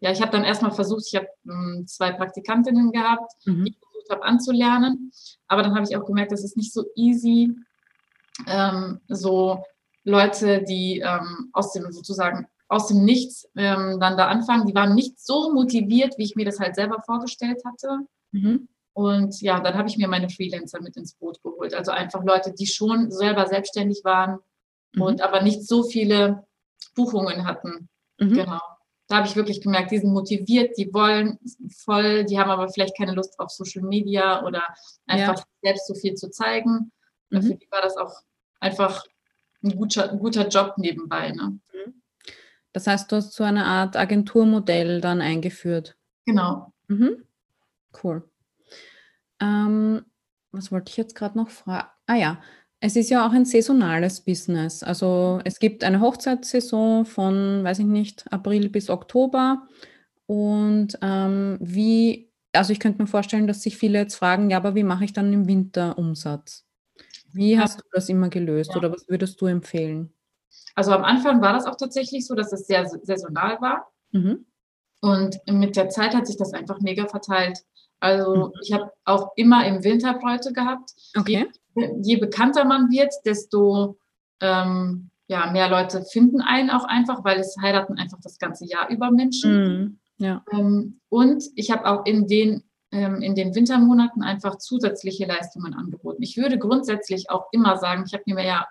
ja 0.00 0.12
ich 0.12 0.22
habe 0.22 0.32
dann 0.32 0.44
erstmal 0.44 0.72
versucht, 0.72 1.04
ich 1.06 1.14
habe 1.14 1.28
ähm, 1.46 1.84
zwei 1.86 2.12
Praktikantinnen 2.12 2.90
gehabt, 2.90 3.30
mhm. 3.44 3.66
die 3.66 3.72
ich 3.72 3.78
versucht 3.78 4.10
habe 4.10 4.22
anzulernen, 4.22 5.12
aber 5.46 5.62
dann 5.62 5.74
habe 5.74 5.84
ich 5.86 5.94
auch 5.94 6.06
gemerkt, 6.06 6.32
das 6.32 6.42
ist 6.42 6.56
nicht 6.56 6.72
so 6.72 6.84
easy, 6.96 7.54
ähm, 8.46 9.00
so 9.08 9.62
Leute, 10.04 10.62
die 10.62 11.00
ähm, 11.00 11.50
aus 11.52 11.74
dem 11.74 11.92
sozusagen 11.92 12.46
aus 12.70 12.86
dem 12.86 13.04
Nichts 13.04 13.48
ähm, 13.56 13.98
dann 14.00 14.16
da 14.16 14.28
anfangen. 14.28 14.66
Die 14.66 14.74
waren 14.74 14.94
nicht 14.94 15.20
so 15.20 15.52
motiviert, 15.52 16.16
wie 16.16 16.22
ich 16.22 16.36
mir 16.36 16.44
das 16.44 16.60
halt 16.60 16.76
selber 16.76 17.02
vorgestellt 17.04 17.62
hatte. 17.64 18.06
Mhm. 18.30 18.68
Und 18.92 19.40
ja, 19.40 19.60
dann 19.60 19.74
habe 19.74 19.88
ich 19.88 19.98
mir 19.98 20.06
meine 20.06 20.30
Freelancer 20.30 20.80
mit 20.80 20.96
ins 20.96 21.14
Boot 21.14 21.42
geholt. 21.42 21.74
Also 21.74 21.90
einfach 21.90 22.22
Leute, 22.24 22.52
die 22.52 22.66
schon 22.66 23.10
selber 23.10 23.46
selbstständig 23.46 24.02
waren 24.04 24.38
mhm. 24.94 25.02
und 25.02 25.20
aber 25.20 25.42
nicht 25.42 25.66
so 25.66 25.82
viele 25.82 26.46
Buchungen 26.94 27.44
hatten. 27.44 27.88
Mhm. 28.18 28.34
Genau. 28.34 28.60
Da 29.08 29.16
habe 29.16 29.26
ich 29.26 29.34
wirklich 29.34 29.60
gemerkt, 29.60 29.90
die 29.90 29.98
sind 29.98 30.12
motiviert, 30.12 30.78
die 30.78 30.94
wollen 30.94 31.40
voll, 31.84 32.24
die 32.24 32.38
haben 32.38 32.50
aber 32.50 32.68
vielleicht 32.68 32.96
keine 32.96 33.12
Lust 33.12 33.36
auf 33.40 33.50
Social 33.50 33.82
Media 33.82 34.44
oder 34.44 34.62
einfach 35.06 35.38
ja. 35.38 35.44
selbst 35.62 35.88
so 35.88 35.94
viel 35.94 36.14
zu 36.14 36.30
zeigen. 36.30 36.92
Mhm. 37.30 37.42
Für 37.42 37.54
die 37.56 37.68
war 37.72 37.82
das 37.82 37.96
auch 37.96 38.14
einfach 38.60 39.04
ein 39.64 39.76
guter, 39.76 40.10
ein 40.10 40.20
guter 40.20 40.46
Job 40.46 40.74
nebenbei. 40.76 41.32
Ne? 41.32 41.58
Das 42.72 42.86
heißt, 42.86 43.10
du 43.10 43.16
hast 43.16 43.32
so 43.32 43.44
eine 43.44 43.64
Art 43.64 43.96
Agenturmodell 43.96 45.00
dann 45.00 45.20
eingeführt. 45.20 45.96
Genau. 46.26 46.72
Mhm. 46.88 47.24
Cool. 48.02 48.28
Ähm, 49.40 50.04
was 50.52 50.70
wollte 50.70 50.90
ich 50.90 50.96
jetzt 50.96 51.14
gerade 51.14 51.36
noch 51.36 51.48
fragen? 51.48 51.88
Ah 52.06 52.14
ja, 52.14 52.40
es 52.80 52.96
ist 52.96 53.10
ja 53.10 53.26
auch 53.26 53.32
ein 53.32 53.44
saisonales 53.44 54.20
Business. 54.20 54.82
Also 54.82 55.40
es 55.44 55.58
gibt 55.58 55.84
eine 55.84 56.00
Hochzeitssaison 56.00 57.04
von, 57.04 57.62
weiß 57.62 57.80
ich 57.80 57.86
nicht, 57.86 58.30
April 58.32 58.68
bis 58.68 58.88
Oktober. 58.88 59.66
Und 60.26 60.98
ähm, 61.02 61.58
wie, 61.60 62.30
also 62.52 62.72
ich 62.72 62.80
könnte 62.80 63.02
mir 63.02 63.08
vorstellen, 63.08 63.46
dass 63.46 63.62
sich 63.62 63.76
viele 63.76 63.98
jetzt 63.98 64.14
fragen, 64.14 64.50
ja, 64.50 64.56
aber 64.56 64.74
wie 64.74 64.84
mache 64.84 65.04
ich 65.04 65.12
dann 65.12 65.32
im 65.32 65.46
Winter 65.46 65.98
Umsatz? 65.98 66.66
Wie 67.32 67.58
hast 67.58 67.80
du 67.80 67.84
das 67.92 68.08
immer 68.08 68.28
gelöst 68.28 68.70
ja. 68.70 68.76
oder 68.76 68.92
was 68.92 69.08
würdest 69.08 69.40
du 69.40 69.46
empfehlen? 69.46 70.12
Also 70.74 70.92
am 70.92 71.04
Anfang 71.04 71.40
war 71.40 71.52
das 71.52 71.66
auch 71.66 71.76
tatsächlich 71.76 72.26
so, 72.26 72.34
dass 72.34 72.52
es 72.52 72.66
sehr 72.66 72.86
saisonal 73.02 73.60
war. 73.60 73.88
Mhm. 74.12 74.46
Und 75.00 75.38
mit 75.46 75.76
der 75.76 75.88
Zeit 75.88 76.14
hat 76.14 76.26
sich 76.26 76.36
das 76.36 76.52
einfach 76.52 76.80
mega 76.80 77.06
verteilt. 77.06 77.58
Also 78.00 78.46
Mhm. 78.46 78.52
ich 78.62 78.72
habe 78.72 78.90
auch 79.04 79.32
immer 79.36 79.66
im 79.66 79.84
Winter 79.84 80.14
Bräute 80.14 80.52
gehabt. 80.52 80.92
Okay. 81.18 81.48
Je, 81.74 81.90
je 82.02 82.16
bekannter 82.16 82.64
man 82.64 82.90
wird, 82.90 83.12
desto 83.24 83.98
ähm, 84.40 85.10
ja, 85.28 85.50
mehr 85.52 85.68
Leute 85.68 86.02
finden 86.04 86.40
einen 86.40 86.70
auch 86.70 86.84
einfach, 86.84 87.24
weil 87.24 87.38
es 87.38 87.56
heiraten 87.60 87.98
einfach 87.98 88.18
das 88.20 88.38
ganze 88.38 88.66
Jahr 88.66 88.88
über 88.90 89.10
Menschen. 89.10 89.52
Mhm. 89.52 89.98
Ja. 90.18 90.44
Ähm, 90.52 91.00
und 91.08 91.44
ich 91.54 91.70
habe 91.70 91.86
auch 91.86 92.04
in 92.04 92.26
den, 92.26 92.64
ähm, 92.90 93.22
in 93.22 93.34
den 93.34 93.54
Wintermonaten 93.54 94.22
einfach 94.22 94.58
zusätzliche 94.58 95.26
Leistungen 95.26 95.74
angeboten. 95.74 96.22
Ich 96.22 96.36
würde 96.36 96.58
grundsätzlich 96.58 97.30
auch 97.30 97.46
immer 97.52 97.78
sagen, 97.78 98.04
ich 98.06 98.12
habe 98.12 98.24
mir 98.26 98.44
ja 98.44 98.66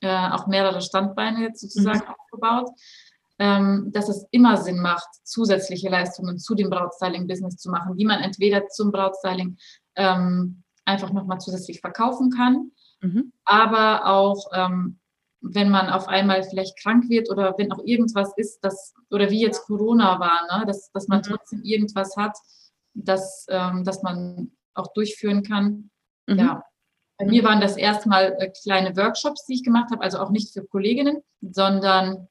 äh, 0.00 0.30
auch 0.30 0.46
mehrere 0.46 0.80
Standbeine 0.80 1.42
jetzt 1.42 1.60
sozusagen 1.60 2.02
aufgebaut, 2.06 2.70
ähm, 3.38 3.90
dass 3.92 4.08
es 4.08 4.26
immer 4.32 4.56
Sinn 4.58 4.80
macht, 4.80 5.08
zusätzliche 5.24 5.88
Leistungen 5.88 6.38
zu 6.38 6.54
dem 6.54 6.70
Brautstyling-Business 6.70 7.56
zu 7.56 7.70
machen, 7.70 7.96
die 7.96 8.04
man 8.04 8.20
entweder 8.20 8.66
zum 8.68 8.92
Brautstyling 8.92 9.56
ähm, 9.96 10.62
einfach 10.84 11.12
nochmal 11.12 11.38
zusätzlich 11.40 11.80
verkaufen 11.80 12.30
kann, 12.30 12.72
Mhm. 13.02 13.32
aber 13.46 14.04
auch 14.06 14.46
ähm, 14.54 14.98
wenn 15.42 15.70
man 15.70 15.88
auf 15.88 16.06
einmal 16.08 16.42
vielleicht 16.42 16.78
krank 16.78 17.08
wird 17.08 17.30
oder 17.30 17.54
wenn 17.56 17.72
auch 17.72 17.80
irgendwas 17.84 18.30
ist, 18.36 18.58
das, 18.62 18.92
oder 19.10 19.30
wie 19.30 19.40
jetzt 19.40 19.64
Corona 19.64 20.20
war, 20.20 20.58
ne, 20.58 20.66
dass, 20.66 20.90
dass 20.92 21.08
man 21.08 21.20
Mhm. 21.20 21.24
trotzdem 21.24 21.62
irgendwas 21.62 22.14
hat, 22.18 22.36
das, 22.92 23.46
ähm, 23.48 23.84
das 23.84 24.02
man 24.02 24.52
auch 24.74 24.92
durchführen 24.92 25.42
kann. 25.42 25.90
Mhm. 26.26 26.38
Ja. 26.38 26.62
Bei 27.20 27.26
mir 27.26 27.44
waren 27.44 27.60
das 27.60 27.76
erstmal 27.76 28.34
äh, 28.38 28.50
kleine 28.62 28.96
Workshops, 28.96 29.44
die 29.44 29.52
ich 29.54 29.62
gemacht 29.62 29.90
habe, 29.90 30.02
also 30.02 30.18
auch 30.20 30.30
nicht 30.30 30.54
für 30.54 30.64
Kolleginnen, 30.64 31.18
sondern 31.42 32.28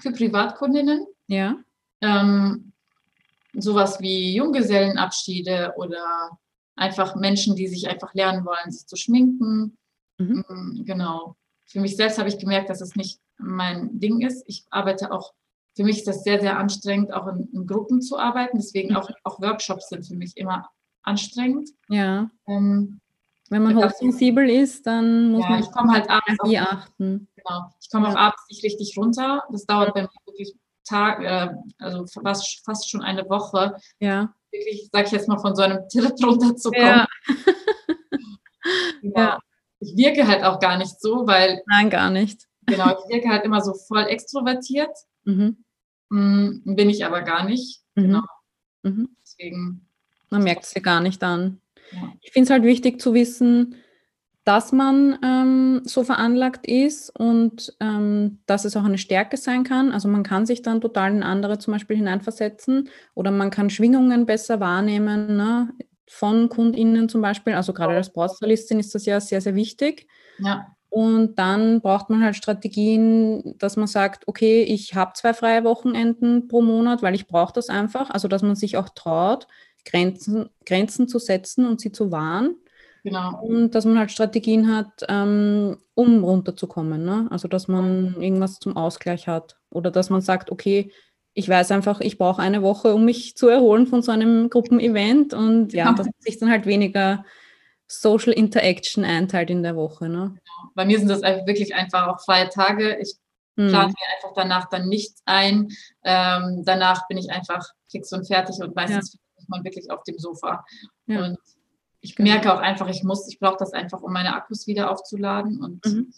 für 0.00 0.12
Privatkundinnen. 0.12 1.06
Ja. 1.26 1.56
Ähm, 2.00 2.72
sowas 3.52 4.00
wie 4.00 4.34
Junggesellenabschiede 4.34 5.74
oder 5.76 6.38
einfach 6.74 7.14
Menschen, 7.16 7.54
die 7.54 7.68
sich 7.68 7.86
einfach 7.88 8.14
lernen 8.14 8.46
wollen, 8.46 8.70
sich 8.70 8.86
zu 8.86 8.96
schminken. 8.96 9.76
Mhm. 10.18 10.44
Mm, 10.48 10.84
Genau. 10.86 11.36
Für 11.66 11.80
mich 11.80 11.94
selbst 11.96 12.18
habe 12.18 12.28
ich 12.30 12.38
gemerkt, 12.38 12.70
dass 12.70 12.80
es 12.80 12.96
nicht 12.96 13.20
mein 13.36 13.98
Ding 14.00 14.22
ist. 14.22 14.42
Ich 14.46 14.64
arbeite 14.70 15.12
auch, 15.12 15.34
für 15.76 15.84
mich 15.84 15.98
ist 15.98 16.08
das 16.08 16.24
sehr, 16.24 16.40
sehr 16.40 16.56
anstrengend, 16.58 17.12
auch 17.12 17.26
in, 17.26 17.48
in 17.52 17.66
Gruppen 17.66 18.00
zu 18.00 18.18
arbeiten. 18.18 18.56
Deswegen 18.56 18.90
Mhm. 18.90 18.96
auch, 18.96 19.10
auch 19.22 19.40
Workshops 19.42 19.90
sind 19.90 20.06
für 20.06 20.16
mich 20.16 20.34
immer 20.38 20.70
anstrengend. 21.02 21.68
Ja. 21.90 22.30
Ähm, 22.46 23.00
Wenn 23.50 23.62
man 23.62 23.76
Das- 23.78 23.92
hochsensibel 23.94 24.48
ist, 24.48 24.86
dann 24.86 25.30
muss 25.32 25.42
ja, 25.44 25.50
man 25.50 25.60
ich 25.62 25.70
komme 25.70 25.92
halt 25.92 26.08
abends 26.08 26.40
auch, 26.40 26.54
achten. 26.72 27.28
genau, 27.36 27.70
ich 27.80 27.90
komme 27.90 28.08
auch 28.08 28.14
Ja. 28.14 28.18
abends 28.20 28.42
nicht 28.48 28.64
richtig 28.64 28.94
runter. 28.96 29.42
Das 29.50 29.66
dauert 29.66 29.94
bei 29.94 30.02
mir 30.02 30.08
wirklich 30.26 30.54
Tag, 30.86 31.22
äh, 31.22 31.48
also 31.78 32.06
fast, 32.06 32.62
fast 32.64 32.90
schon 32.90 33.00
eine 33.02 33.28
Woche, 33.30 33.76
Ja. 34.00 34.34
wirklich, 34.50 34.88
sag 34.92 35.06
ich 35.06 35.12
jetzt 35.12 35.28
mal, 35.28 35.38
von 35.38 35.54
so 35.56 35.62
einem 35.62 35.80
Trip 35.88 36.12
runterzukommen. 36.22 36.86
Ja. 36.86 37.06
Ja. 39.02 39.38
Ich 39.80 39.94
wirke 39.96 40.26
halt 40.26 40.42
auch 40.44 40.58
gar 40.58 40.78
nicht 40.78 40.98
so, 41.00 41.26
weil, 41.26 41.62
Nein, 41.66 41.90
gar 41.90 42.08
nicht. 42.10 42.46
genau, 42.64 42.90
ich 42.98 43.14
wirke 43.14 43.28
halt 43.28 43.44
immer 43.44 43.60
so 43.60 43.74
voll 43.74 44.04
extrovertiert. 44.04 44.88
Mhm. 45.24 45.62
Mm, 46.08 46.74
Bin 46.74 46.88
ich 46.88 47.04
aber 47.04 47.20
gar 47.22 47.44
nicht. 47.44 47.82
Mhm. 47.94 48.02
Genau. 48.02 48.22
Mhm. 48.82 49.16
Deswegen, 49.22 49.86
Man 50.30 50.42
merkt 50.42 50.64
es 50.64 50.72
ja 50.74 50.80
gar 50.80 51.00
nicht 51.00 51.22
an. 51.22 51.60
Ja. 51.92 52.12
Ich 52.20 52.32
finde 52.32 52.44
es 52.44 52.50
halt 52.50 52.64
wichtig 52.64 53.00
zu 53.00 53.14
wissen, 53.14 53.76
dass 54.44 54.72
man 54.72 55.18
ähm, 55.24 55.80
so 55.84 56.04
veranlagt 56.04 56.66
ist 56.66 57.08
und 57.18 57.74
ähm, 57.80 58.40
dass 58.46 58.66
es 58.66 58.76
auch 58.76 58.84
eine 58.84 58.98
Stärke 58.98 59.38
sein 59.38 59.64
kann. 59.64 59.90
Also 59.90 60.06
man 60.08 60.22
kann 60.22 60.44
sich 60.44 60.60
dann 60.60 60.82
total 60.82 61.12
in 61.12 61.22
andere 61.22 61.58
zum 61.58 61.72
Beispiel 61.72 61.96
hineinversetzen 61.96 62.90
oder 63.14 63.30
man 63.30 63.50
kann 63.50 63.70
Schwingungen 63.70 64.26
besser 64.26 64.60
wahrnehmen 64.60 65.36
ne? 65.36 65.72
von 66.06 66.50
KundInnen 66.50 67.08
zum 67.08 67.22
Beispiel. 67.22 67.54
Also 67.54 67.72
gerade 67.72 67.96
als 67.96 68.12
Brautstylistin 68.12 68.78
ist 68.78 68.94
das 68.94 69.06
ja 69.06 69.18
sehr, 69.18 69.40
sehr 69.40 69.54
wichtig. 69.54 70.06
ja, 70.38 70.66
Und 70.90 71.38
dann 71.38 71.80
braucht 71.80 72.10
man 72.10 72.22
halt 72.22 72.36
Strategien, 72.36 73.56
dass 73.58 73.76
man 73.76 73.86
sagt, 73.86 74.28
okay, 74.28 74.62
ich 74.62 74.94
habe 74.94 75.14
zwei 75.14 75.32
freie 75.32 75.64
Wochenenden 75.64 76.48
pro 76.48 76.60
Monat, 76.60 77.02
weil 77.02 77.14
ich 77.14 77.26
brauche 77.26 77.54
das 77.54 77.70
einfach. 77.70 78.10
Also 78.10 78.28
dass 78.28 78.42
man 78.42 78.56
sich 78.56 78.76
auch 78.76 78.90
traut, 78.90 79.46
Grenzen, 79.84 80.48
Grenzen 80.66 81.08
zu 81.08 81.18
setzen 81.18 81.66
und 81.66 81.80
sie 81.80 81.92
zu 81.92 82.10
wahren. 82.10 82.56
genau. 83.02 83.40
Und 83.42 83.74
dass 83.74 83.84
man 83.84 83.98
halt 83.98 84.10
Strategien 84.10 84.74
hat, 84.74 85.04
ähm, 85.08 85.76
um 85.94 86.24
runterzukommen. 86.24 87.04
Ne? 87.04 87.26
Also 87.30 87.48
dass 87.48 87.68
man 87.68 88.16
irgendwas 88.20 88.58
zum 88.58 88.76
Ausgleich 88.76 89.28
hat. 89.28 89.56
Oder 89.70 89.90
dass 89.90 90.08
man 90.10 90.20
sagt, 90.22 90.50
okay, 90.50 90.90
ich 91.34 91.48
weiß 91.48 91.70
einfach, 91.72 92.00
ich 92.00 92.16
brauche 92.16 92.40
eine 92.40 92.62
Woche, 92.62 92.94
um 92.94 93.04
mich 93.04 93.36
zu 93.36 93.48
erholen 93.48 93.86
von 93.86 94.02
so 94.02 94.12
einem 94.12 94.48
Gruppenevent. 94.50 95.34
Und 95.34 95.72
ja, 95.72 95.86
Ja. 95.86 95.92
dass 95.92 96.06
man 96.06 96.14
sich 96.20 96.38
dann 96.38 96.50
halt 96.50 96.64
weniger 96.66 97.24
Social 97.88 98.32
Interaction 98.32 99.04
einteilt 99.04 99.50
in 99.50 99.62
der 99.62 99.76
Woche. 99.76 100.08
Ne? 100.08 100.36
Bei 100.74 100.84
mir 100.86 100.98
sind 100.98 101.08
das 101.08 101.20
wirklich 101.22 101.74
einfach 101.74 102.08
auch 102.08 102.20
freie 102.24 102.48
Tage. 102.48 102.96
Ich 103.00 103.14
Hm. 103.56 103.68
plane 103.68 103.88
mir 103.88 104.14
einfach 104.16 104.34
danach 104.34 104.68
dann 104.68 104.88
nichts 104.88 105.22
ein. 105.26 105.68
Ähm, 106.02 106.62
danach 106.64 107.06
bin 107.06 107.18
ich 107.18 107.30
einfach 107.30 107.64
fix 107.88 108.12
und 108.12 108.26
fertig 108.26 108.56
und 108.60 108.74
meistens 108.74 109.16
ist 109.44 109.50
man 109.50 109.62
wirklich 109.64 109.90
auf 109.90 110.02
dem 110.04 110.18
Sofa. 110.18 110.64
Ja. 111.06 111.24
Und 111.24 111.38
ich 112.00 112.16
Genau. 112.16 112.32
merke 112.32 112.52
auch 112.52 112.60
einfach, 112.60 112.88
ich 112.88 113.02
muss, 113.04 113.28
ich 113.28 113.38
brauche 113.38 113.56
das 113.58 113.72
einfach, 113.72 114.02
um 114.02 114.12
meine 114.12 114.34
Akkus 114.34 114.66
wieder 114.66 114.90
aufzuladen. 114.90 115.62
Und 115.62 115.84
Mhm. 115.86 116.12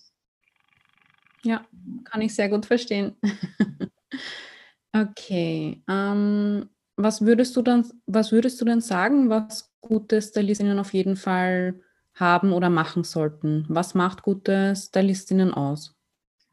Ja, 1.44 1.64
kann 2.04 2.22
ich 2.22 2.34
sehr 2.34 2.48
gut 2.48 2.66
verstehen. 2.66 3.16
okay. 4.92 5.82
Ähm, 5.88 6.68
was 6.96 7.20
würdest 7.22 7.54
du 7.56 7.62
dann, 7.62 7.86
was 8.06 8.32
würdest 8.32 8.60
du 8.60 8.64
denn 8.64 8.80
sagen, 8.80 9.28
was 9.28 9.70
gute 9.80 10.20
Stylistinnen 10.20 10.78
auf 10.78 10.92
jeden 10.92 11.16
Fall 11.16 11.80
haben 12.14 12.52
oder 12.52 12.70
machen 12.70 13.04
sollten? 13.04 13.64
Was 13.68 13.94
macht 13.94 14.22
gute 14.22 14.74
Stylistinnen 14.74 15.52
aus? 15.52 15.92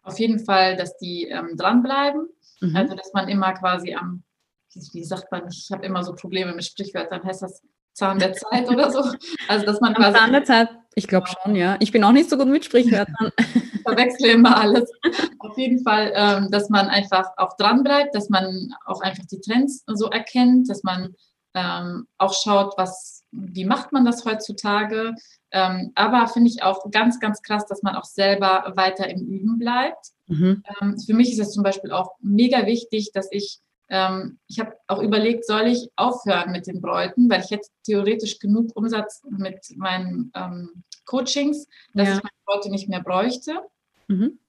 auf 0.05 0.19
jeden 0.19 0.38
Fall, 0.39 0.76
dass 0.76 0.97
die 0.97 1.30
ähm, 1.30 1.55
dranbleiben. 1.55 2.28
Mhm. 2.59 2.76
Also, 2.76 2.93
dass 2.93 3.13
man 3.13 3.30
immer 3.30 3.53
quasi 3.53 3.93
am, 3.95 4.21
wie, 4.76 5.03
sagt 5.03 5.32
man, 5.32 5.47
ich 5.49 5.69
habe 5.71 5.86
immer 5.86 6.03
so 6.03 6.13
Probleme 6.13 6.53
mit 6.53 6.65
Sprichwörtern, 6.65 7.24
heißt 7.24 7.41
das 7.41 7.61
Zahn 7.93 8.19
der 8.19 8.34
Zeit 8.34 8.67
oder 8.69 8.91
so? 8.91 9.03
Also, 9.47 9.65
dass 9.65 9.80
man 9.80 9.95
Am 9.95 10.13
Zahn 10.13 10.32
der 10.32 10.43
Zeit, 10.43 10.69
ich 10.95 11.07
glaube 11.07 11.28
schon, 11.28 11.55
ja. 11.55 11.78
Ich 11.80 11.91
bin 11.91 12.03
auch 12.03 12.11
nicht 12.11 12.30
so 12.30 12.38
gut 12.38 12.47
mit 12.47 12.65
Sprichwörtern. 12.65 13.32
verwechsle 13.84 14.32
immer 14.32 14.57
alles. 14.57 14.91
Auf 15.39 15.57
jeden 15.57 15.84
Fall, 15.84 16.11
ähm, 16.15 16.49
dass 16.49 16.69
man 16.69 16.88
einfach 16.88 17.32
auch 17.38 17.55
dranbleibt, 17.57 18.15
dass 18.15 18.30
man 18.30 18.74
auch 18.86 19.01
einfach 19.01 19.26
die 19.26 19.41
Trends 19.41 19.84
so 19.88 20.09
erkennt, 20.09 20.69
dass 20.69 20.84
man 20.84 21.15
ähm, 21.53 22.07
auch 22.17 22.34
schaut, 22.34 22.74
was, 22.78 23.24
wie 23.32 23.65
macht 23.65 23.91
man 23.91 24.05
das 24.05 24.26
heutzutage. 24.26 25.13
Ähm, 25.51 25.91
aber 25.95 26.28
finde 26.28 26.49
ich 26.49 26.63
auch 26.63 26.89
ganz, 26.89 27.19
ganz 27.19 27.41
krass, 27.41 27.65
dass 27.67 27.84
man 27.84 27.95
auch 27.95 28.05
selber 28.05 28.74
weiter 28.76 29.07
im 29.07 29.21
Üben 29.21 29.59
bleibt. 29.59 30.07
Mhm. 30.28 30.63
Für 31.05 31.13
mich 31.13 31.32
ist 31.32 31.39
es 31.39 31.51
zum 31.51 31.63
Beispiel 31.63 31.91
auch 31.91 32.11
mega 32.21 32.65
wichtig, 32.65 33.11
dass 33.13 33.28
ich, 33.32 33.59
ähm, 33.94 34.39
ich 34.48 34.60
habe 34.60 34.74
auch 34.88 35.04
überlegt, 35.04 35.46
soll 35.46 35.68
ich 35.68 35.88
aufhören 35.98 36.52
mit 36.52 36.66
den 36.66 36.82
Bräuten, 36.82 37.30
weil 37.30 37.41
ich 37.41 37.52
jetzt 37.52 37.72
theoretisch 37.84 38.39
genug 38.39 38.72
Umsatz 38.76 39.22
mit 39.30 39.60
meinen 39.78 40.32
ähm, 40.36 40.84
Coachings, 41.06 41.68
dass 41.94 42.08
Ja. 42.08 42.16
ich 42.16 42.24
meine 42.24 42.34
Bräute 42.44 42.72
nicht 42.72 42.89
mehr 42.89 43.04
bräuchte. 43.04 43.60
Mhm. 44.08 44.39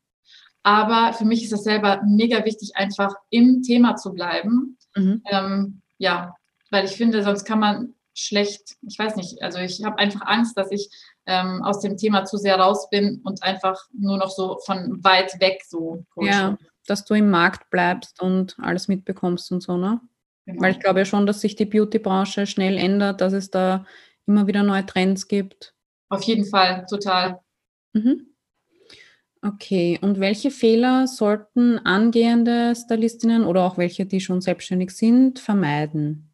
Aber 0.62 1.12
für 1.12 1.26
mich 1.26 1.44
ist 1.44 1.52
es 1.52 1.62
selber 1.62 2.00
mega 2.06 2.42
wichtig, 2.46 2.74
einfach 2.74 3.14
im 3.28 3.62
Thema 3.62 3.96
zu 3.96 4.14
bleiben. 4.14 4.78
Mhm. 4.96 5.22
Ähm, 5.26 5.82
ja, 5.98 6.34
weil 6.70 6.86
ich 6.86 6.92
finde, 6.92 7.22
sonst 7.22 7.44
kann 7.44 7.60
man 7.60 7.94
schlecht, 8.14 8.76
ich 8.80 8.98
weiß 8.98 9.16
nicht, 9.16 9.42
also 9.42 9.58
ich 9.58 9.84
habe 9.84 9.98
einfach 9.98 10.22
Angst, 10.24 10.56
dass 10.56 10.70
ich 10.70 10.88
ähm, 11.26 11.62
aus 11.62 11.80
dem 11.80 11.98
Thema 11.98 12.24
zu 12.24 12.38
sehr 12.38 12.58
raus 12.58 12.88
bin 12.88 13.20
und 13.24 13.42
einfach 13.42 13.78
nur 13.92 14.16
noch 14.16 14.30
so 14.30 14.58
von 14.64 15.04
weit 15.04 15.38
weg 15.38 15.62
so 15.68 16.02
coache. 16.14 16.28
Ja, 16.28 16.58
dass 16.86 17.04
du 17.04 17.14
im 17.14 17.30
Markt 17.30 17.70
bleibst 17.70 18.20
und 18.20 18.56
alles 18.60 18.88
mitbekommst 18.88 19.50
und 19.52 19.62
so, 19.62 19.76
ne? 19.76 20.00
Genau. 20.46 20.62
Weil 20.62 20.72
ich 20.72 20.80
glaube 20.80 21.00
ja 21.00 21.04
schon, 21.04 21.26
dass 21.26 21.40
sich 21.40 21.56
die 21.56 21.64
Beauty-Branche 21.64 22.46
schnell 22.46 22.76
ändert, 22.76 23.20
dass 23.20 23.32
es 23.32 23.50
da 23.50 23.86
immer 24.26 24.46
wieder 24.46 24.62
neue 24.62 24.84
Trends 24.84 25.26
gibt. 25.28 25.74
Auf 26.10 26.22
jeden 26.22 26.44
Fall, 26.44 26.84
total. 26.88 27.40
Mhm. 27.94 28.26
Okay, 29.40 29.98
und 30.00 30.20
welche 30.20 30.50
Fehler 30.50 31.06
sollten 31.06 31.78
angehende 31.78 32.74
Stylistinnen 32.74 33.44
oder 33.44 33.64
auch 33.64 33.76
welche, 33.76 34.06
die 34.06 34.20
schon 34.20 34.40
selbstständig 34.40 34.90
sind, 34.90 35.38
vermeiden? 35.38 36.30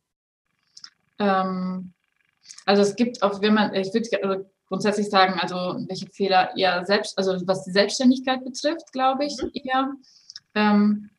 Ähm, 1.19 1.93
also 2.67 2.83
es 2.83 2.95
gibt 2.95 3.23
auch, 3.23 3.43
wenn 3.43 3.55
man, 3.55 3.75
ich 3.75 3.93
würde 3.93 4.47
grundsätzlich 4.69 5.11
sagen, 5.11 5.41
also 5.41 5.57
welche 5.89 6.07
Fehler 6.07 6.57
eher 6.57 6.87
selbst, 6.87 7.19
also 7.19 7.37
was 7.47 7.65
die 7.65 7.73
Selbstständigkeit 7.73 8.45
betrifft, 8.45 8.93
glaube 8.93 9.25
ich 9.25 9.37
eher. 9.55 9.93
Ähm, 10.55 11.11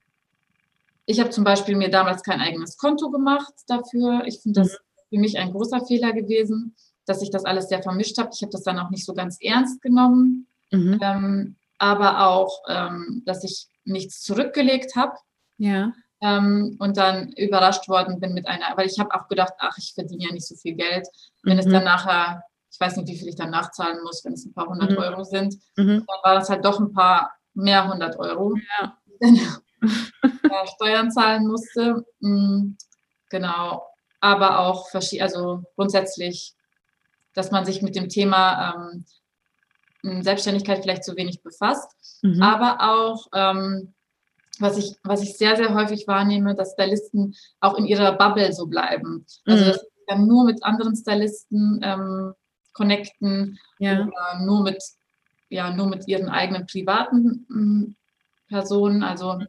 ich 1.05 1.19
habe 1.19 1.29
zum 1.29 1.43
Beispiel 1.43 1.75
mir 1.75 1.89
damals 1.89 2.23
kein 2.23 2.39
eigenes 2.39 2.77
Konto 2.77 3.09
gemacht 3.09 3.53
dafür. 3.67 4.23
Ich 4.25 4.39
finde 4.41 4.61
das 4.61 4.77
für 5.09 5.19
mich 5.19 5.37
ein 5.37 5.51
großer 5.51 5.85
Fehler 5.85 6.13
gewesen, 6.13 6.75
dass 7.05 7.21
ich 7.21 7.31
das 7.31 7.45
alles 7.45 7.69
sehr 7.69 7.81
vermischt 7.81 8.17
habe. 8.17 8.29
Ich 8.33 8.41
habe 8.41 8.51
das 8.51 8.63
dann 8.63 8.79
auch 8.79 8.89
nicht 8.89 9.05
so 9.05 9.13
ganz 9.13 9.37
ernst 9.41 9.81
genommen, 9.81 10.47
Mhm. 10.71 10.99
ähm, 11.01 11.55
aber 11.79 12.27
auch, 12.27 12.61
ähm, 12.69 13.23
dass 13.25 13.43
ich 13.43 13.67
nichts 13.83 14.21
zurückgelegt 14.21 14.95
habe. 14.95 15.15
Ja, 15.57 15.91
ähm, 16.21 16.75
und 16.79 16.97
dann 16.97 17.31
überrascht 17.33 17.89
worden 17.89 18.19
bin 18.19 18.33
mit 18.33 18.47
einer, 18.47 18.65
weil 18.75 18.85
ich 18.85 18.99
habe 18.99 19.13
auch 19.13 19.27
gedacht, 19.27 19.53
ach, 19.57 19.77
ich 19.77 19.93
verdiene 19.93 20.25
ja 20.25 20.31
nicht 20.31 20.47
so 20.47 20.55
viel 20.55 20.75
Geld. 20.75 21.07
Wenn 21.43 21.53
mhm. 21.53 21.59
es 21.59 21.65
dann 21.65 21.83
nachher, 21.83 22.43
ich 22.71 22.79
weiß 22.79 22.95
nicht, 22.97 23.09
wie 23.09 23.17
viel 23.17 23.27
ich 23.27 23.35
dann 23.35 23.49
nachzahlen 23.49 24.01
muss, 24.03 24.23
wenn 24.23 24.33
es 24.33 24.45
ein 24.45 24.53
paar 24.53 24.67
hundert 24.67 24.91
mhm. 24.91 24.97
Euro 24.97 25.23
sind, 25.23 25.55
mhm. 25.75 26.05
dann 26.05 26.17
war 26.23 26.35
das 26.35 26.49
halt 26.49 26.63
doch 26.63 26.79
ein 26.79 26.93
paar 26.93 27.33
mehr 27.53 27.91
hundert 27.91 28.17
Euro, 28.17 28.55
ja. 28.79 28.97
Dann 29.21 29.35
äh, 29.35 30.67
Steuern 30.75 31.11
zahlen 31.11 31.47
musste. 31.47 32.05
Mhm, 32.19 32.77
genau, 33.29 33.87
aber 34.19 34.59
auch 34.59 34.89
also 34.93 35.63
grundsätzlich, 35.75 36.53
dass 37.33 37.51
man 37.51 37.65
sich 37.65 37.81
mit 37.81 37.95
dem 37.95 38.09
Thema 38.09 38.75
ähm, 40.03 40.23
Selbstständigkeit 40.23 40.81
vielleicht 40.81 41.03
zu 41.03 41.15
wenig 41.15 41.41
befasst, 41.41 41.91
mhm. 42.21 42.41
aber 42.41 42.77
auch 42.81 43.27
ähm, 43.33 43.93
was 44.59 44.77
ich, 44.77 44.95
was 45.03 45.23
ich 45.23 45.37
sehr, 45.37 45.55
sehr 45.55 45.73
häufig 45.73 46.07
wahrnehme, 46.07 46.55
dass 46.55 46.73
Stylisten 46.73 47.35
auch 47.59 47.75
in 47.77 47.85
ihrer 47.85 48.13
Bubble 48.13 48.53
so 48.53 48.67
bleiben. 48.67 49.25
Also, 49.45 49.63
mhm. 49.63 49.67
dass 49.69 49.81
sie 49.81 49.87
dann 50.07 50.27
nur 50.27 50.45
mit 50.45 50.63
anderen 50.63 50.95
Stylisten 50.95 51.79
ähm, 51.83 52.33
connecten 52.73 53.59
ja. 53.79 54.05
oder 54.05 54.45
nur 54.45 54.63
mit, 54.63 54.81
ja, 55.49 55.73
nur 55.73 55.87
mit 55.87 56.07
ihren 56.07 56.29
eigenen 56.29 56.65
privaten 56.67 57.95
Personen. 58.51 59.01
Also, 59.03 59.39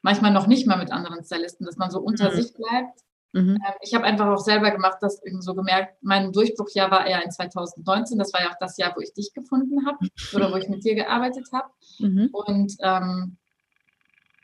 manchmal 0.00 0.32
noch 0.32 0.46
nicht 0.46 0.66
mal 0.66 0.78
mit 0.78 0.92
anderen 0.92 1.24
Stylisten, 1.24 1.66
dass 1.66 1.76
man 1.76 1.90
so 1.90 2.00
unter 2.00 2.30
mhm. 2.30 2.36
sich 2.36 2.54
bleibt. 2.54 3.00
Mhm. 3.32 3.56
Ähm, 3.56 3.74
ich 3.80 3.94
habe 3.94 4.04
einfach 4.04 4.26
auch 4.26 4.38
selber 4.38 4.70
gemacht, 4.70 4.98
das 5.00 5.20
so 5.40 5.54
gemerkt, 5.54 5.96
mein 6.02 6.32
Durchbruchjahr 6.32 6.90
war 6.90 7.06
eher 7.06 7.24
in 7.24 7.30
2019. 7.30 8.18
Das 8.18 8.32
war 8.32 8.42
ja 8.42 8.50
auch 8.50 8.58
das 8.60 8.76
Jahr, 8.76 8.94
wo 8.96 9.00
ich 9.00 9.12
dich 9.12 9.32
gefunden 9.34 9.86
habe 9.86 9.98
oder 10.34 10.52
wo 10.52 10.56
ich 10.56 10.68
mit 10.68 10.84
dir 10.84 10.94
gearbeitet 10.94 11.48
habe. 11.52 11.68
Mhm. 11.98 12.28
Und 12.32 12.74
ähm, 12.80 13.38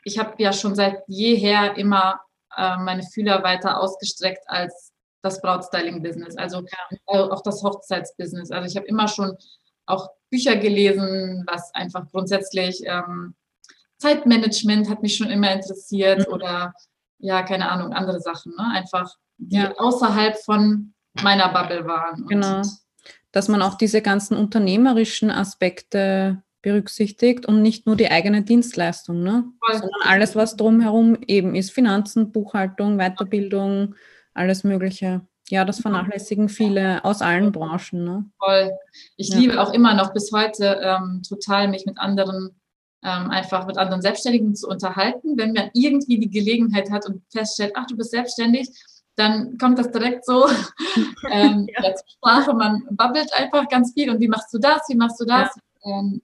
ich 0.03 0.19
habe 0.19 0.41
ja 0.41 0.53
schon 0.53 0.75
seit 0.75 1.03
jeher 1.07 1.77
immer 1.77 2.19
äh, 2.57 2.77
meine 2.77 3.03
Fühler 3.03 3.43
weiter 3.43 3.79
ausgestreckt 3.79 4.43
als 4.47 4.91
das 5.21 5.41
Brautstyling-Business, 5.41 6.37
also 6.37 6.63
äh, 7.07 7.17
auch 7.17 7.43
das 7.43 7.61
Hochzeitsbusiness. 7.61 8.51
Also 8.51 8.67
ich 8.67 8.77
habe 8.77 8.87
immer 8.87 9.09
schon 9.09 9.35
auch 9.85 10.09
Bücher 10.29 10.55
gelesen, 10.55 11.43
was 11.45 11.73
einfach 11.73 12.07
grundsätzlich 12.09 12.81
ähm, 12.85 13.35
Zeitmanagement 13.99 14.89
hat 14.89 15.01
mich 15.01 15.15
schon 15.15 15.29
immer 15.29 15.51
interessiert 15.51 16.27
mhm. 16.27 16.33
oder 16.33 16.73
ja, 17.19 17.43
keine 17.43 17.69
Ahnung, 17.69 17.93
andere 17.93 18.19
Sachen, 18.19 18.53
ne? 18.57 18.71
einfach 18.73 19.13
die 19.37 19.57
ja. 19.57 19.73
außerhalb 19.77 20.37
von 20.37 20.93
meiner 21.21 21.49
Bubble 21.49 21.85
waren. 21.85 22.25
Genau. 22.27 22.61
Dass 23.31 23.47
man 23.47 23.61
auch 23.61 23.75
diese 23.75 24.01
ganzen 24.01 24.37
unternehmerischen 24.37 25.29
Aspekte 25.29 26.41
berücksichtigt 26.61 27.45
und 27.45 27.61
nicht 27.61 27.85
nur 27.85 27.95
die 27.95 28.09
eigene 28.09 28.41
Dienstleistung, 28.41 29.21
ne? 29.23 29.45
sondern 29.71 30.01
alles, 30.03 30.35
was 30.35 30.55
drumherum 30.55 31.17
eben 31.27 31.55
ist, 31.55 31.71
Finanzen, 31.71 32.31
Buchhaltung, 32.31 32.97
Weiterbildung, 32.97 33.95
alles 34.33 34.63
Mögliche. 34.63 35.21
Ja, 35.49 35.65
das 35.65 35.79
vernachlässigen 35.79 36.47
viele 36.47 37.03
aus 37.03 37.21
allen 37.21 37.51
Branchen. 37.51 38.03
Ne? 38.03 38.25
Voll. 38.37 38.71
Ich 39.17 39.29
ja. 39.29 39.39
liebe 39.39 39.61
auch 39.61 39.73
immer 39.73 39.95
noch 39.95 40.13
bis 40.13 40.31
heute 40.31 40.79
ähm, 40.83 41.23
total, 41.27 41.69
mich 41.69 41.85
mit 41.85 41.97
anderen, 41.97 42.58
ähm, 43.03 43.29
einfach 43.29 43.65
mit 43.65 43.77
anderen 43.77 44.01
Selbstständigen 44.01 44.55
zu 44.55 44.67
unterhalten. 44.67 45.37
Wenn 45.37 45.53
man 45.53 45.69
irgendwie 45.73 46.19
die 46.19 46.29
Gelegenheit 46.29 46.91
hat 46.91 47.05
und 47.05 47.21
feststellt, 47.29 47.73
ach, 47.75 47.85
du 47.87 47.95
bist 47.95 48.11
selbstständig, 48.11 48.69
dann 49.15 49.57
kommt 49.57 49.77
das 49.77 49.91
direkt 49.91 50.25
so 50.25 50.47
ähm, 51.31 51.67
ja. 51.75 51.95
zur 51.95 52.07
Sprache. 52.17 52.53
Man 52.53 52.83
babbelt 52.91 53.33
einfach 53.33 53.67
ganz 53.67 53.93
viel 53.93 54.09
und 54.09 54.19
wie 54.19 54.27
machst 54.27 54.53
du 54.53 54.59
das, 54.59 54.81
wie 54.89 54.95
machst 54.95 55.19
du 55.19 55.25
das? 55.25 55.49
Ja. 55.83 55.91
Ähm, 55.91 56.21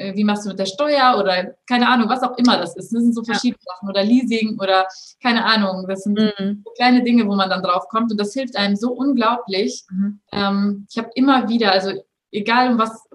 äh, 0.00 0.16
wie 0.16 0.24
machst 0.24 0.44
du 0.44 0.48
mit 0.48 0.58
der 0.58 0.66
Steuer 0.66 1.16
oder 1.18 1.54
keine 1.68 1.88
Ahnung, 1.88 2.08
was 2.08 2.22
auch 2.22 2.36
immer 2.38 2.56
das 2.56 2.74
ist. 2.74 2.92
Das 2.92 3.02
sind 3.02 3.14
so 3.14 3.22
verschiedene 3.22 3.60
ja. 3.66 3.74
Sachen 3.74 3.88
oder 3.88 4.02
Leasing 4.02 4.58
oder 4.58 4.86
keine 5.22 5.44
Ahnung. 5.44 5.86
Das 5.86 6.04
sind 6.04 6.18
mhm. 6.18 6.62
so 6.64 6.72
kleine 6.72 7.02
Dinge, 7.04 7.26
wo 7.28 7.34
man 7.34 7.50
dann 7.50 7.62
drauf 7.62 7.86
kommt 7.88 8.10
und 8.10 8.18
das 8.18 8.32
hilft 8.32 8.56
einem 8.56 8.76
so 8.76 8.92
unglaublich. 8.92 9.84
Mhm. 9.90 10.20
Ähm, 10.32 10.86
ich 10.90 10.96
habe 10.96 11.10
immer 11.14 11.48
wieder, 11.48 11.72
also 11.72 11.92
egal 12.32 12.78
was, 12.78 13.06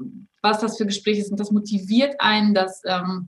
was 0.46 0.60
das 0.60 0.78
für 0.78 0.86
Gespräche 0.86 1.24
sind, 1.24 1.40
das 1.40 1.52
motiviert 1.52 2.16
einen, 2.20 2.54
das, 2.54 2.82
ähm, 2.86 3.28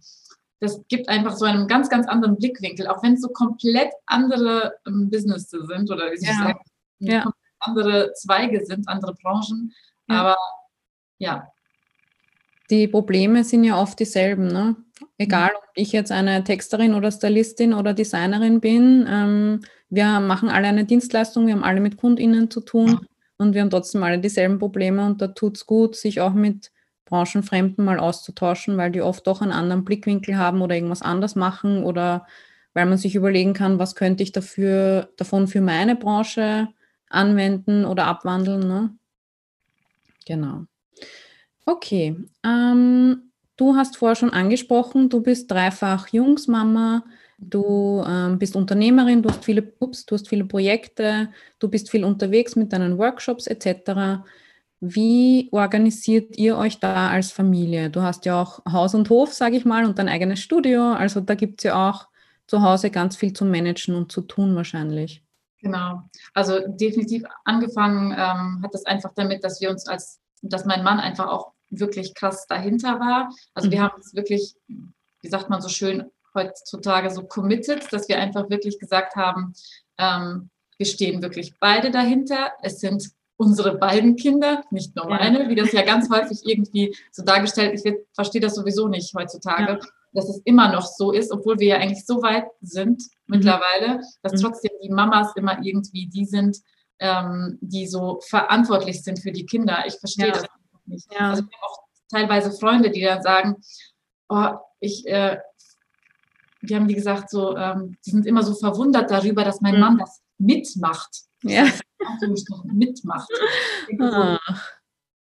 das 0.59 0.82
gibt 0.88 1.09
einfach 1.09 1.36
so 1.36 1.45
einen 1.45 1.68
ganz, 1.68 1.89
ganz 1.89 2.07
anderen 2.07 2.38
Blickwinkel, 2.38 2.88
auch 2.88 3.01
wenn 3.03 3.13
es 3.13 3.22
so 3.22 3.30
komplett 3.30 3.91
andere 4.05 4.76
ähm, 4.88 5.09
Business 5.09 5.49
sind 5.49 5.91
oder 5.91 6.11
wie 6.11 6.15
ich 6.15 6.28
ja. 6.28 6.34
sagen, 6.34 6.59
ja. 6.99 7.32
andere 7.59 8.13
Zweige 8.13 8.63
sind, 8.65 8.88
andere 8.88 9.15
Branchen. 9.15 9.74
Ja. 10.07 10.22
Aber 10.22 10.38
ja, 11.18 11.51
die 12.70 12.88
Probleme 12.88 13.43
sind 13.43 13.63
ja 13.63 13.80
oft 13.80 13.99
dieselben. 13.99 14.47
Ne? 14.47 14.76
Egal, 15.18 15.51
ob 15.55 15.63
ich 15.76 15.91
jetzt 15.91 16.11
eine 16.11 16.43
Texterin 16.43 16.93
oder 16.93 17.11
Stylistin 17.11 17.74
oder 17.74 17.93
Designerin 17.93 18.59
bin, 18.59 19.05
ähm, 19.09 19.61
wir 19.89 20.20
machen 20.20 20.49
alle 20.49 20.68
eine 20.68 20.86
Dienstleistung, 20.86 21.47
wir 21.47 21.53
haben 21.53 21.63
alle 21.63 21.80
mit 21.80 21.97
KundInnen 21.97 22.51
zu 22.51 22.59
tun 22.59 23.07
und 23.38 23.53
wir 23.53 23.61
haben 23.61 23.70
trotzdem 23.70 24.03
alle 24.03 24.20
dieselben 24.20 24.59
Probleme 24.59 25.05
und 25.05 25.22
da 25.22 25.28
tut 25.28 25.55
es 25.55 25.65
gut, 25.65 25.95
sich 25.95 26.20
auch 26.20 26.34
mit 26.34 26.72
Branchenfremden 27.08 27.84
mal 27.84 27.99
auszutauschen, 27.99 28.78
weil 28.78 28.91
die 28.91 29.01
oft 29.01 29.26
doch 29.26 29.41
einen 29.41 29.51
anderen 29.51 29.84
Blickwinkel 29.84 30.38
haben 30.38 30.62
oder 30.62 30.76
irgendwas 30.76 31.01
anders 31.01 31.36
machen 31.36 31.84
oder 31.84 32.28
weil 32.74 32.86
man 32.86 32.97
sich 32.97 33.16
überlegen 33.16 33.53
kann, 33.53 33.80
was 33.80 33.95
könnte 33.95 34.22
ich 34.22 34.32
dafür, 34.32 35.10
davon 35.18 35.47
für 35.47 35.62
meine 35.62 35.95
Branche 35.95 36.68
anwenden 37.10 37.86
oder 37.86 38.05
abwandeln. 38.05 38.68
Ne? 38.68 38.95
Genau. 40.28 40.66
Okay, 41.66 42.16
ähm, 42.43 43.32
du 43.55 43.76
hast 43.76 43.97
vorher 43.97 44.16
schon 44.16 44.30
angesprochen, 44.30 45.10
du 45.10 45.22
bist 45.22 45.49
dreifach 45.49 46.10
Jungsmama, 46.10 47.03
du 47.39 48.03
ähm, 48.08 48.38
bist 48.38 48.55
Unternehmerin, 48.55 49.22
du 49.22 49.30
hast, 49.30 49.43
viele, 49.43 49.74
ups, 49.80 50.05
du 50.05 50.16
hast 50.16 50.30
viele 50.30 50.45
Projekte, 50.45 51.30
du 51.60 51.68
bist 51.70 51.89
viel 51.89 52.03
unterwegs 52.03 52.55
mit 52.55 52.74
deinen 52.74 52.97
Workshops 52.97 53.47
etc. 53.47 54.24
Wie 54.80 55.50
organisiert 55.52 56.38
ihr 56.38 56.58
euch 56.58 56.80
da 56.80 57.10
als 57.10 57.32
Familie? 57.32 57.90
Du 57.90 58.02
hast 58.02 58.26
ja 58.26 58.42
auch 58.42 58.62
Haus 58.72 58.94
und 58.94 59.10
Hof, 59.10 59.34
sage 59.34 59.58
ich 59.58 59.66
mal, 59.66 59.86
und 59.86 59.98
dein 59.98 60.10
eigenes 60.10 60.40
Studio. 60.40 60.92
Also 60.92 61.20
da 61.20 61.34
gibt 61.36 61.62
es 61.62 61.64
ja 61.64 61.90
auch 61.90 62.08
zu 62.46 62.62
Hause 62.62 62.92
ganz 62.92 63.16
viel 63.16 63.34
zu 63.34 63.46
managen 63.46 63.96
und 63.96 64.12
zu 64.12 64.22
tun 64.22 64.56
wahrscheinlich. 64.56 65.24
Genau. 65.62 66.04
Also 66.34 66.60
definitiv 66.68 67.24
angefangen 67.44 68.12
ähm, 68.12 68.62
hat 68.64 68.74
das 68.74 68.86
einfach 68.86 69.12
damit, 69.16 69.44
dass 69.44 69.60
wir 69.60 69.72
uns 69.72 69.88
als, 69.88 70.20
dass 70.44 70.66
mein 70.66 70.84
Mann 70.84 71.00
einfach 71.00 71.28
auch 71.28 71.54
wirklich 71.70 72.14
krass 72.14 72.46
dahinter 72.48 73.00
war. 73.00 73.34
Also 73.56 73.72
wir 73.72 73.80
mhm. 73.80 73.84
haben 73.84 74.00
es 74.00 74.14
wirklich, 74.14 74.56
wie 74.68 75.30
sagt 75.30 75.50
man 75.50 75.62
so 75.62 75.70
schön, 75.70 76.06
heutzutage 76.36 77.10
so 77.10 77.24
committed, 77.24 77.92
dass 77.92 78.08
wir 78.08 78.20
einfach 78.20 78.50
wirklich 78.50 78.80
gesagt 78.80 79.16
haben, 79.16 79.54
ähm, 79.98 80.50
wir 80.78 80.86
stehen 80.86 81.24
wirklich 81.24 81.56
beide 81.60 81.90
dahinter. 81.90 82.52
Es 82.62 82.80
sind 82.80 83.10
unsere 83.38 83.78
beiden 83.78 84.16
Kinder, 84.16 84.64
nicht 84.72 84.96
nur 84.96 85.08
meine, 85.08 85.48
wie 85.48 85.56
das 85.56 85.72
ja 85.72 85.84
ganz 85.84 86.10
häufig 86.10 86.42
irgendwie 86.44 86.96
so 87.12 87.24
dargestellt 87.24 87.74
ist. 87.74 87.86
Ich 87.86 87.94
verstehe 88.14 88.42
das 88.42 88.56
sowieso 88.56 88.88
nicht 88.88 89.14
heutzutage, 89.14 89.74
ja. 89.74 89.80
dass 90.14 90.28
es 90.28 90.42
immer 90.44 90.72
noch 90.72 90.86
so 90.86 91.12
ist, 91.12 91.32
obwohl 91.32 91.60
wir 91.60 91.68
ja 91.68 91.78
eigentlich 91.78 92.06
so 92.06 92.22
weit 92.24 92.46
sind 92.62 93.02
mhm. 93.28 93.38
mittlerweile, 93.38 94.02
dass 94.24 94.34
mhm. 94.34 94.38
trotzdem 94.38 94.72
die 94.84 94.90
Mamas 94.90 95.34
immer 95.36 95.60
irgendwie 95.62 96.08
die 96.08 96.26
sind, 96.26 96.58
ähm, 97.00 97.60
die 97.62 97.88
so 97.88 98.20
verantwortlich 98.28 99.04
sind 99.04 99.20
für 99.20 99.32
die 99.32 99.46
Kinder. 99.46 99.84
Ich 99.86 100.00
verstehe 100.00 100.28
ja. 100.28 100.34
das 100.34 100.46
nicht. 100.86 101.08
Ja. 101.14 101.30
Also 101.30 101.44
ich 101.44 101.56
habe 101.56 101.66
auch 101.66 101.80
teilweise 102.10 102.52
Freunde, 102.52 102.90
die 102.90 103.02
dann 103.02 103.22
sagen, 103.22 103.58
oh, 104.30 104.56
ich, 104.80 105.06
äh, 105.08 105.38
die 106.64 106.76
haben 106.76 106.88
die 106.88 106.96
gesagt, 106.96 107.30
so, 107.30 107.56
ähm, 107.56 107.98
die 108.04 108.10
sind 108.10 108.26
immer 108.26 108.42
so 108.42 108.56
verwundert 108.56 109.12
darüber, 109.12 109.44
dass 109.44 109.62
mein 109.62 109.76
mhm. 109.76 109.80
Mann 109.80 109.98
das 110.00 110.22
mitmacht. 110.40 111.26
Ja. 111.44 111.68
Mitmacht. 112.74 113.30
So, 113.99 114.38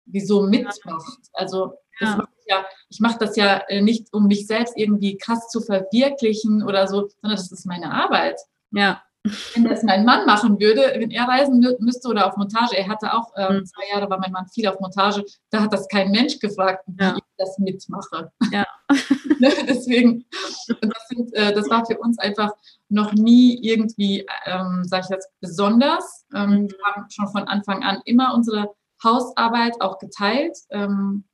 wieso 0.06 0.42
mitmacht? 0.42 1.18
Also 1.32 1.74
ja. 2.00 2.16
Mach 2.16 2.26
ich, 2.38 2.46
ja, 2.46 2.66
ich 2.88 3.00
mache 3.00 3.18
das 3.18 3.36
ja 3.36 3.58
äh, 3.68 3.80
nicht, 3.80 4.12
um 4.12 4.26
mich 4.26 4.46
selbst 4.46 4.76
irgendwie 4.76 5.16
krass 5.16 5.48
zu 5.48 5.60
verwirklichen 5.60 6.62
oder 6.62 6.88
so, 6.88 7.08
sondern 7.20 7.36
das 7.36 7.52
ist 7.52 7.66
meine 7.66 7.92
Arbeit. 7.92 8.40
Ja. 8.72 9.02
Wenn 9.54 9.64
das 9.64 9.84
mein 9.84 10.04
Mann 10.04 10.26
machen 10.26 10.58
würde, 10.58 10.94
wenn 10.96 11.12
er 11.12 11.28
reisen 11.28 11.64
müsste 11.78 12.08
oder 12.08 12.26
auf 12.26 12.36
Montage, 12.36 12.76
er 12.76 12.88
hatte 12.88 13.12
auch 13.14 13.32
ähm, 13.36 13.58
mhm. 13.58 13.66
zwei 13.66 13.82
Jahre, 13.92 14.10
war 14.10 14.18
mein 14.18 14.32
Mann 14.32 14.48
viel 14.48 14.66
auf 14.66 14.80
Montage, 14.80 15.24
da 15.50 15.62
hat 15.62 15.72
das 15.72 15.86
kein 15.86 16.10
Mensch 16.10 16.40
gefragt, 16.40 16.84
wie 16.86 17.04
ja. 17.04 17.14
ich 17.16 17.22
das 17.38 17.58
mitmache. 17.58 18.32
Ja. 18.50 18.66
Ne, 19.38 19.50
deswegen, 19.66 20.24
das, 20.80 21.08
sind, 21.08 21.34
äh, 21.34 21.52
das, 21.52 21.68
war 21.68 21.84
für 21.84 21.98
uns 21.98 22.16
einfach 22.20 22.52
noch 22.88 23.12
nie 23.12 23.58
irgendwie, 23.60 24.24
ähm, 24.44 24.84
sage 24.84 25.06
ich 25.06 25.10
jetzt, 25.10 25.30
besonders. 25.40 26.26
Ähm, 26.32 26.50
mhm. 26.50 26.70
Wir 26.70 26.78
haben 26.84 27.10
schon 27.10 27.26
von 27.26 27.48
Anfang 27.48 27.82
an 27.82 28.00
immer 28.04 28.34
unsere 28.34 28.72
Hausarbeit 29.02 29.80
auch 29.80 29.98
geteilt, 29.98 30.56
ähm, 30.70 31.24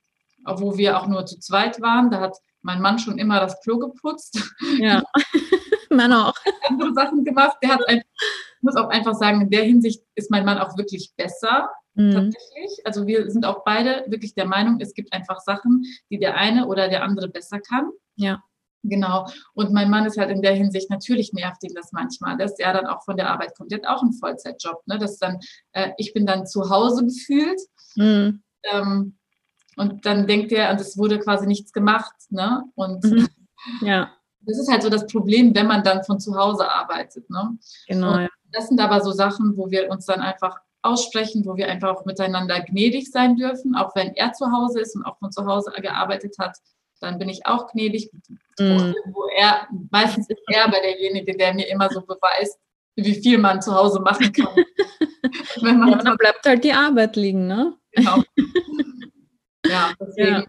wo 0.47 0.79
wir 0.79 0.99
auch 0.99 1.07
nur 1.07 1.27
zu 1.27 1.39
zweit 1.39 1.83
waren. 1.83 2.11
Da 2.11 2.21
hat 2.21 2.39
mein 2.63 2.81
Mann 2.81 2.99
schon 2.99 3.19
immer 3.19 3.41
das 3.41 3.61
Klo 3.61 3.79
geputzt. 3.79 4.43
Ja. 4.79 5.03
Mann 5.91 6.13
auch. 6.13 6.35
Andere 6.69 6.95
Sachen 6.95 7.25
gemacht. 7.25 7.57
Der 7.63 7.71
hat 7.71 7.89
einfach, 7.89 8.07
ich 8.57 8.63
muss 8.63 8.77
auch 8.77 8.89
einfach 8.89 9.15
sagen, 9.15 9.43
in 9.43 9.51
der 9.51 9.65
Hinsicht 9.65 10.03
ist 10.15 10.31
mein 10.31 10.45
Mann 10.45 10.59
auch 10.59 10.77
wirklich 10.77 11.13
besser. 11.17 11.71
Mhm. 11.95 12.13
Tatsächlich. 12.13 12.81
Also 12.85 13.07
wir 13.07 13.31
sind 13.31 13.45
auch 13.45 13.65
beide 13.65 14.05
wirklich 14.09 14.35
der 14.35 14.47
Meinung, 14.47 14.79
es 14.81 14.95
gibt 14.95 15.13
einfach 15.13 15.41
Sachen, 15.41 15.85
die 16.11 16.19
der 16.19 16.37
eine 16.37 16.67
oder 16.67 16.89
der 16.89 17.03
andere 17.03 17.29
besser 17.29 17.61
kann. 17.61 17.91
Ja. 18.17 18.43
Genau. 18.85 19.27
Und 19.55 19.73
mein 19.73 19.91
Mann 19.91 20.07
ist 20.07 20.19
halt 20.19 20.31
in 20.31 20.41
der 20.41 20.55
Hinsicht, 20.55 20.91
natürlich 20.91 21.33
nervt 21.33 21.63
ihn 21.65 21.75
das 21.75 21.93
manchmal, 21.93 22.37
dass 22.37 22.59
er 22.59 22.73
dann 22.73 22.87
auch 22.87 23.03
von 23.05 23.17
der 23.17 23.29
Arbeit 23.31 23.57
kommt. 23.57 23.73
Der 23.73 23.79
hat 23.79 23.87
auch 23.89 24.03
einen 24.03 24.13
Vollzeitjob. 24.13 24.83
Ne? 24.87 24.99
Das 24.99 25.19
dann, 25.19 25.41
äh, 25.73 25.91
ich 25.97 26.13
bin 26.13 26.27
dann 26.27 26.47
zu 26.47 26.71
Hause 26.71 27.05
gefühlt. 27.05 27.61
Mhm. 27.97 28.43
Ähm, 28.71 29.19
und 29.77 30.07
dann 30.07 30.27
denkt 30.27 30.53
er, 30.53 30.71
und 30.71 30.81
es 30.81 30.97
wurde 30.97 31.19
quasi 31.19 31.47
nichts 31.47 31.73
gemacht. 31.73 32.15
Ne? 32.31 32.65
Und 32.75 33.05
mhm. 33.05 33.29
ja. 33.81 34.13
Das 34.49 34.59
ist 34.59 34.71
halt 34.71 34.83
so 34.83 34.91
das 34.91 35.07
Problem, 35.07 35.55
wenn 35.55 35.67
man 35.67 35.85
dann 35.85 36.03
von 36.05 36.19
zu 36.19 36.37
Hause 36.37 36.69
arbeitet. 36.71 37.29
Ne? 37.31 37.59
Genau. 37.87 38.15
Und 38.15 38.29
das 38.53 38.69
sind 38.69 38.81
aber 38.81 39.01
so 39.01 39.13
Sachen, 39.13 39.57
wo 39.57 39.71
wir 39.71 39.91
uns 39.91 40.07
dann 40.07 40.21
einfach 40.21 40.57
aussprechen, 40.83 41.45
wo 41.45 41.57
wir 41.57 41.69
einfach 41.69 41.97
auch 41.97 42.05
miteinander 42.05 42.61
gnädig 42.61 43.11
sein 43.11 43.37
dürfen, 43.37 43.75
auch 43.77 43.95
wenn 43.95 44.15
er 44.15 44.33
zu 44.33 44.51
Hause 44.51 44.81
ist 44.81 44.97
und 44.97 45.05
auch 45.05 45.19
von 45.19 45.31
zu 45.31 45.47
Hause 45.47 45.73
gearbeitet 45.81 46.37
hat 46.39 46.57
dann 47.01 47.19
bin 47.19 47.29
ich 47.29 47.47
auch 47.47 47.71
gnädig. 47.71 48.11
Mm. 48.59 48.93
Wo 49.13 49.27
er, 49.37 49.69
meistens 49.91 50.29
ist 50.29 50.41
er 50.49 50.65
aber 50.65 50.81
derjenige, 50.81 51.37
der 51.37 51.55
mir 51.55 51.69
immer 51.69 51.89
so 51.91 52.01
beweist, 52.01 52.59
wie 52.97 53.15
viel 53.15 53.39
man 53.39 53.63
zu 53.63 53.75
Hause 53.75 54.01
machen 54.01 54.33
kann. 54.33 54.49
Wenn 55.63 55.79
man 55.79 55.91
ja, 55.91 55.99
dann 55.99 56.17
bleibt 56.17 56.45
halt 56.45 56.65
die 56.65 56.73
Arbeit 56.73 57.17
liegen, 57.17 57.47
ne? 57.47 57.75
Genau. 57.93 58.23
Ja, 59.67 59.93
deswegen. 60.01 60.35
Ja. 60.35 60.45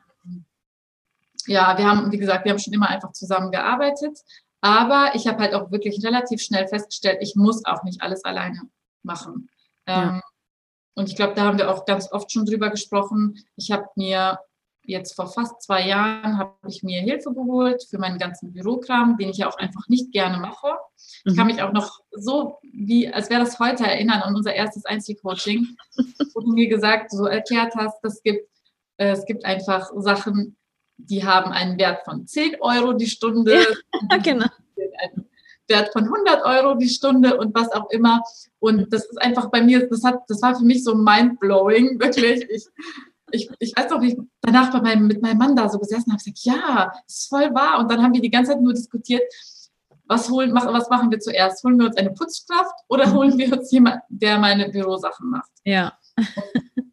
Ja, 1.49 1.77
wir 1.77 1.85
haben, 1.89 2.11
wie 2.11 2.17
gesagt, 2.17 2.45
wir 2.45 2.51
haben 2.51 2.59
schon 2.59 2.73
immer 2.73 2.89
einfach 2.89 3.11
zusammen 3.11 3.51
gearbeitet. 3.51 4.19
Aber 4.61 5.11
ich 5.15 5.27
habe 5.27 5.39
halt 5.39 5.53
auch 5.53 5.71
wirklich 5.71 6.03
relativ 6.05 6.41
schnell 6.41 6.67
festgestellt, 6.67 7.19
ich 7.21 7.35
muss 7.35 7.65
auch 7.65 7.83
nicht 7.83 8.01
alles 8.01 8.23
alleine 8.23 8.61
machen. 9.03 9.49
Ja. 9.87 10.09
Ähm, 10.09 10.21
und 10.95 11.07
ich 11.07 11.15
glaube, 11.15 11.33
da 11.33 11.43
haben 11.43 11.57
wir 11.57 11.71
auch 11.71 11.85
ganz 11.85 12.11
oft 12.11 12.31
schon 12.31 12.45
drüber 12.45 12.69
gesprochen. 12.69 13.37
Ich 13.55 13.71
habe 13.71 13.87
mir 13.95 14.39
jetzt 14.83 15.15
vor 15.15 15.27
fast 15.27 15.61
zwei 15.61 15.87
Jahren 15.87 16.37
habe 16.37 16.55
ich 16.67 16.83
mir 16.83 17.01
Hilfe 17.01 17.33
geholt 17.33 17.83
für 17.89 17.99
meinen 17.99 18.17
ganzen 18.17 18.51
Bürokram, 18.51 19.17
den 19.17 19.29
ich 19.29 19.37
ja 19.37 19.47
auch 19.47 19.57
einfach 19.57 19.87
nicht 19.87 20.11
gerne 20.11 20.37
mache. 20.37 20.67
Ich 21.23 21.35
kann 21.35 21.47
mhm. 21.47 21.53
mich 21.53 21.61
auch 21.61 21.71
noch 21.71 21.99
so, 22.11 22.59
wie 22.63 23.07
als 23.11 23.29
wäre 23.29 23.41
das 23.41 23.59
heute 23.59 23.85
erinnern 23.85 24.21
an 24.21 24.35
unser 24.35 24.53
erstes 24.53 24.85
Einzelcoaching, 24.85 25.67
wo 26.33 26.41
du 26.41 26.53
mir 26.53 26.67
gesagt, 26.67 27.11
so 27.11 27.25
erklärt 27.25 27.75
hast, 27.75 28.03
es 28.03 28.21
gibt, 28.23 28.49
äh, 28.97 29.11
es 29.11 29.25
gibt 29.25 29.45
einfach 29.45 29.89
Sachen, 29.95 30.57
die 30.99 31.25
haben 31.25 31.51
einen 31.51 31.77
Wert 31.77 32.03
von 32.03 32.27
10 32.27 32.57
Euro 32.61 32.93
die 32.93 33.07
Stunde, 33.07 33.65
ja, 34.11 34.17
genau. 34.23 34.45
einen 34.75 35.25
Wert 35.67 35.91
von 35.91 36.03
100 36.03 36.43
Euro 36.43 36.75
die 36.75 36.89
Stunde 36.89 37.37
und 37.37 37.55
was 37.55 37.71
auch 37.71 37.89
immer. 37.89 38.21
Und 38.59 38.91
das 38.93 39.05
ist 39.05 39.21
einfach 39.21 39.49
bei 39.49 39.61
mir, 39.61 39.87
das 39.87 40.03
hat, 40.03 40.21
das 40.27 40.41
war 40.41 40.55
für 40.55 40.65
mich 40.65 40.83
so 40.83 40.95
mindblowing, 40.95 41.99
wirklich. 41.99 42.47
Ich, 42.49 42.67
ich, 43.31 43.49
ich 43.59 43.73
weiß 43.75 43.89
noch, 43.91 44.01
wie 44.01 44.13
ich 44.13 44.17
danach 44.41 44.71
bei 44.71 44.81
meinem, 44.81 45.07
mit 45.07 45.21
meinem 45.21 45.37
Mann 45.37 45.55
da 45.55 45.69
so 45.69 45.79
gesessen 45.79 46.11
habe, 46.11 46.17
gesagt, 46.17 46.39
ja, 46.41 46.91
das 47.05 47.15
ist 47.19 47.29
voll 47.29 47.53
wahr. 47.53 47.79
Und 47.79 47.91
dann 47.91 48.01
haben 48.01 48.13
wir 48.13 48.21
die 48.21 48.31
ganze 48.31 48.51
Zeit 48.51 48.61
nur 48.61 48.73
diskutiert, 48.73 49.21
was, 50.05 50.27
holen, 50.29 50.53
was 50.55 50.89
machen 50.89 51.11
wir 51.11 51.19
zuerst? 51.19 51.63
Holen 51.63 51.77
wir 51.77 51.85
uns 51.85 51.95
eine 51.95 52.11
Putzkraft 52.11 52.73
oder 52.87 53.07
mhm. 53.07 53.13
holen 53.13 53.37
wir 53.37 53.53
uns 53.53 53.71
jemanden, 53.71 54.01
der 54.09 54.39
meine 54.39 54.69
Bürosachen 54.69 55.29
macht? 55.29 55.51
Ja. 55.63 55.93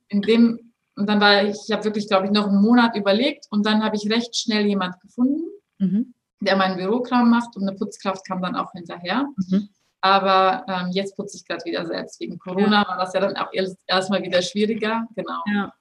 In 0.08 0.20
dem, 0.20 0.65
und 0.96 1.08
dann 1.08 1.20
war 1.20 1.44
ich, 1.44 1.56
ich 1.66 1.72
habe 1.72 1.84
wirklich, 1.84 2.08
glaube 2.08 2.26
ich, 2.26 2.32
noch 2.32 2.48
einen 2.48 2.60
Monat 2.60 2.96
überlegt 2.96 3.46
und 3.50 3.66
dann 3.66 3.84
habe 3.84 3.96
ich 3.96 4.10
recht 4.10 4.34
schnell 4.34 4.66
jemand 4.66 4.98
gefunden, 5.00 5.42
mhm. 5.78 6.14
der 6.40 6.56
meinen 6.56 6.76
Bürokram 6.76 7.30
macht 7.30 7.54
und 7.56 7.62
eine 7.62 7.76
Putzkraft 7.76 8.26
kam 8.26 8.42
dann 8.42 8.56
auch 8.56 8.72
hinterher. 8.72 9.26
Mhm. 9.36 9.68
Aber 10.00 10.64
ähm, 10.68 10.90
jetzt 10.92 11.16
putze 11.16 11.36
ich 11.36 11.44
gerade 11.44 11.64
wieder 11.64 11.84
selbst. 11.84 12.20
Wegen 12.20 12.38
Corona 12.38 12.82
ja. 12.82 12.88
war 12.88 12.98
das 12.98 13.12
ja 13.12 13.20
dann 13.20 13.36
auch 13.36 13.50
erstmal 13.86 14.22
wieder 14.22 14.40
schwieriger. 14.40 15.06
Genau. 15.14 15.42
Ja. 15.52 15.72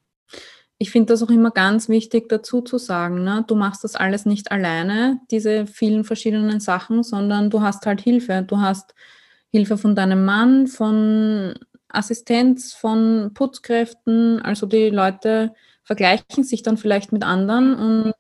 Ich 0.78 0.92
finde 0.92 1.14
das 1.14 1.24
auch 1.24 1.30
immer 1.30 1.52
ganz 1.52 1.88
wichtig 1.88 2.28
dazu 2.28 2.62
zu 2.62 2.78
sagen, 2.78 3.24
ne? 3.24 3.46
du 3.48 3.56
machst 3.56 3.86
das 3.86 3.96
alles 3.96 4.26
nicht 4.26 4.52
alleine, 4.52 5.22
diese 5.32 5.68
vielen 5.68 6.04
verschiedenen 6.04 6.60
Sachen, 6.60 7.04
sondern 7.04 7.50
du 7.50 7.62
hast 7.62 7.86
halt 7.86 8.02
Hilfe. 8.02 8.44
Du 8.46 8.60
hast 8.60 8.94
Hilfe 9.52 9.78
von 9.78 9.96
deinem 9.96 10.26
Mann, 10.26 10.68
von 10.68 11.56
Assistenz, 11.90 12.74
von 12.74 13.32
Putzkräften. 13.34 14.42
Also 14.42 14.66
die 14.66 14.90
Leute 14.90 15.54
vergleichen 15.84 16.44
sich 16.44 16.64
dann 16.64 16.78
vielleicht 16.78 17.12
mit 17.12 17.24
anderen 17.24 17.76
und 17.76 18.14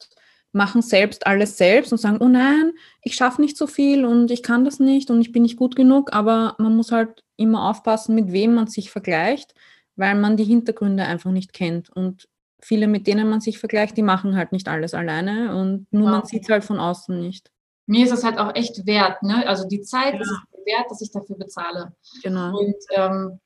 machen 0.51 0.81
selbst 0.81 1.27
alles 1.27 1.57
selbst 1.57 1.91
und 1.91 1.97
sagen, 1.97 2.19
oh 2.21 2.29
nein, 2.29 2.71
ich 3.01 3.15
schaffe 3.15 3.41
nicht 3.41 3.57
so 3.57 3.67
viel 3.67 4.05
und 4.05 4.31
ich 4.31 4.41
kann 4.41 4.63
das 4.63 4.79
nicht 4.79 5.09
und 5.11 5.19
ich 5.19 5.33
bin 5.33 5.43
nicht 5.43 5.57
gut 5.57 5.75
genug. 5.75 6.13
Aber 6.13 6.55
man 6.59 6.75
muss 6.75 6.91
halt 6.91 7.23
immer 7.35 7.69
aufpassen, 7.69 8.15
mit 8.15 8.31
wem 8.31 8.53
man 8.53 8.67
sich 8.67 8.89
vergleicht, 8.89 9.53
weil 9.97 10.15
man 10.15 10.37
die 10.37 10.45
Hintergründe 10.45 11.03
einfach 11.03 11.31
nicht 11.31 11.51
kennt. 11.51 11.89
Und 11.89 12.29
viele, 12.61 12.87
mit 12.87 13.05
denen 13.05 13.29
man 13.29 13.41
sich 13.41 13.59
vergleicht, 13.59 13.97
die 13.97 14.01
machen 14.01 14.35
halt 14.35 14.53
nicht 14.53 14.67
alles 14.69 14.93
alleine 14.93 15.55
und 15.55 15.87
nur 15.91 16.05
wow. 16.05 16.11
man 16.11 16.25
sieht 16.25 16.43
es 16.43 16.49
halt 16.49 16.63
von 16.63 16.79
außen 16.79 17.19
nicht. 17.19 17.51
Mir 17.87 18.05
ist 18.05 18.13
es 18.13 18.23
halt 18.23 18.39
auch 18.39 18.55
echt 18.55 18.87
wert, 18.87 19.21
ne? 19.21 19.47
Also 19.47 19.67
die 19.67 19.81
Zeit 19.81 20.13
ja. 20.15 20.21
ist 20.21 20.31
es 20.31 20.65
wert, 20.65 20.89
dass 20.89 21.01
ich 21.01 21.11
dafür 21.11 21.37
bezahle. 21.37 21.93
Genau. 22.23 22.57
Und, 22.57 22.75
ähm, 22.91 23.39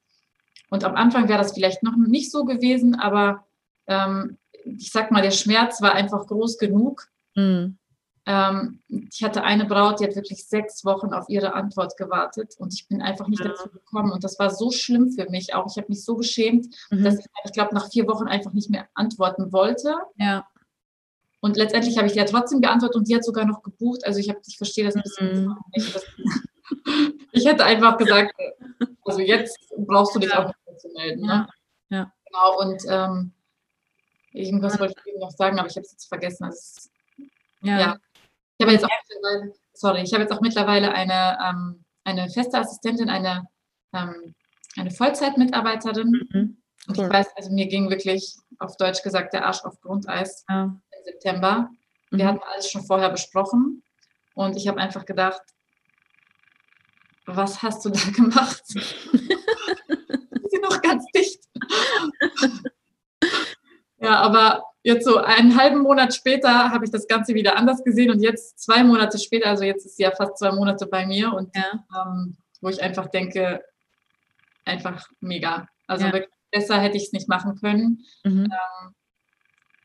und 0.69 0.83
am 0.83 0.95
Anfang 0.95 1.27
wäre 1.27 1.39
das 1.39 1.53
vielleicht 1.53 1.83
noch 1.83 1.95
nicht 1.95 2.31
so 2.31 2.45
gewesen, 2.45 2.95
aber 2.95 3.45
ähm, 3.87 4.37
ich 4.63 4.91
sag 4.91 5.11
mal, 5.11 5.21
der 5.21 5.31
Schmerz 5.31 5.81
war 5.81 5.93
einfach 5.93 6.27
groß 6.27 6.57
genug. 6.57 7.07
Mhm. 7.35 7.77
Ähm, 8.25 8.81
ich 8.87 9.23
hatte 9.23 9.43
eine 9.43 9.65
Braut, 9.65 9.99
die 9.99 10.03
hat 10.03 10.15
wirklich 10.15 10.47
sechs 10.47 10.85
Wochen 10.85 11.13
auf 11.13 11.29
ihre 11.29 11.53
Antwort 11.53 11.97
gewartet 11.97 12.55
und 12.59 12.73
ich 12.73 12.87
bin 12.87 13.01
einfach 13.01 13.27
nicht 13.27 13.43
ja. 13.43 13.49
dazu 13.49 13.69
gekommen. 13.69 14.11
Und 14.11 14.23
das 14.23 14.37
war 14.37 14.51
so 14.51 14.71
schlimm 14.71 15.11
für 15.11 15.27
mich 15.29 15.55
auch. 15.55 15.65
Ich 15.67 15.77
habe 15.77 15.87
mich 15.89 16.03
so 16.03 16.15
geschämt, 16.15 16.67
mhm. 16.91 17.03
dass 17.03 17.17
ich, 17.17 17.25
ich 17.45 17.53
glaube, 17.53 17.73
nach 17.73 17.89
vier 17.89 18.07
Wochen 18.07 18.27
einfach 18.27 18.53
nicht 18.53 18.69
mehr 18.69 18.87
antworten 18.93 19.51
wollte. 19.51 19.95
Ja. 20.17 20.45
Und 21.41 21.57
letztendlich 21.57 21.97
habe 21.97 22.07
ich 22.07 22.15
ja 22.15 22.25
trotzdem 22.25 22.61
geantwortet 22.61 22.97
und 22.97 23.07
die 23.07 23.15
hat 23.15 23.23
sogar 23.23 23.45
noch 23.45 23.63
gebucht. 23.63 24.05
Also 24.05 24.19
ich, 24.19 24.29
hab, 24.29 24.37
ich 24.45 24.57
verstehe 24.57 24.85
das 24.85 24.95
ein 24.95 25.01
bisschen 25.01 25.45
mhm. 25.45 25.55
nicht. 25.75 25.99
Ich 27.31 27.45
hätte 27.45 27.65
einfach 27.65 27.97
gesagt, 27.97 28.33
also 29.05 29.19
jetzt 29.21 29.57
brauchst 29.77 30.15
du 30.15 30.19
dich 30.19 30.31
ja. 30.31 30.39
auch 30.39 30.47
nicht 30.47 30.65
mehr 30.65 30.77
zu 30.77 30.89
melden. 30.89 31.21
Ne? 31.25 31.47
Ja. 31.89 31.97
ja. 31.97 32.13
Genau, 32.25 32.59
und 32.59 32.83
ähm, 32.89 33.31
irgendwas 34.31 34.79
wollte 34.79 34.95
ich 34.99 35.11
eben 35.11 35.19
noch 35.19 35.31
sagen, 35.31 35.59
aber 35.59 35.67
ich 35.67 35.75
habe 35.75 35.85
es 35.85 35.91
jetzt 35.91 36.07
vergessen. 36.07 36.45
Also, 36.45 36.89
ja. 37.61 37.79
ja. 37.79 37.97
Ich 38.57 38.65
habe 38.65 38.73
jetzt 38.73 38.85
auch 38.85 38.89
mittlerweile, 39.09 39.53
sorry, 39.73 40.01
ich 40.01 40.13
habe 40.13 40.23
jetzt 40.23 40.31
auch 40.31 40.41
mittlerweile 40.41 40.91
eine, 40.91 41.37
ähm, 41.43 41.83
eine 42.03 42.29
feste 42.29 42.57
Assistentin, 42.57 43.09
eine, 43.09 43.47
ähm, 43.93 44.35
eine 44.77 44.91
Vollzeitmitarbeiterin. 44.91 46.27
Mhm. 46.29 46.57
Und 46.87 46.97
ich 46.97 47.09
weiß, 47.09 47.27
also 47.35 47.51
mir 47.51 47.67
ging 47.67 47.89
wirklich 47.89 48.35
auf 48.59 48.75
Deutsch 48.77 49.03
gesagt 49.03 49.33
der 49.33 49.45
Arsch 49.45 49.63
auf 49.63 49.79
Grundeis 49.81 50.45
ja. 50.49 50.63
im 50.63 50.81
September. 51.03 51.69
Wir 52.11 52.25
mhm. 52.25 52.27
hatten 52.27 52.41
alles 52.51 52.69
schon 52.69 52.83
vorher 52.83 53.09
besprochen 53.09 53.83
und 54.33 54.55
ich 54.55 54.67
habe 54.67 54.79
einfach 54.79 55.05
gedacht, 55.05 55.41
was 57.25 57.61
hast 57.61 57.85
du 57.85 57.89
da 57.89 57.99
gemacht? 58.15 58.63
Sie 58.65 60.59
noch 60.61 60.81
ganz 60.81 61.05
dicht. 61.15 61.39
ja, 63.99 64.15
aber 64.19 64.63
jetzt 64.83 65.05
so 65.05 65.17
einen 65.17 65.55
halben 65.59 65.79
Monat 65.79 66.13
später 66.13 66.71
habe 66.71 66.85
ich 66.85 66.91
das 66.91 67.07
Ganze 67.07 67.33
wieder 67.33 67.57
anders 67.57 67.83
gesehen 67.83 68.11
und 68.11 68.21
jetzt 68.21 68.59
zwei 68.59 68.83
Monate 68.83 69.19
später, 69.19 69.47
also 69.47 69.63
jetzt 69.63 69.85
ist 69.85 69.97
sie 69.97 70.03
ja 70.03 70.11
fast 70.11 70.37
zwei 70.37 70.51
Monate 70.51 70.87
bei 70.87 71.05
mir 71.05 71.33
und 71.33 71.55
ja. 71.55 71.85
ähm, 71.95 72.37
wo 72.61 72.69
ich 72.69 72.81
einfach 72.81 73.07
denke, 73.07 73.63
einfach 74.65 75.07
mega. 75.19 75.67
Also 75.87 76.07
ja. 76.07 76.21
besser 76.51 76.79
hätte 76.79 76.97
ich 76.97 77.03
es 77.03 77.13
nicht 77.13 77.27
machen 77.27 77.55
können. 77.59 78.05
Mhm. 78.23 78.45
Ähm, 78.51 78.95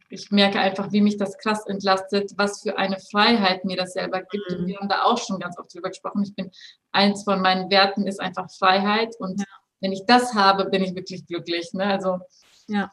ich 0.08 0.30
merke 0.30 0.60
einfach, 0.60 0.92
wie 0.92 1.00
mich 1.00 1.16
das 1.16 1.38
krass 1.38 1.66
entlastet, 1.66 2.32
was 2.36 2.62
für 2.62 2.78
eine 2.78 2.98
Freiheit 2.98 3.64
mir 3.64 3.76
das 3.76 3.94
selber 3.94 4.22
gibt. 4.22 4.50
Mhm. 4.50 4.56
Und 4.56 4.66
wir 4.66 4.76
haben 4.78 4.88
da 4.88 5.02
auch 5.04 5.18
schon 5.18 5.40
ganz 5.40 5.58
oft 5.58 5.74
drüber 5.74 5.88
gesprochen. 5.88 6.22
Ich 6.22 6.34
bin, 6.34 6.50
eins 6.92 7.24
von 7.24 7.40
meinen 7.40 7.70
Werten 7.70 8.06
ist 8.06 8.20
einfach 8.20 8.50
Freiheit. 8.50 9.14
Und 9.18 9.40
ja. 9.40 9.46
wenn 9.80 9.92
ich 9.92 10.04
das 10.06 10.34
habe, 10.34 10.66
bin 10.66 10.84
ich 10.84 10.94
wirklich 10.94 11.26
glücklich. 11.26 11.72
Ne? 11.72 11.84
Also 11.84 12.18
ja 12.68 12.90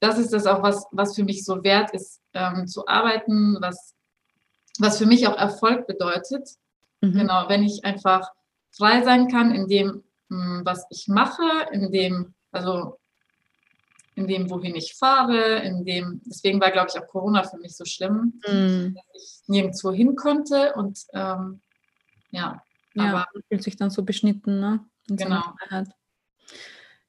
das 0.00 0.18
ist 0.18 0.32
das 0.32 0.46
auch, 0.46 0.62
was, 0.62 0.86
was 0.92 1.14
für 1.14 1.24
mich 1.24 1.44
so 1.44 1.62
wert 1.62 1.92
ist, 1.92 2.20
ähm, 2.34 2.66
zu 2.66 2.86
arbeiten, 2.86 3.56
was, 3.60 3.94
was 4.78 4.98
für 4.98 5.06
mich 5.06 5.26
auch 5.26 5.36
Erfolg 5.36 5.86
bedeutet. 5.86 6.48
Mhm. 7.00 7.12
Genau, 7.12 7.48
wenn 7.48 7.62
ich 7.62 7.84
einfach 7.84 8.30
frei 8.76 9.02
sein 9.02 9.28
kann 9.28 9.54
in 9.54 9.68
dem, 9.68 10.04
hm, 10.28 10.62
was 10.64 10.86
ich 10.90 11.08
mache, 11.08 11.42
in 11.72 11.90
dem, 11.90 12.34
also 12.52 12.98
in 14.16 14.26
dem, 14.26 14.50
wohin 14.50 14.74
ich 14.74 14.94
fahre, 14.94 15.58
in 15.58 15.84
dem, 15.84 16.22
deswegen 16.24 16.58
war, 16.60 16.70
glaube 16.70 16.88
ich, 16.92 17.00
auch 17.00 17.06
Corona 17.06 17.44
für 17.44 17.58
mich 17.58 17.76
so 17.76 17.84
schlimm, 17.84 18.40
mhm. 18.48 18.94
dass 18.94 19.04
ich 19.14 19.48
nirgendwo 19.48 19.92
hin 19.92 20.16
konnte 20.16 20.72
und 20.74 20.98
ähm, 21.12 21.60
ja. 22.30 22.62
Ja, 22.94 23.10
aber, 23.10 23.26
fühlt 23.48 23.62
sich 23.62 23.76
dann 23.76 23.90
so 23.90 24.02
beschnitten, 24.02 24.58
ne? 24.58 24.80
In 25.08 25.16
genau. 25.16 25.42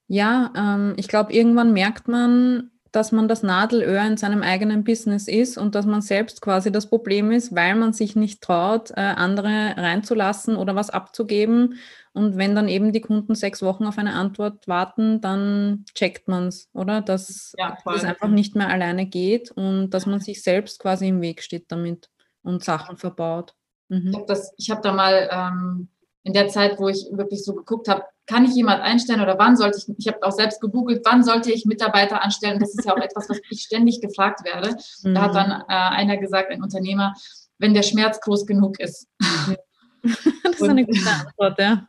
Ja, 0.07 0.51
ähm, 0.55 0.95
ich 0.97 1.07
glaube, 1.07 1.31
irgendwann 1.31 1.71
merkt 1.71 2.09
man, 2.09 2.71
dass 2.97 3.11
man 3.11 3.27
das 3.27 3.43
Nadelöhr 3.43 4.01
in 4.01 4.17
seinem 4.17 4.41
eigenen 4.41 4.83
Business 4.83 5.27
ist 5.27 5.59
und 5.59 5.75
dass 5.75 5.85
man 5.85 6.01
selbst 6.01 6.41
quasi 6.41 6.71
das 6.71 6.89
Problem 6.89 7.31
ist, 7.31 7.55
weil 7.55 7.75
man 7.75 7.93
sich 7.93 8.15
nicht 8.15 8.41
traut, 8.41 8.89
äh, 8.89 9.01
andere 9.01 9.75
reinzulassen 9.77 10.55
oder 10.55 10.75
was 10.75 10.89
abzugeben. 10.89 11.75
Und 12.13 12.37
wenn 12.37 12.55
dann 12.55 12.67
eben 12.67 12.91
die 12.93 13.01
Kunden 13.01 13.35
sechs 13.35 13.61
Wochen 13.61 13.85
auf 13.85 13.99
eine 13.99 14.15
Antwort 14.15 14.67
warten, 14.67 15.21
dann 15.21 15.85
checkt 15.93 16.27
man 16.27 16.47
es, 16.47 16.71
oder? 16.73 17.01
Dass 17.01 17.53
ja, 17.59 17.77
es 17.95 18.03
einfach 18.03 18.29
nicht 18.29 18.55
mehr 18.55 18.69
alleine 18.69 19.05
geht 19.05 19.51
und 19.51 19.91
dass 19.91 20.07
man 20.07 20.19
sich 20.19 20.41
selbst 20.41 20.79
quasi 20.79 21.09
im 21.09 21.21
Weg 21.21 21.43
steht 21.43 21.71
damit. 21.71 22.09
und 22.41 22.63
Sachen 22.63 22.97
verbaut. 22.97 23.53
Mhm. 23.89 24.25
Ich 24.57 24.71
habe 24.71 24.77
hab 24.77 24.81
da 24.81 24.91
mal 24.91 25.29
ähm, 25.31 25.89
in 26.27 26.33
der 26.33 26.49
Zeit, 26.49 26.77
wo 26.77 26.89
ich 26.89 27.07
wirklich 27.11 27.41
so 27.45 27.55
geguckt 27.55 27.87
habe, 27.87 28.03
kann 28.25 28.43
ich 28.43 28.53
jemand 28.53 28.81
einstellen 28.81 29.21
oder 29.21 29.39
wann 29.39 29.55
sollte 29.55 29.77
ich, 29.77 29.97
ich 29.97 30.07
habe 30.09 30.21
auch 30.23 30.33
selbst 30.33 30.59
gegoogelt, 30.59 31.01
wann 31.05 31.23
sollte 31.23 31.53
ich 31.53 31.65
Mitarbeiter 31.65 32.21
anstellen? 32.21 32.59
Das 32.59 32.75
ist 32.75 32.83
ja 32.83 32.91
auch 32.91 33.01
etwas, 33.01 33.29
was 33.29 33.39
ich 33.49 33.61
ständig 33.61 34.01
gefragt 34.01 34.43
werde. 34.43 34.75
Mhm. 35.03 35.15
Da 35.15 35.21
hat 35.21 35.35
dann 35.35 35.51
äh, 35.51 35.63
einer 35.67 36.17
gesagt, 36.17 36.51
ein 36.51 36.61
Unternehmer, 36.61 37.13
wenn 37.59 37.73
der 37.73 37.83
Schmerz 37.83 38.19
groß 38.19 38.45
genug 38.45 38.77
ist. 38.81 39.07
das 39.23 40.55
ist 40.55 40.63
eine 40.63 40.85
gute 40.85 41.09
Antwort, 41.09 41.59
ja. 41.59 41.87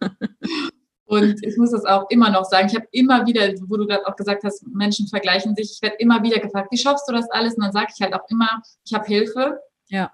Und 1.06 1.44
ich 1.44 1.56
muss 1.56 1.72
das 1.72 1.84
auch 1.84 2.08
immer 2.08 2.30
noch 2.30 2.44
sagen. 2.44 2.68
Ich 2.68 2.76
habe 2.76 2.86
immer 2.92 3.26
wieder, 3.26 3.52
wo 3.66 3.76
du 3.76 3.86
gerade 3.88 4.06
auch 4.06 4.14
gesagt 4.14 4.44
hast, 4.44 4.64
Menschen 4.68 5.08
vergleichen 5.08 5.56
sich. 5.56 5.72
Ich 5.72 5.82
werde 5.82 5.96
immer 5.96 6.22
wieder 6.22 6.38
gefragt, 6.38 6.68
wie 6.70 6.78
schaffst 6.78 7.08
du 7.08 7.12
das 7.12 7.28
alles? 7.32 7.54
Und 7.54 7.64
dann 7.64 7.72
sage 7.72 7.88
ich 7.92 8.00
halt 8.00 8.14
auch 8.14 8.28
immer, 8.28 8.62
ich 8.84 8.94
habe 8.94 9.04
Hilfe. 9.06 9.58
Ja. 9.88 10.12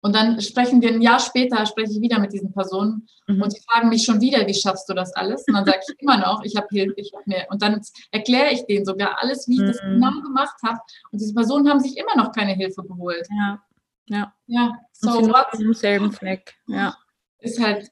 Und 0.00 0.14
dann 0.14 0.40
sprechen 0.40 0.80
wir 0.80 0.90
ein 0.90 1.02
Jahr 1.02 1.18
später, 1.18 1.66
spreche 1.66 1.92
ich 1.92 2.00
wieder 2.00 2.20
mit 2.20 2.32
diesen 2.32 2.52
Personen 2.52 3.08
mhm. 3.26 3.42
und 3.42 3.50
sie 3.50 3.60
fragen 3.68 3.88
mich 3.88 4.04
schon 4.04 4.20
wieder, 4.20 4.46
wie 4.46 4.54
schaffst 4.54 4.88
du 4.88 4.94
das 4.94 5.12
alles? 5.14 5.44
Und 5.48 5.54
dann 5.54 5.64
sage 5.64 5.80
ich 5.88 6.00
immer 6.00 6.18
noch, 6.18 6.42
ich 6.44 6.56
habe 6.56 6.68
Hilfe, 6.70 6.94
ich 6.96 7.12
habe 7.12 7.24
mir. 7.26 7.46
Und 7.50 7.62
dann 7.62 7.80
erkläre 8.12 8.52
ich 8.52 8.64
denen 8.66 8.84
sogar 8.84 9.20
alles, 9.20 9.48
wie 9.48 9.54
ich 9.54 9.60
mhm. 9.60 9.66
das 9.66 9.80
genau 9.80 10.20
gemacht 10.22 10.56
habe. 10.64 10.78
Und 11.10 11.20
diese 11.20 11.34
Personen 11.34 11.68
haben 11.68 11.80
sich 11.80 11.96
immer 11.96 12.16
noch 12.16 12.32
keine 12.32 12.52
Hilfe 12.52 12.82
geholt. 12.82 13.26
Ja. 13.36 13.62
Ja. 14.06 14.32
Ja, 14.46 14.72
so 14.92 15.08
what? 15.28 15.46
Im 15.58 15.74
selben 15.74 16.12
Fleck. 16.12 16.54
Ja. 16.66 16.96
Ist 17.40 17.60
halt. 17.60 17.90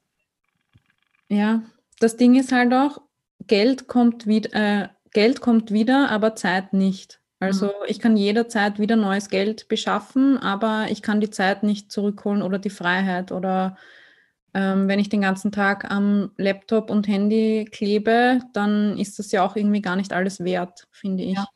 Ja, 1.29 1.61
das 1.99 2.15
Ding 2.17 2.35
ist 2.35 2.51
halt 2.51 2.73
auch, 2.73 3.01
Geld 3.47 3.87
kommt 3.87 4.27
wieder, 4.27 4.53
äh, 4.53 4.87
Geld 5.11 5.41
kommt 5.41 5.71
wieder, 5.71 6.09
aber 6.09 6.35
Zeit 6.35 6.73
nicht. 6.73 7.19
Also 7.39 7.67
mhm. 7.67 7.71
ich 7.87 7.99
kann 7.99 8.17
jederzeit 8.17 8.79
wieder 8.79 8.95
neues 8.95 9.29
Geld 9.29 9.67
beschaffen, 9.67 10.37
aber 10.37 10.87
ich 10.89 11.01
kann 11.01 11.21
die 11.21 11.29
Zeit 11.29 11.63
nicht 11.63 11.91
zurückholen 11.91 12.41
oder 12.41 12.57
die 12.57 12.69
Freiheit 12.69 13.31
oder 13.31 13.77
ähm, 14.53 14.87
wenn 14.87 14.99
ich 14.99 15.09
den 15.09 15.21
ganzen 15.21 15.51
Tag 15.51 15.91
am 15.91 16.31
Laptop 16.37 16.89
und 16.89 17.07
Handy 17.07 17.65
klebe, 17.71 18.39
dann 18.53 18.97
ist 18.97 19.19
das 19.19 19.31
ja 19.31 19.45
auch 19.45 19.55
irgendwie 19.55 19.81
gar 19.81 19.95
nicht 19.95 20.13
alles 20.13 20.43
wert, 20.43 20.87
finde 20.91 21.23
ich. 21.23 21.35
Ja, 21.35 21.47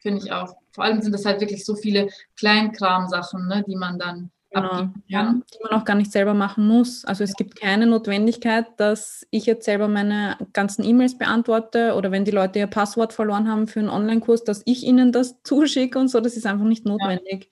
finde 0.00 0.22
ich 0.24 0.32
auch. 0.32 0.56
Vor 0.72 0.84
allem 0.84 1.02
sind 1.02 1.12
das 1.12 1.26
halt 1.26 1.40
wirklich 1.40 1.64
so 1.64 1.74
viele 1.74 2.08
Kleinkram-Sachen, 2.36 3.46
ne, 3.46 3.62
die 3.66 3.76
man 3.76 3.98
dann 3.98 4.30
Genau, 4.50 4.88
ja, 5.08 5.34
die 5.52 5.58
man 5.62 5.72
auch 5.72 5.84
gar 5.84 5.96
nicht 5.96 6.12
selber 6.12 6.32
machen 6.32 6.66
muss. 6.66 7.04
Also 7.04 7.24
es 7.24 7.34
gibt 7.34 7.56
keine 7.56 7.86
Notwendigkeit, 7.86 8.66
dass 8.78 9.26
ich 9.30 9.44
jetzt 9.44 9.64
selber 9.64 9.88
meine 9.88 10.38
ganzen 10.52 10.84
E-Mails 10.84 11.18
beantworte 11.18 11.94
oder 11.94 12.10
wenn 12.10 12.24
die 12.24 12.30
Leute 12.30 12.60
ihr 12.60 12.66
Passwort 12.66 13.12
verloren 13.12 13.50
haben 13.50 13.66
für 13.66 13.80
einen 13.80 13.90
Online-Kurs, 13.90 14.44
dass 14.44 14.62
ich 14.64 14.84
ihnen 14.84 15.12
das 15.12 15.36
zuschicke 15.42 15.98
und 15.98 16.08
so. 16.08 16.20
Das 16.20 16.36
ist 16.36 16.46
einfach 16.46 16.64
nicht 16.64 16.86
notwendig. 16.86 17.50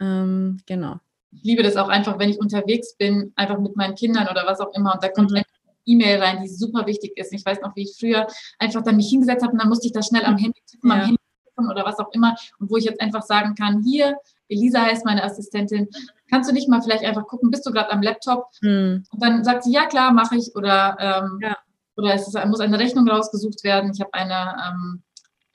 Ja. 0.00 0.22
Ähm, 0.22 0.58
genau. 0.66 0.96
Ich 1.30 1.42
liebe 1.42 1.62
das 1.62 1.76
auch 1.76 1.88
einfach, 1.88 2.18
wenn 2.18 2.30
ich 2.30 2.40
unterwegs 2.40 2.96
bin, 2.96 3.32
einfach 3.36 3.58
mit 3.58 3.76
meinen 3.76 3.94
Kindern 3.94 4.26
oder 4.28 4.46
was 4.46 4.60
auch 4.60 4.72
immer 4.74 4.94
und 4.94 5.02
da 5.02 5.08
kommt 5.08 5.30
mhm. 5.30 5.36
eine 5.36 5.46
E-Mail 5.86 6.22
rein, 6.22 6.42
die 6.42 6.48
super 6.48 6.86
wichtig 6.86 7.16
ist. 7.16 7.32
Ich 7.32 7.44
weiß 7.44 7.60
noch, 7.60 7.76
wie 7.76 7.82
ich 7.82 7.96
früher 7.98 8.26
einfach 8.58 8.82
dann 8.82 8.96
mich 8.96 9.08
hingesetzt 9.10 9.42
habe 9.42 9.52
und 9.52 9.60
dann 9.60 9.68
musste 9.68 9.86
ich 9.86 9.92
das 9.92 10.06
schnell 10.06 10.24
am 10.24 10.36
Handy 10.36 10.60
tippen, 10.66 10.90
ja. 10.90 10.96
am 10.96 11.00
Handy 11.02 11.20
tippen 11.44 11.70
oder 11.70 11.84
was 11.84 11.98
auch 11.98 12.10
immer 12.12 12.36
und 12.58 12.70
wo 12.70 12.76
ich 12.76 12.84
jetzt 12.84 13.00
einfach 13.00 13.22
sagen 13.22 13.54
kann, 13.54 13.82
hier, 13.82 14.16
Elisa 14.48 14.82
heißt 14.82 15.04
meine 15.04 15.24
Assistentin, 15.24 15.88
kannst 16.30 16.48
du 16.48 16.54
nicht 16.54 16.68
mal 16.68 16.82
vielleicht 16.82 17.04
einfach 17.04 17.26
gucken, 17.26 17.50
bist 17.50 17.66
du 17.66 17.70
gerade 17.70 17.90
am 17.90 18.02
Laptop? 18.02 18.48
Hm. 18.60 19.04
Und 19.10 19.22
dann 19.22 19.44
sagt 19.44 19.64
sie, 19.64 19.72
ja 19.72 19.86
klar, 19.86 20.12
mache 20.12 20.36
ich. 20.36 20.54
Oder, 20.54 20.96
ähm, 21.00 21.38
ja. 21.42 21.56
oder 21.96 22.14
es 22.14 22.28
ist, 22.28 22.46
muss 22.46 22.60
eine 22.60 22.78
Rechnung 22.78 23.08
rausgesucht 23.08 23.64
werden. 23.64 23.92
Ich 23.92 24.00
habe 24.00 24.12
eine, 24.14 24.56
ähm, 24.68 25.02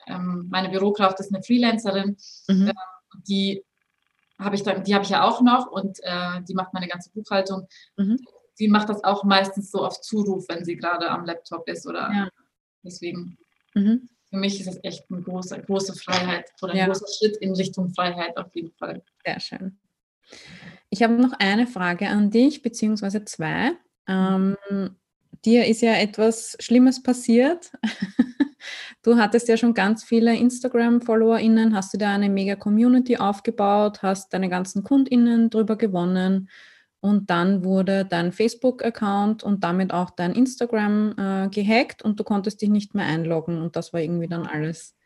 ähm, 0.06 0.48
meine 0.50 0.70
Bürokraft 0.70 1.20
ist 1.20 1.32
eine 1.32 1.42
Freelancerin, 1.42 2.16
mhm. 2.48 2.68
äh, 2.68 2.72
die 3.28 3.64
habe 4.38 4.56
ich 4.56 4.62
dann, 4.62 4.82
die 4.84 4.94
habe 4.94 5.04
ich 5.04 5.10
ja 5.10 5.22
auch 5.22 5.42
noch 5.42 5.70
und 5.70 5.98
äh, 6.02 6.42
die 6.48 6.54
macht 6.54 6.72
meine 6.72 6.88
ganze 6.88 7.10
Buchhaltung. 7.10 7.68
Mhm. 7.96 8.18
Die 8.58 8.68
macht 8.68 8.88
das 8.88 9.04
auch 9.04 9.24
meistens 9.24 9.70
so 9.70 9.84
auf 9.84 10.00
Zuruf, 10.00 10.46
wenn 10.48 10.64
sie 10.64 10.76
gerade 10.76 11.10
am 11.10 11.24
Laptop 11.24 11.68
ist 11.68 11.86
oder 11.86 12.10
ja. 12.12 12.28
deswegen. 12.82 13.36
Mhm 13.74 14.08
für 14.30 14.36
mich 14.36 14.60
ist 14.60 14.68
es 14.68 14.78
echt 14.82 15.04
eine 15.10 15.20
große, 15.22 15.60
große 15.62 15.94
Freiheit 15.94 16.50
oder 16.62 16.72
ein 16.72 16.78
ja. 16.78 16.86
großer 16.86 17.06
Schritt 17.18 17.36
in 17.38 17.52
Richtung 17.54 17.92
Freiheit 17.92 18.36
auf 18.36 18.54
jeden 18.54 18.72
Fall. 18.72 19.02
Sehr 19.24 19.40
schön. 19.40 19.78
Ich 20.88 21.02
habe 21.02 21.14
noch 21.14 21.32
eine 21.38 21.66
Frage 21.66 22.08
an 22.08 22.30
dich, 22.30 22.62
beziehungsweise 22.62 23.24
zwei. 23.24 23.72
Ähm, 24.06 24.56
dir 25.44 25.66
ist 25.66 25.82
ja 25.82 25.94
etwas 25.94 26.56
Schlimmes 26.60 27.02
passiert. 27.02 27.72
du 29.02 29.16
hattest 29.16 29.48
ja 29.48 29.56
schon 29.56 29.74
ganz 29.74 30.04
viele 30.04 30.36
Instagram-FollowerInnen, 30.36 31.74
hast 31.74 31.92
du 31.92 31.98
da 31.98 32.14
eine 32.14 32.28
mega 32.28 32.54
Community 32.54 33.16
aufgebaut, 33.16 34.02
hast 34.02 34.32
deine 34.32 34.48
ganzen 34.48 34.84
KundInnen 34.84 35.50
drüber 35.50 35.76
gewonnen 35.76 36.48
und 37.00 37.30
dann 37.30 37.64
wurde 37.64 38.04
dein 38.04 38.32
Facebook-Account 38.32 39.42
und 39.42 39.64
damit 39.64 39.92
auch 39.92 40.10
dein 40.10 40.34
Instagram 40.34 41.14
äh, 41.16 41.48
gehackt 41.48 42.02
und 42.02 42.20
du 42.20 42.24
konntest 42.24 42.60
dich 42.60 42.68
nicht 42.68 42.94
mehr 42.94 43.06
einloggen 43.06 43.60
und 43.60 43.76
das 43.76 43.92
war 43.92 44.00
irgendwie 44.00 44.28
dann 44.28 44.46
alles 44.46 44.96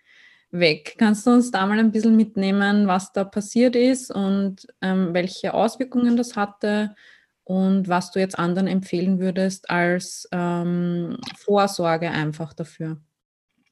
weg. 0.50 0.96
Kannst 0.98 1.26
du 1.26 1.30
uns 1.32 1.50
da 1.50 1.66
mal 1.66 1.78
ein 1.78 1.92
bisschen 1.92 2.16
mitnehmen, 2.16 2.86
was 2.86 3.12
da 3.12 3.24
passiert 3.24 3.76
ist 3.76 4.10
und 4.10 4.66
ähm, 4.80 5.14
welche 5.14 5.54
Auswirkungen 5.54 6.16
das 6.16 6.36
hatte 6.36 6.94
und 7.44 7.88
was 7.88 8.10
du 8.10 8.20
jetzt 8.20 8.38
anderen 8.38 8.68
empfehlen 8.68 9.20
würdest 9.20 9.70
als 9.70 10.28
ähm, 10.32 11.18
Vorsorge 11.36 12.10
einfach 12.10 12.54
dafür? 12.54 12.98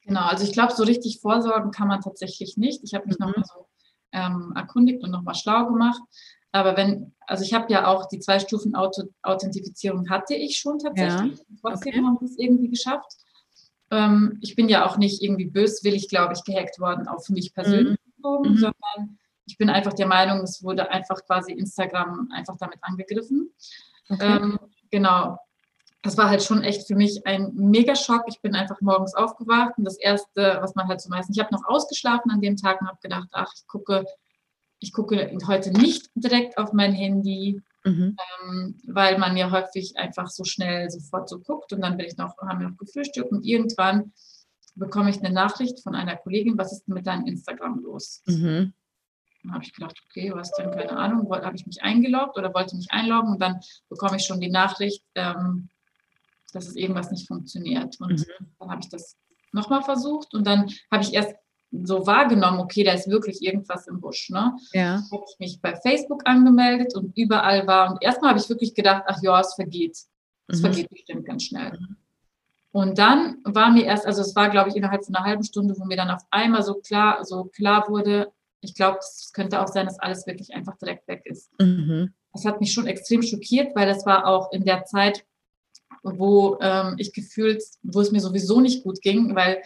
Genau, 0.05 0.21
also 0.21 0.43
ich 0.43 0.51
glaube, 0.51 0.73
so 0.73 0.83
richtig 0.83 1.19
vorsorgen 1.21 1.71
kann 1.71 1.87
man 1.87 2.01
tatsächlich 2.01 2.57
nicht. 2.57 2.83
Ich 2.83 2.93
habe 2.93 3.07
mich 3.07 3.17
mhm. 3.19 3.27
nochmal 3.27 3.45
so 3.45 3.67
ähm, 4.11 4.53
erkundigt 4.55 5.03
und 5.03 5.11
nochmal 5.11 5.35
schlau 5.35 5.65
gemacht. 5.67 6.01
Aber 6.53 6.77
wenn, 6.77 7.13
also 7.25 7.43
ich 7.43 7.53
habe 7.53 7.65
ja 7.73 7.87
auch 7.87 8.07
die 8.07 8.19
zwei 8.19 8.37
Stufen 8.37 8.75
Auto, 8.75 9.03
Authentifizierung 9.23 10.09
hatte 10.09 10.35
ich 10.35 10.57
schon 10.57 10.77
tatsächlich. 10.77 11.39
Ja. 11.39 11.45
Trotzdem 11.61 11.93
okay. 11.93 12.05
haben 12.05 12.17
wir 12.21 12.27
es 12.27 12.37
irgendwie 12.37 12.69
geschafft. 12.69 13.11
Ähm, 13.89 14.37
ich 14.39 14.55
bin 14.55 14.69
ja 14.69 14.85
auch 14.85 14.97
nicht 14.97 15.23
irgendwie 15.23 15.45
böswillig, 15.45 16.09
glaube 16.09 16.33
ich, 16.33 16.43
gehackt 16.43 16.79
worden 16.79 17.07
auf 17.07 17.27
mich 17.29 17.55
persönlich, 17.55 17.97
mhm. 18.17 18.51
mhm. 18.51 18.57
sondern 18.57 19.17
ich 19.45 19.57
bin 19.57 19.71
einfach 19.71 19.93
der 19.93 20.05
Meinung, 20.05 20.41
es 20.41 20.63
wurde 20.63 20.89
einfach 20.91 21.25
quasi 21.25 21.51
Instagram 21.53 22.29
einfach 22.31 22.55
damit 22.59 22.77
angegriffen. 22.81 23.51
Okay. 24.09 24.37
Ähm, 24.37 24.59
genau. 24.91 25.39
Das 26.03 26.17
war 26.17 26.29
halt 26.29 26.43
schon 26.43 26.63
echt 26.63 26.85
für 26.85 26.95
mich 26.95 27.25
ein 27.25 27.51
Megaschock. 27.55 28.25
Ich 28.27 28.41
bin 28.41 28.55
einfach 28.55 28.79
morgens 28.81 29.15
aufgewacht 29.15 29.73
und 29.77 29.85
das 29.85 29.97
Erste, 29.97 30.59
was 30.61 30.75
man 30.75 30.87
halt 30.87 31.01
so 31.01 31.09
meistens, 31.09 31.35
ich 31.35 31.43
habe 31.43 31.53
noch 31.53 31.65
ausgeschlafen 31.65 32.29
an 32.29 32.41
dem 32.41 32.57
Tag 32.57 32.79
und 32.79 32.87
habe 32.87 32.99
gedacht, 33.01 33.29
ach, 33.31 33.51
ich 33.55 33.65
gucke 33.67 34.05
ich 34.83 34.91
gucke 34.91 35.31
heute 35.47 35.71
nicht 35.71 36.11
direkt 36.13 36.57
auf 36.57 36.73
mein 36.73 36.91
Handy, 36.93 37.61
mhm. 37.85 38.17
ähm, 38.43 38.77
weil 38.85 39.17
man 39.17 39.37
ja 39.37 39.49
häufig 39.49 39.97
einfach 39.97 40.29
so 40.29 40.43
schnell 40.43 40.89
sofort 40.89 41.29
so 41.29 41.39
guckt 41.39 41.71
und 41.71 41.81
dann 41.81 41.95
bin 41.95 42.05
ich 42.05 42.17
noch, 42.17 42.37
haben 42.37 42.59
wir 42.59 42.69
noch 42.69 42.77
gefrühstückt 42.77 43.31
und 43.31 43.45
irgendwann 43.45 44.11
bekomme 44.75 45.09
ich 45.09 45.19
eine 45.19 45.33
Nachricht 45.33 45.81
von 45.81 45.95
einer 45.95 46.17
Kollegin, 46.17 46.57
was 46.57 46.73
ist 46.73 46.85
denn 46.85 46.95
mit 46.95 47.07
deinem 47.07 47.25
Instagram 47.25 47.81
los? 47.81 48.23
Mhm. 48.25 48.73
Dann 49.43 49.53
habe 49.53 49.63
ich 49.63 49.73
gedacht, 49.73 49.95
okay, 50.05 50.33
was 50.35 50.51
denn, 50.51 50.71
keine 50.71 50.97
Ahnung, 50.97 51.31
habe 51.31 51.55
ich 51.55 51.65
mich 51.65 51.81
eingeloggt 51.81 52.37
oder 52.37 52.53
wollte 52.53 52.75
mich 52.75 52.91
einloggen 52.91 53.31
und 53.31 53.41
dann 53.41 53.61
bekomme 53.87 54.17
ich 54.17 54.25
schon 54.25 54.41
die 54.41 54.51
Nachricht, 54.51 55.05
ähm, 55.15 55.69
dass 56.51 56.67
es 56.67 56.75
irgendwas 56.75 57.09
nicht 57.09 57.27
funktioniert. 57.27 57.99
Und 58.01 58.19
mhm. 58.19 58.47
dann 58.59 58.69
habe 58.69 58.81
ich 58.81 58.89
das 58.89 59.17
nochmal 59.53 59.83
versucht 59.83 60.33
und 60.33 60.45
dann 60.45 60.69
habe 60.91 61.03
ich 61.03 61.13
erst 61.13 61.35
so 61.81 62.05
wahrgenommen, 62.05 62.59
okay, 62.59 62.83
da 62.83 62.93
ist 62.93 63.09
wirklich 63.09 63.41
irgendwas 63.41 63.87
im 63.87 63.99
Busch. 63.99 64.29
Ne? 64.29 64.55
Ja. 64.73 65.01
Habe 65.11 65.23
ich 65.27 65.39
mich 65.39 65.61
bei 65.61 65.75
Facebook 65.75 66.21
angemeldet 66.25 66.95
und 66.95 67.17
überall 67.17 67.65
war. 67.65 67.91
Und 67.91 68.03
erstmal 68.03 68.31
habe 68.31 68.39
ich 68.39 68.49
wirklich 68.49 68.75
gedacht, 68.75 69.03
ach 69.07 69.21
ja, 69.21 69.39
es 69.39 69.55
vergeht. 69.55 69.97
Es 70.47 70.59
mhm. 70.59 70.61
vergeht 70.61 70.89
bestimmt 70.89 71.25
ganz 71.25 71.43
schnell. 71.43 71.71
Mhm. 71.71 71.97
Und 72.71 72.97
dann 72.97 73.37
war 73.43 73.71
mir 73.71 73.85
erst, 73.85 74.05
also 74.05 74.21
es 74.21 74.35
war, 74.35 74.49
glaube 74.49 74.69
ich, 74.69 74.75
innerhalb 74.75 75.05
von 75.05 75.15
einer 75.15 75.25
halben 75.25 75.43
Stunde, 75.43 75.75
wo 75.77 75.85
mir 75.85 75.97
dann 75.97 76.09
auf 76.09 76.23
einmal 76.31 76.63
so 76.63 76.75
klar, 76.75 77.23
so 77.23 77.45
klar 77.45 77.87
wurde, 77.87 78.31
ich 78.61 78.73
glaube, 78.73 78.99
es 78.99 79.31
könnte 79.33 79.61
auch 79.61 79.67
sein, 79.67 79.85
dass 79.85 79.99
alles 79.99 80.25
wirklich 80.25 80.53
einfach 80.53 80.77
direkt 80.77 81.07
weg 81.07 81.21
ist. 81.25 81.51
Mhm. 81.59 82.13
Das 82.33 82.45
hat 82.45 82.61
mich 82.61 82.71
schon 82.71 82.87
extrem 82.87 83.21
schockiert, 83.21 83.75
weil 83.75 83.87
das 83.87 84.05
war 84.05 84.25
auch 84.25 84.51
in 84.51 84.63
der 84.65 84.85
Zeit, 84.85 85.25
wo 86.01 86.57
ähm, 86.61 86.95
ich 86.97 87.13
gefühlt, 87.13 87.63
wo 87.83 88.01
es 88.01 88.11
mir 88.11 88.21
sowieso 88.21 88.59
nicht 88.59 88.83
gut 88.83 89.01
ging, 89.01 89.35
weil 89.35 89.61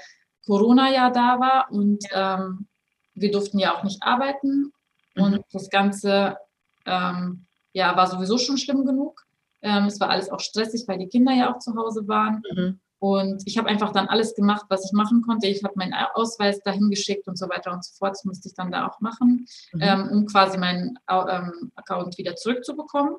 Corona 0.48 0.92
ja 0.92 1.12
da 1.12 1.40
war 1.40 1.68
und 1.72 2.04
ähm, 2.14 2.68
wir 3.14 3.32
durften 3.32 3.60
ja 3.60 3.76
auch 3.76 3.84
nicht 3.84 4.02
arbeiten 4.02 4.72
mhm. 5.16 5.24
und 5.24 5.46
das 5.52 5.70
Ganze 5.70 6.38
ähm, 6.86 7.46
ja, 7.74 7.96
war 7.96 8.08
sowieso 8.08 8.38
schon 8.38 8.58
schlimm 8.58 8.86
genug. 8.86 9.26
Ähm, 9.62 9.86
es 9.86 10.00
war 10.00 10.10
alles 10.10 10.30
auch 10.30 10.40
stressig, 10.40 10.86
weil 10.88 11.00
die 11.00 11.10
Kinder 11.10 11.34
ja 11.34 11.54
auch 11.54 11.60
zu 11.60 11.76
Hause 11.76 12.08
waren. 12.08 12.42
Mhm. 12.56 12.80
Und 13.00 13.44
ich 13.46 13.58
habe 13.58 13.70
einfach 13.70 13.92
dann 13.92 14.08
alles 14.08 14.34
gemacht, 14.34 14.66
was 14.70 14.86
ich 14.86 14.92
machen 14.92 15.22
konnte. 15.22 15.48
Ich 15.48 15.64
habe 15.64 15.76
meinen 15.76 15.94
Ausweis 16.16 16.60
dahin 16.62 16.90
geschickt 16.90 17.28
und 17.28 17.38
so 17.38 17.48
weiter 17.48 17.72
und 17.72 17.86
so 17.86 17.94
fort. 17.96 18.12
Das 18.12 18.26
musste 18.26 18.48
ich 18.48 18.56
dann 18.56 18.72
da 18.72 18.88
auch 18.88 19.00
machen, 19.02 19.48
mhm. 19.74 19.82
ähm, 19.82 20.10
um 20.12 20.26
quasi 20.26 20.58
meinen 20.58 20.98
ähm, 21.08 21.72
Account 21.76 22.18
wieder 22.18 22.36
zurückzubekommen. 22.36 23.18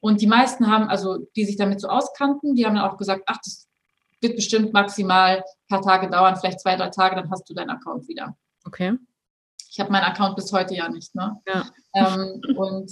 Und 0.00 0.20
die 0.20 0.28
meisten 0.28 0.68
haben, 0.68 0.88
also 0.88 1.26
die 1.34 1.44
sich 1.44 1.56
damit 1.56 1.80
so 1.80 1.88
auskannten, 1.88 2.54
die 2.54 2.64
haben 2.64 2.76
dann 2.76 2.84
auch 2.84 2.98
gesagt, 2.98 3.24
ach, 3.26 3.38
das 3.44 3.67
wird 4.20 4.36
bestimmt 4.36 4.72
maximal 4.72 5.38
ein 5.38 5.68
paar 5.68 5.82
Tage 5.82 6.10
dauern, 6.10 6.36
vielleicht 6.36 6.60
zwei, 6.60 6.76
drei 6.76 6.88
Tage, 6.90 7.16
dann 7.16 7.30
hast 7.30 7.48
du 7.48 7.54
deinen 7.54 7.70
Account 7.70 8.08
wieder. 8.08 8.36
Okay. 8.64 8.94
Ich 9.70 9.80
habe 9.80 9.92
meinen 9.92 10.04
Account 10.04 10.36
bis 10.36 10.52
heute 10.52 10.74
ja 10.74 10.88
nicht. 10.88 11.14
Ne? 11.14 11.40
Ja. 11.46 11.70
Ähm, 11.94 12.40
und 12.56 12.90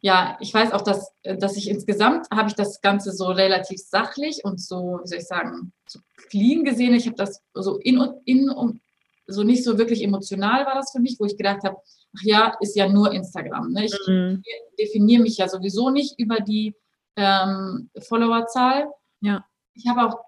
ja, 0.00 0.36
ich 0.40 0.52
weiß 0.52 0.72
auch, 0.72 0.82
dass, 0.82 1.12
dass 1.22 1.56
ich 1.56 1.68
insgesamt 1.68 2.26
habe 2.30 2.48
ich 2.48 2.54
das 2.54 2.82
Ganze 2.82 3.10
so 3.10 3.26
relativ 3.28 3.80
sachlich 3.80 4.44
und 4.44 4.60
so, 4.60 5.00
wie 5.02 5.08
soll 5.08 5.18
ich 5.18 5.26
sagen, 5.26 5.72
so 5.86 6.00
clean 6.28 6.64
gesehen. 6.64 6.94
Ich 6.94 7.06
habe 7.06 7.16
das 7.16 7.42
so 7.54 7.78
in 7.78 7.98
und 7.98 8.20
in 8.26 8.50
und 8.50 8.80
so 9.26 9.42
nicht 9.42 9.64
so 9.64 9.78
wirklich 9.78 10.02
emotional 10.04 10.66
war 10.66 10.74
das 10.74 10.92
für 10.92 11.00
mich, 11.00 11.16
wo 11.18 11.24
ich 11.24 11.38
gedacht 11.38 11.64
habe, 11.64 11.78
ach 12.16 12.22
ja, 12.22 12.54
ist 12.60 12.76
ja 12.76 12.88
nur 12.88 13.12
Instagram. 13.12 13.72
Ne? 13.72 13.86
Ich 13.86 13.98
mhm. 14.06 14.42
definiere 14.78 15.22
mich 15.22 15.38
ja 15.38 15.48
sowieso 15.48 15.88
nicht 15.88 16.18
über 16.18 16.40
die 16.40 16.74
ähm, 17.16 17.88
Followerzahl. 18.06 18.88
Ja. 19.20 19.46
Ich 19.74 19.86
habe 19.86 20.06
auch 20.06 20.24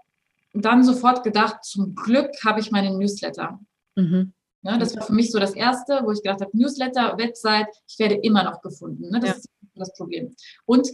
dann 0.52 0.84
sofort 0.84 1.22
gedacht, 1.22 1.64
zum 1.64 1.94
Glück 1.94 2.30
habe 2.44 2.60
ich 2.60 2.70
meinen 2.70 2.98
Newsletter. 2.98 3.60
Mhm. 3.94 4.32
Ne, 4.62 4.78
das 4.78 4.96
war 4.96 5.04
für 5.04 5.12
mich 5.12 5.30
so 5.30 5.38
das 5.38 5.54
Erste, 5.54 6.00
wo 6.04 6.10
ich 6.10 6.22
gedacht 6.22 6.40
habe, 6.40 6.56
Newsletter, 6.56 7.16
Website, 7.18 7.68
ich 7.86 7.98
werde 7.98 8.16
immer 8.16 8.42
noch 8.42 8.60
gefunden. 8.62 9.10
Ne? 9.10 9.20
Das 9.20 9.30
ja. 9.30 9.36
ist 9.36 9.48
das 9.74 9.94
Problem. 9.94 10.34
Und 10.64 10.88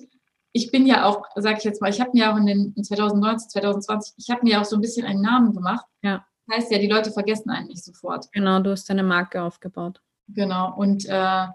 ich 0.53 0.70
bin 0.70 0.86
ja 0.86 1.07
auch, 1.07 1.24
sage 1.36 1.59
ich 1.59 1.64
jetzt 1.64 1.80
mal, 1.80 1.88
ich 1.88 2.00
habe 2.00 2.11
mir 2.12 2.30
auch 2.30 2.36
in 2.36 2.46
den 2.46 2.74
in 2.76 2.84
2019, 2.84 3.48
2020, 3.48 4.14
ich 4.18 4.30
habe 4.30 4.42
mir 4.42 4.61
auch 4.61 4.64
so 4.64 4.76
ein 4.76 4.82
bisschen 4.82 5.07
einen 5.07 5.22
Namen 5.22 5.55
gemacht. 5.55 5.86
Ja. 6.03 6.24
Das 6.46 6.59
heißt 6.59 6.72
ja, 6.72 6.78
die 6.78 6.88
Leute 6.88 7.12
vergessen 7.12 7.50
einen 7.50 7.68
nicht 7.68 7.82
sofort. 7.82 8.30
Genau, 8.32 8.61
du 8.61 8.70
hast 8.70 8.90
deine 8.90 9.03
Marke 9.03 9.40
aufgebaut. 9.40 10.03
Genau. 10.28 10.74
Und 10.76 11.07
äh, 11.07 11.46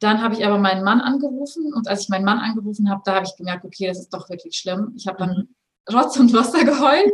dann 0.00 0.22
habe 0.22 0.34
ich 0.34 0.44
aber 0.44 0.58
meinen 0.58 0.82
Mann 0.82 1.00
angerufen 1.00 1.72
und 1.72 1.86
als 1.86 2.02
ich 2.02 2.08
meinen 2.08 2.24
Mann 2.24 2.38
angerufen 2.38 2.90
habe, 2.90 3.02
da 3.04 3.14
habe 3.14 3.26
ich 3.26 3.36
gemerkt, 3.36 3.64
okay, 3.64 3.86
das 3.86 4.00
ist 4.00 4.12
doch 4.12 4.28
wirklich 4.28 4.56
schlimm. 4.56 4.92
Ich 4.96 5.06
habe 5.06 5.18
dann 5.18 5.30
mhm. 5.30 5.53
Rotz 5.92 6.16
und 6.18 6.32
Wasser 6.32 6.64
geheult 6.64 7.12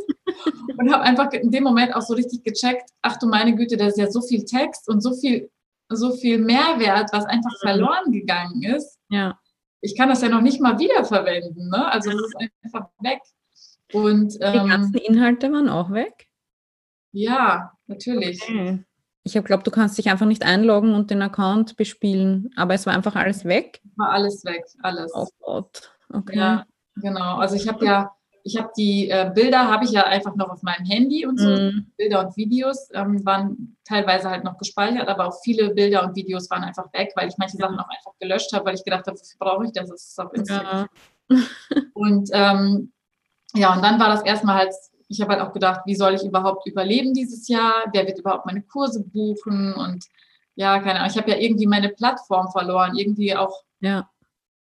und 0.78 0.92
habe 0.92 1.02
einfach 1.02 1.32
in 1.32 1.50
dem 1.50 1.64
Moment 1.64 1.94
auch 1.94 2.02
so 2.02 2.14
richtig 2.14 2.44
gecheckt, 2.44 2.90
ach 3.02 3.16
du 3.18 3.26
meine 3.26 3.54
Güte, 3.54 3.76
da 3.76 3.86
ist 3.86 3.98
ja 3.98 4.10
so 4.10 4.20
viel 4.20 4.44
Text 4.44 4.88
und 4.88 5.02
so 5.02 5.14
viel, 5.14 5.50
so 5.88 6.12
viel 6.12 6.38
Mehrwert, 6.38 7.10
was 7.12 7.24
einfach 7.26 7.50
verloren 7.60 8.12
gegangen 8.12 8.62
ist. 8.62 8.98
Ja. 9.08 9.38
Ich 9.80 9.96
kann 9.96 10.08
das 10.08 10.22
ja 10.22 10.28
noch 10.28 10.42
nicht 10.42 10.60
mal 10.60 10.78
wiederverwenden, 10.78 11.68
ne? 11.68 11.90
Also 11.90 12.10
es 12.10 12.16
ist 12.16 12.36
einfach 12.62 12.88
weg. 13.00 13.20
Und, 13.92 14.36
ähm, 14.40 14.52
Die 14.52 14.68
ganzen 14.68 14.94
Inhalte 14.98 15.50
waren 15.52 15.68
auch 15.68 15.90
weg? 15.90 16.28
Ja, 17.12 17.72
natürlich. 17.86 18.42
Okay. 18.42 18.84
Ich 19.22 19.36
habe 19.36 19.46
glaubt, 19.46 19.66
du 19.66 19.70
kannst 19.70 19.98
dich 19.98 20.10
einfach 20.10 20.26
nicht 20.26 20.44
einloggen 20.44 20.94
und 20.94 21.10
den 21.10 21.22
Account 21.22 21.76
bespielen, 21.76 22.50
aber 22.56 22.74
es 22.74 22.86
war 22.86 22.94
einfach 22.94 23.16
alles 23.16 23.44
weg. 23.44 23.80
War 23.96 24.10
alles 24.10 24.44
weg, 24.44 24.64
alles. 24.82 25.12
Oh 25.14 25.26
Gott. 25.40 25.92
Okay. 26.12 26.38
Ja, 26.38 26.66
genau. 26.96 27.36
Also 27.36 27.56
ich 27.56 27.68
habe 27.68 27.84
ja, 27.84 28.12
ich 28.44 28.56
habe 28.56 28.70
die 28.76 29.10
äh, 29.10 29.30
Bilder 29.34 29.68
habe 29.68 29.84
ich 29.84 29.90
ja 29.90 30.04
einfach 30.04 30.34
noch 30.34 30.50
auf 30.50 30.62
meinem 30.62 30.84
Handy 30.84 31.26
und 31.26 31.38
so. 31.38 31.48
Mm. 31.48 31.86
Bilder 31.96 32.26
und 32.26 32.36
Videos 32.36 32.88
ähm, 32.92 33.24
waren 33.24 33.76
teilweise 33.84 34.30
halt 34.30 34.44
noch 34.44 34.58
gespeichert, 34.58 35.08
aber 35.08 35.28
auch 35.28 35.40
viele 35.42 35.70
Bilder 35.74 36.04
und 36.04 36.16
Videos 36.16 36.50
waren 36.50 36.64
einfach 36.64 36.92
weg, 36.92 37.12
weil 37.16 37.28
ich 37.28 37.38
manche 37.38 37.56
Sachen 37.56 37.78
auch 37.78 37.88
einfach 37.88 38.12
gelöscht 38.18 38.52
habe, 38.52 38.66
weil 38.66 38.74
ich 38.74 38.84
gedacht 38.84 39.06
habe, 39.06 39.18
wofür 39.18 39.38
brauche 39.38 39.64
ich 39.64 39.72
das? 39.72 39.88
Das 39.88 40.02
ist 40.08 40.20
auf 40.20 40.32
Instagram. 40.32 40.86
Ja. 41.28 41.36
und 41.94 42.30
ähm, 42.32 42.92
ja, 43.54 43.74
und 43.74 43.82
dann 43.82 43.98
war 43.98 44.08
das 44.08 44.22
erstmal 44.22 44.56
halt 44.56 44.74
ich 45.10 45.20
habe 45.20 45.32
halt 45.32 45.42
auch 45.42 45.52
gedacht, 45.52 45.80
wie 45.86 45.96
soll 45.96 46.14
ich 46.14 46.24
überhaupt 46.24 46.66
überleben 46.68 47.12
dieses 47.12 47.48
Jahr? 47.48 47.84
Wer 47.92 48.06
wird 48.06 48.20
überhaupt 48.20 48.46
meine 48.46 48.62
Kurse 48.62 49.02
buchen? 49.02 49.74
Und 49.74 50.06
ja, 50.54 50.78
keine 50.78 51.00
Ahnung, 51.00 51.10
ich 51.10 51.18
habe 51.18 51.32
ja 51.32 51.36
irgendwie 51.36 51.66
meine 51.66 51.88
Plattform 51.88 52.48
verloren, 52.52 52.96
irgendwie 52.96 53.34
auch 53.34 53.64
ja, 53.80 54.08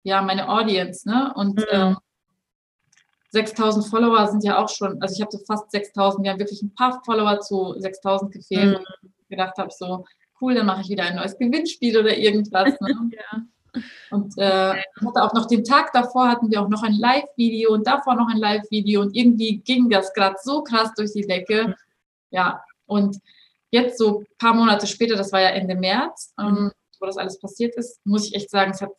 ja 0.01 0.21
meine 0.23 0.49
Audience, 0.49 1.07
ne? 1.07 1.31
Und 1.35 1.59
mhm. 1.59 1.65
ähm, 1.71 1.97
6000 3.31 3.87
Follower 3.87 4.27
sind 4.27 4.43
ja 4.43 4.61
auch 4.61 4.69
schon, 4.69 5.01
also 5.01 5.15
ich 5.15 5.21
habe 5.21 5.31
so 5.31 5.39
fast 5.45 5.71
6000, 5.71 6.23
wir 6.23 6.31
haben 6.31 6.39
wirklich 6.39 6.61
ein 6.61 6.73
paar 6.73 7.01
Follower 7.05 7.39
zu 7.39 7.75
6000 7.77 8.31
gefehlt. 8.31 8.69
Mhm. 8.69 8.75
Und 8.75 8.85
ich 9.03 9.27
gedacht 9.29 9.57
habe 9.57 9.71
so, 9.71 10.05
cool, 10.41 10.55
dann 10.55 10.65
mache 10.65 10.81
ich 10.81 10.89
wieder 10.89 11.03
ein 11.03 11.15
neues 11.15 11.37
Gewinnspiel 11.37 11.97
oder 11.97 12.15
irgendwas. 12.15 12.79
Ne? 12.81 13.11
ja. 13.11 13.81
Und 14.09 14.37
äh, 14.37 14.81
hatte 15.05 15.23
auch 15.23 15.33
noch 15.33 15.47
den 15.47 15.63
Tag 15.63 15.93
davor 15.93 16.27
hatten 16.27 16.51
wir 16.51 16.61
auch 16.61 16.67
noch 16.67 16.83
ein 16.83 16.93
Live-Video 16.93 17.71
und 17.71 17.87
davor 17.87 18.15
noch 18.15 18.27
ein 18.29 18.37
Live-Video 18.37 19.01
und 19.01 19.15
irgendwie 19.15 19.59
ging 19.59 19.89
das 19.89 20.13
gerade 20.13 20.35
so 20.43 20.61
krass 20.61 20.91
durch 20.97 21.13
die 21.13 21.21
Decke. 21.21 21.75
Ja, 22.31 22.61
und 22.85 23.17
jetzt 23.69 23.97
so 23.97 24.19
ein 24.19 24.25
paar 24.37 24.53
Monate 24.53 24.87
später, 24.87 25.15
das 25.15 25.31
war 25.31 25.39
ja 25.39 25.49
Ende 25.49 25.75
März, 25.75 26.33
ähm, 26.37 26.47
mhm. 26.47 26.71
wo 26.99 27.05
das 27.05 27.15
alles 27.15 27.39
passiert 27.39 27.75
ist, 27.77 28.05
muss 28.05 28.27
ich 28.27 28.35
echt 28.35 28.49
sagen, 28.49 28.71
es 28.71 28.81
hat 28.81 28.91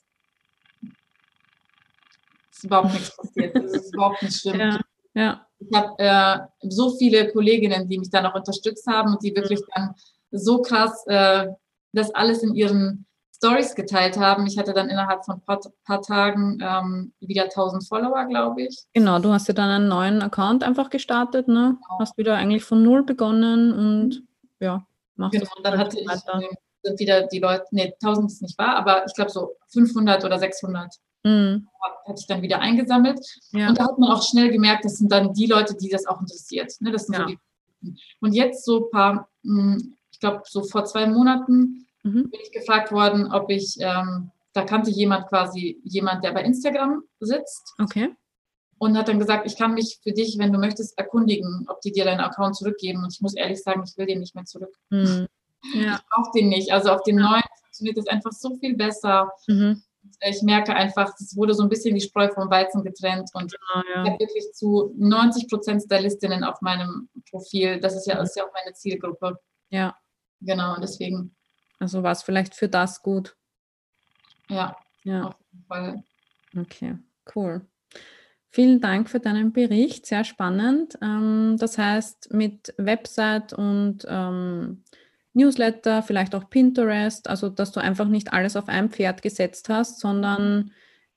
ist 2.62 2.64
überhaupt 2.64 2.92
nichts 2.92 3.16
passiert. 3.16 3.56
Es 3.56 3.72
ist 3.72 3.94
überhaupt 3.94 4.22
nicht 4.22 4.40
schlimm. 4.40 4.60
Ja, 4.60 4.80
ja. 5.14 5.46
Ich 5.58 5.76
habe 5.76 5.98
äh, 5.98 6.38
so 6.68 6.96
viele 6.96 7.30
Kolleginnen, 7.32 7.88
die 7.88 7.98
mich 7.98 8.10
da 8.10 8.20
noch 8.20 8.34
unterstützt 8.34 8.86
haben 8.86 9.12
und 9.12 9.22
die 9.22 9.34
wirklich 9.34 9.60
mhm. 9.60 9.66
dann 9.74 9.94
so 10.30 10.62
krass 10.62 11.04
äh, 11.06 11.48
das 11.92 12.14
alles 12.14 12.42
in 12.42 12.54
ihren 12.54 13.06
Stories 13.34 13.74
geteilt 13.74 14.16
haben. 14.16 14.46
Ich 14.46 14.56
hatte 14.56 14.72
dann 14.72 14.88
innerhalb 14.88 15.24
von 15.24 15.36
ein 15.36 15.40
paar, 15.42 15.60
paar 15.84 16.00
Tagen 16.00 16.58
ähm, 16.62 17.12
wieder 17.20 17.44
1000 17.44 17.86
Follower, 17.86 18.24
glaube 18.26 18.62
ich. 18.62 18.84
Genau, 18.94 19.18
du 19.18 19.32
hast 19.32 19.48
ja 19.48 19.54
dann 19.54 19.68
einen 19.68 19.88
neuen 19.88 20.22
Account 20.22 20.62
einfach 20.62 20.90
gestartet, 20.90 21.48
ne? 21.48 21.76
Genau. 21.76 21.98
Hast 21.98 22.16
wieder 22.16 22.36
eigentlich 22.36 22.64
von 22.64 22.82
null 22.82 23.04
begonnen 23.04 23.72
und 23.72 24.20
mhm. 24.20 24.28
ja, 24.60 24.86
machst 25.16 25.38
Genau, 25.38 25.50
dann 25.62 25.78
hatte 25.78 25.98
ich, 25.98 26.08
sind 26.84 26.98
wieder 26.98 27.26
die 27.26 27.38
Leute, 27.38 27.64
nee, 27.70 27.92
1000 28.02 28.30
ist 28.30 28.42
nicht 28.42 28.58
wahr, 28.58 28.76
aber 28.76 29.04
ich 29.06 29.14
glaube 29.14 29.30
so 29.30 29.56
500 29.68 30.24
oder 30.24 30.38
600 30.38 30.96
mhm. 31.24 31.68
hatte 32.06 32.20
ich 32.20 32.26
dann 32.26 32.42
wieder 32.42 32.60
eingesammelt. 32.60 33.20
Ja. 33.52 33.68
Und 33.68 33.78
da 33.78 33.84
hat 33.84 33.98
man 33.98 34.10
auch 34.10 34.22
schnell 34.22 34.50
gemerkt, 34.50 34.84
das 34.84 34.96
sind 34.96 35.10
dann 35.10 35.32
die 35.32 35.46
Leute, 35.46 35.74
die 35.74 35.88
das 35.88 36.06
auch 36.06 36.20
interessiert. 36.20 36.72
Ne? 36.80 36.90
Das 36.90 37.06
sind 37.06 37.14
ja. 37.14 37.22
so 37.22 37.26
die, 37.26 37.38
und 38.20 38.32
jetzt 38.32 38.64
so 38.64 38.84
ein 38.86 38.90
paar, 38.90 39.28
hm, 39.42 39.96
ich 40.10 40.20
glaube 40.20 40.42
so 40.46 40.62
vor 40.62 40.84
zwei 40.84 41.06
Monaten 41.06 41.86
mhm. 42.02 42.30
bin 42.30 42.40
ich 42.42 42.52
gefragt 42.52 42.92
worden, 42.92 43.32
ob 43.32 43.50
ich, 43.50 43.76
ähm, 43.80 44.30
da 44.52 44.64
kannte 44.64 44.90
jemand 44.90 45.28
quasi, 45.28 45.80
jemand, 45.84 46.24
der 46.24 46.32
bei 46.32 46.42
Instagram 46.42 47.02
sitzt. 47.20 47.74
Okay. 47.80 48.14
Und 48.78 48.98
hat 48.98 49.08
dann 49.08 49.20
gesagt, 49.20 49.46
ich 49.46 49.56
kann 49.56 49.74
mich 49.74 50.00
für 50.02 50.12
dich, 50.12 50.38
wenn 50.38 50.52
du 50.52 50.58
möchtest, 50.58 50.98
erkundigen, 50.98 51.66
ob 51.68 51.80
die 51.82 51.92
dir 51.92 52.04
deinen 52.04 52.20
Account 52.20 52.56
zurückgeben. 52.56 53.04
Und 53.04 53.12
ich 53.12 53.20
muss 53.20 53.34
ehrlich 53.34 53.62
sagen, 53.62 53.84
ich 53.86 53.96
will 53.96 54.06
den 54.06 54.18
nicht 54.18 54.34
mehr 54.34 54.44
zurück. 54.44 54.74
Mhm. 54.90 55.28
Ja. 55.74 55.94
Ich 55.94 56.06
brauche 56.10 56.30
den 56.34 56.48
nicht. 56.48 56.72
Also 56.72 56.90
auf 56.90 57.02
dem 57.04 57.16
neuen 57.16 57.42
funktioniert 57.60 57.96
es 57.96 58.08
einfach 58.08 58.32
so 58.32 58.56
viel 58.56 58.76
besser. 58.76 59.30
Mhm. 59.46 59.82
Ich 60.20 60.42
merke 60.42 60.74
einfach, 60.74 61.12
es 61.18 61.36
wurde 61.36 61.54
so 61.54 61.62
ein 61.62 61.68
bisschen 61.68 61.94
die 61.94 62.00
Spreu 62.00 62.28
vom 62.28 62.50
Weizen 62.50 62.82
getrennt 62.84 63.30
und 63.34 63.52
genau, 63.52 63.84
ja. 63.94 64.02
ich 64.04 64.10
habe 64.10 64.18
wirklich 64.20 64.52
zu 64.52 64.94
90 64.96 65.48
Prozent 65.48 65.82
Stylistinnen 65.82 66.44
auf 66.44 66.60
meinem 66.60 67.08
Profil. 67.30 67.80
Das 67.80 67.96
ist 67.96 68.06
ja, 68.06 68.16
das 68.16 68.30
ist 68.30 68.36
ja 68.36 68.44
auch 68.44 68.52
meine 68.52 68.74
Zielgruppe. 68.74 69.38
Ja. 69.70 69.96
Genau, 70.40 70.76
deswegen 70.80 71.34
also 71.82 72.04
war 72.04 72.12
es 72.12 72.22
vielleicht 72.22 72.54
für 72.54 72.68
das 72.68 73.02
gut. 73.02 73.36
Ja, 74.48 74.76
ja. 75.02 75.24
auf 75.24 75.34
jeden 75.50 75.64
Fall. 75.64 76.04
Okay, 76.56 76.96
cool. 77.34 77.66
Vielen 78.50 78.80
Dank 78.80 79.10
für 79.10 79.18
deinen 79.18 79.52
Bericht, 79.52 80.06
sehr 80.06 80.22
spannend. 80.22 80.96
Ähm, 81.02 81.56
das 81.58 81.78
heißt, 81.78 82.32
mit 82.32 82.72
Website 82.78 83.52
und 83.52 84.06
ähm, 84.08 84.84
Newsletter, 85.34 86.02
vielleicht 86.02 86.34
auch 86.34 86.50
Pinterest, 86.50 87.28
also 87.28 87.48
dass 87.48 87.72
du 87.72 87.80
einfach 87.80 88.08
nicht 88.08 88.32
alles 88.32 88.56
auf 88.56 88.68
ein 88.68 88.90
Pferd 88.90 89.22
gesetzt 89.22 89.68
hast, 89.68 90.00
sondern 90.00 90.72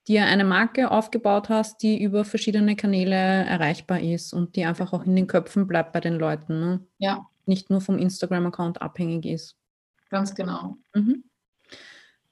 dir 0.08 0.26
eine 0.26 0.46
Marke 0.46 0.92
aufgebaut 0.92 1.50
hast, 1.50 1.82
die 1.82 2.02
über 2.02 2.26
verschiedene 2.26 2.76
Kanäle 2.76 3.16
erreichbar 3.16 4.00
ist 4.00 4.34
und 4.34 4.56
die 4.56 4.66
einfach 4.66 4.94
auch 4.94 5.04
in 5.04 5.16
den 5.16 5.28
Köpfen 5.28 5.68
bleibt 5.68 5.94
bei 5.94 6.00
den 6.00 6.16
Leuten. 6.16 6.60
Ne? 6.60 6.80
Ja. 6.98 7.28
Nicht 7.46 7.70
nur 7.70 7.82
vom 7.82 7.98
Instagram-Account 7.98 8.82
abhängig 8.82 9.26
ist. 9.26 9.58
Ganz 10.10 10.36
genau. 10.36 10.78
Mhm. 10.94 11.24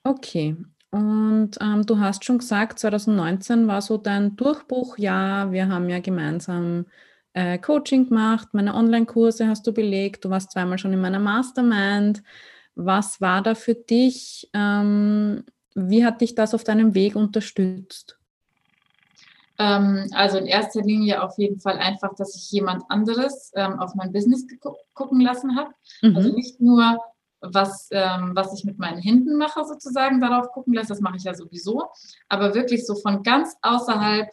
Okay. 0.04 0.56
Und 0.92 1.52
ähm, 1.60 1.86
du 1.86 2.00
hast 2.00 2.24
schon 2.24 2.38
gesagt, 2.38 2.78
2019 2.78 3.68
war 3.68 3.82
so 3.82 3.98
dein 3.98 4.36
Durchbruchjahr. 4.36 5.52
Wir 5.52 5.68
haben 5.68 5.90
ja 5.90 6.00
gemeinsam 6.00 6.86
äh, 7.34 7.58
Coaching 7.58 8.10
gemacht, 8.10 8.50
meine 8.54 8.76
Online-Kurse 8.76 9.48
hast 9.48 9.66
du 9.66 9.74
belegt, 9.74 10.26
du 10.26 10.30
warst 10.30 10.52
zweimal 10.52 10.78
schon 10.78 10.94
in 10.94 11.02
meiner 11.02 11.20
Mastermind. 11.20 12.24
Was 12.76 13.22
war 13.22 13.42
da 13.42 13.56
für 13.56 13.76
dich? 13.76 14.50
Ähm, 14.54 15.44
wie 15.76 16.06
hat 16.06 16.22
dich 16.22 16.36
das 16.36 16.54
auf 16.54 16.64
deinem 16.64 16.96
Weg 16.96 17.16
unterstützt? 17.16 18.18
Ähm, 19.60 20.10
also 20.14 20.38
in 20.38 20.48
erster 20.48 20.82
Linie 20.82 21.22
auf 21.24 21.38
jeden 21.38 21.60
Fall 21.60 21.78
einfach, 21.78 22.16
dass 22.16 22.36
ich 22.36 22.52
jemand 22.52 22.84
anderes 22.90 23.52
ähm, 23.56 23.80
auf 23.80 23.94
mein 23.96 24.12
Business 24.12 24.46
gucken 24.94 25.22
lassen 25.22 25.56
habe. 25.56 25.72
Mhm. 26.02 26.16
Also 26.16 26.34
nicht 26.34 26.60
nur 26.60 26.98
was, 27.42 27.90
ähm, 27.92 28.32
was 28.34 28.58
ich 28.58 28.64
mit 28.64 28.80
meinen 28.80 29.00
Händen 29.00 29.38
mache, 29.38 29.66
sozusagen 29.66 30.22
darauf 30.22 30.52
gucken 30.52 30.74
lässt. 30.74 30.90
Das 30.90 31.02
mache 31.02 31.18
ich 31.18 31.24
ja 31.24 31.34
sowieso. 31.34 31.84
Aber 32.30 32.56
wirklich 32.56 32.86
so 32.86 32.96
von 32.96 33.22
ganz 33.22 33.56
außerhalb 33.62 34.30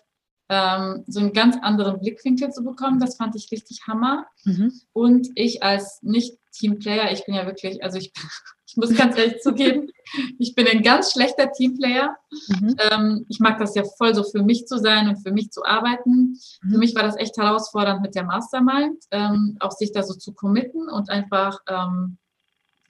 ähm, 0.51 1.05
so 1.07 1.21
einen 1.21 1.33
ganz 1.33 1.57
anderen 1.63 2.01
Blickwinkel 2.01 2.51
zu 2.51 2.65
bekommen, 2.65 2.99
das 2.99 3.17
fand 3.17 3.37
ich 3.37 3.53
richtig 3.53 3.87
Hammer. 3.87 4.27
Mhm. 4.45 4.73
Und 4.93 5.29
ich 5.37 5.63
als 5.63 6.01
Nicht-Teamplayer, 6.03 7.13
ich 7.13 7.25
bin 7.25 7.37
ja 7.37 7.47
wirklich, 7.47 7.85
also 7.85 7.99
ich, 7.99 8.13
ich 8.67 8.77
muss 8.77 8.95
ganz 8.95 9.17
ehrlich 9.17 9.41
zugeben, 9.41 9.89
ich 10.41 10.57
bin 10.57 10.67
ein 10.67 10.83
ganz 10.83 11.13
schlechter 11.13 11.53
Teamplayer. 11.53 12.17
Mhm. 12.49 12.77
Ähm, 12.91 13.27
ich 13.29 13.39
mag 13.39 13.59
das 13.59 13.77
ja 13.77 13.85
voll 13.97 14.13
so 14.13 14.25
für 14.25 14.43
mich 14.43 14.67
zu 14.67 14.79
sein 14.79 15.09
und 15.09 15.23
für 15.23 15.31
mich 15.31 15.53
zu 15.53 15.65
arbeiten. 15.65 16.37
Mhm. 16.63 16.71
Für 16.73 16.79
mich 16.79 16.97
war 16.97 17.05
das 17.05 17.17
echt 17.17 17.37
herausfordernd 17.37 18.03
mit 18.03 18.17
der 18.17 18.25
Mastermind, 18.25 19.05
ähm, 19.13 19.57
auch 19.61 19.73
sich 19.73 19.93
da 19.93 20.03
so 20.03 20.15
zu 20.15 20.35
committen 20.35 20.89
und 20.89 21.11
einfach 21.11 21.61
ähm, 21.69 22.19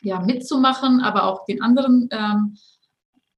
ja, 0.01 0.19
mitzumachen, 0.21 1.03
aber 1.03 1.25
auch 1.25 1.45
den 1.45 1.61
anderen, 1.61 2.09
ähm, 2.11 2.57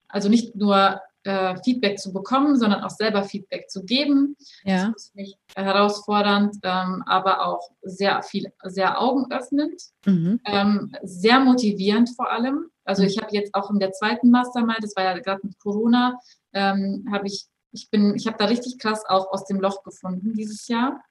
also 0.07 0.29
nicht 0.29 0.55
nur 0.55 1.01
äh, 1.25 1.57
Feedback 1.63 1.99
zu 1.99 2.13
bekommen, 2.13 2.59
sondern 2.59 2.83
auch 2.83 2.91
selber 2.91 3.23
Feedback 3.23 3.71
zu 3.71 3.85
geben. 3.85 4.37
Ja. 4.65 4.89
Das 4.89 5.05
ist 5.05 5.17
nicht 5.17 5.39
herausfordernd, 5.55 6.57
ähm, 6.63 7.03
aber 7.07 7.47
auch 7.47 7.71
sehr 7.83 8.23
viel, 8.23 8.53
sehr 8.65 9.01
augenöffnend, 9.01 9.81
mhm. 10.07 10.41
ähm, 10.45 10.93
sehr 11.03 11.41
motivierend 11.41 12.11
vor 12.17 12.31
allem. 12.31 12.67
Also 12.85 13.03
mhm. 13.03 13.09
ich 13.09 13.19
habe 13.19 13.33
jetzt 13.33 13.55
auch 13.55 13.71
in 13.71 13.79
der 13.79 13.93
zweiten 13.93 14.31
Mastermind, 14.31 14.83
das 14.83 14.97
war 14.97 15.05
ja 15.05 15.19
gerade 15.19 15.41
mit 15.45 15.59
Corona, 15.59 16.19
ähm, 16.53 17.07
habe 17.13 17.27
ich, 17.27 17.47
ich 17.73 17.89
bin, 17.91 18.15
ich 18.15 18.27
habe 18.27 18.37
da 18.39 18.47
richtig 18.47 18.79
krass 18.79 19.05
auch 19.09 19.31
aus 19.31 19.47
dem 19.47 19.61
Loch 19.61 19.83
gefunden 19.83 20.35
dieses 20.35 20.69
Jahr. 20.69 21.03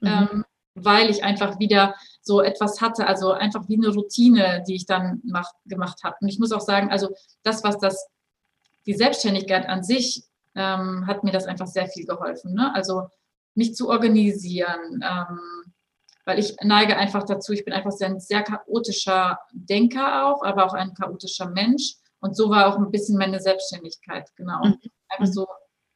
Mhm. 0.00 0.08
Ähm, 0.08 0.44
weil 0.76 1.08
ich 1.08 1.22
einfach 1.22 1.58
wieder 1.60 1.94
so 2.20 2.40
etwas 2.40 2.80
hatte, 2.80 3.06
also 3.06 3.32
einfach 3.32 3.68
wie 3.68 3.76
eine 3.76 3.94
Routine, 3.94 4.64
die 4.66 4.74
ich 4.74 4.86
dann 4.86 5.22
mach, 5.24 5.48
gemacht 5.66 6.02
habe. 6.02 6.16
Und 6.20 6.28
ich 6.28 6.38
muss 6.38 6.50
auch 6.52 6.60
sagen, 6.60 6.90
also 6.90 7.10
das, 7.44 7.62
was 7.62 7.78
das 7.78 8.08
die 8.86 8.94
Selbstständigkeit 8.94 9.68
an 9.68 9.82
sich 9.82 10.24
ähm, 10.54 11.06
hat 11.06 11.24
mir 11.24 11.32
das 11.32 11.46
einfach 11.46 11.66
sehr 11.66 11.88
viel 11.88 12.06
geholfen. 12.06 12.54
Ne? 12.54 12.74
Also 12.74 13.08
mich 13.54 13.74
zu 13.74 13.88
organisieren, 13.88 15.02
ähm, 15.02 15.40
weil 16.24 16.38
ich 16.38 16.56
neige 16.62 16.96
einfach 16.96 17.24
dazu, 17.24 17.52
ich 17.52 17.64
bin 17.64 17.74
einfach 17.74 17.92
sehr, 17.92 18.08
ein 18.08 18.20
sehr 18.20 18.42
chaotischer 18.42 19.38
Denker 19.52 20.26
auch, 20.26 20.42
aber 20.42 20.64
auch 20.64 20.74
ein 20.74 20.94
chaotischer 20.94 21.50
Mensch. 21.50 21.96
Und 22.20 22.36
so 22.36 22.48
war 22.48 22.66
auch 22.66 22.78
ein 22.78 22.90
bisschen 22.90 23.18
meine 23.18 23.40
Selbstständigkeit, 23.40 24.30
genau. 24.36 24.64
Mhm. 24.64 24.78
Einfach 25.08 25.32
so 25.32 25.46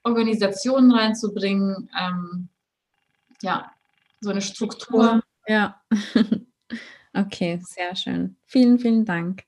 Organisationen 0.04 0.92
reinzubringen, 0.92 1.90
ähm, 1.98 2.48
ja, 3.42 3.72
so 4.20 4.30
eine 4.30 4.42
Struktur. 4.42 5.22
Ja. 5.46 5.80
okay, 7.14 7.60
sehr 7.62 7.96
schön. 7.96 8.36
Vielen, 8.46 8.78
vielen 8.78 9.04
Dank. 9.04 9.47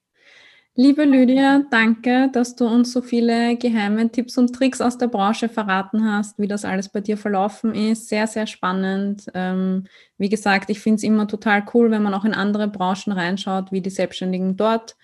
Liebe 0.82 1.04
Lydia, 1.04 1.62
danke, 1.70 2.30
dass 2.32 2.56
du 2.56 2.66
uns 2.66 2.90
so 2.90 3.02
viele 3.02 3.54
geheime 3.58 4.10
Tipps 4.10 4.38
und 4.38 4.54
Tricks 4.54 4.80
aus 4.80 4.96
der 4.96 5.08
Branche 5.08 5.50
verraten 5.50 6.10
hast, 6.10 6.38
wie 6.38 6.48
das 6.48 6.64
alles 6.64 6.88
bei 6.88 7.02
dir 7.02 7.18
verlaufen 7.18 7.74
ist. 7.74 8.08
Sehr, 8.08 8.26
sehr 8.26 8.46
spannend. 8.46 9.26
Ähm, 9.34 9.84
wie 10.16 10.30
gesagt, 10.30 10.70
ich 10.70 10.80
finde 10.80 10.96
es 10.96 11.02
immer 11.02 11.28
total 11.28 11.66
cool, 11.74 11.90
wenn 11.90 12.02
man 12.02 12.14
auch 12.14 12.24
in 12.24 12.32
andere 12.32 12.66
Branchen 12.66 13.12
reinschaut, 13.12 13.72
wie 13.72 13.82
die 13.82 13.90
Selbstständigen 13.90 14.56
dort 14.56 14.96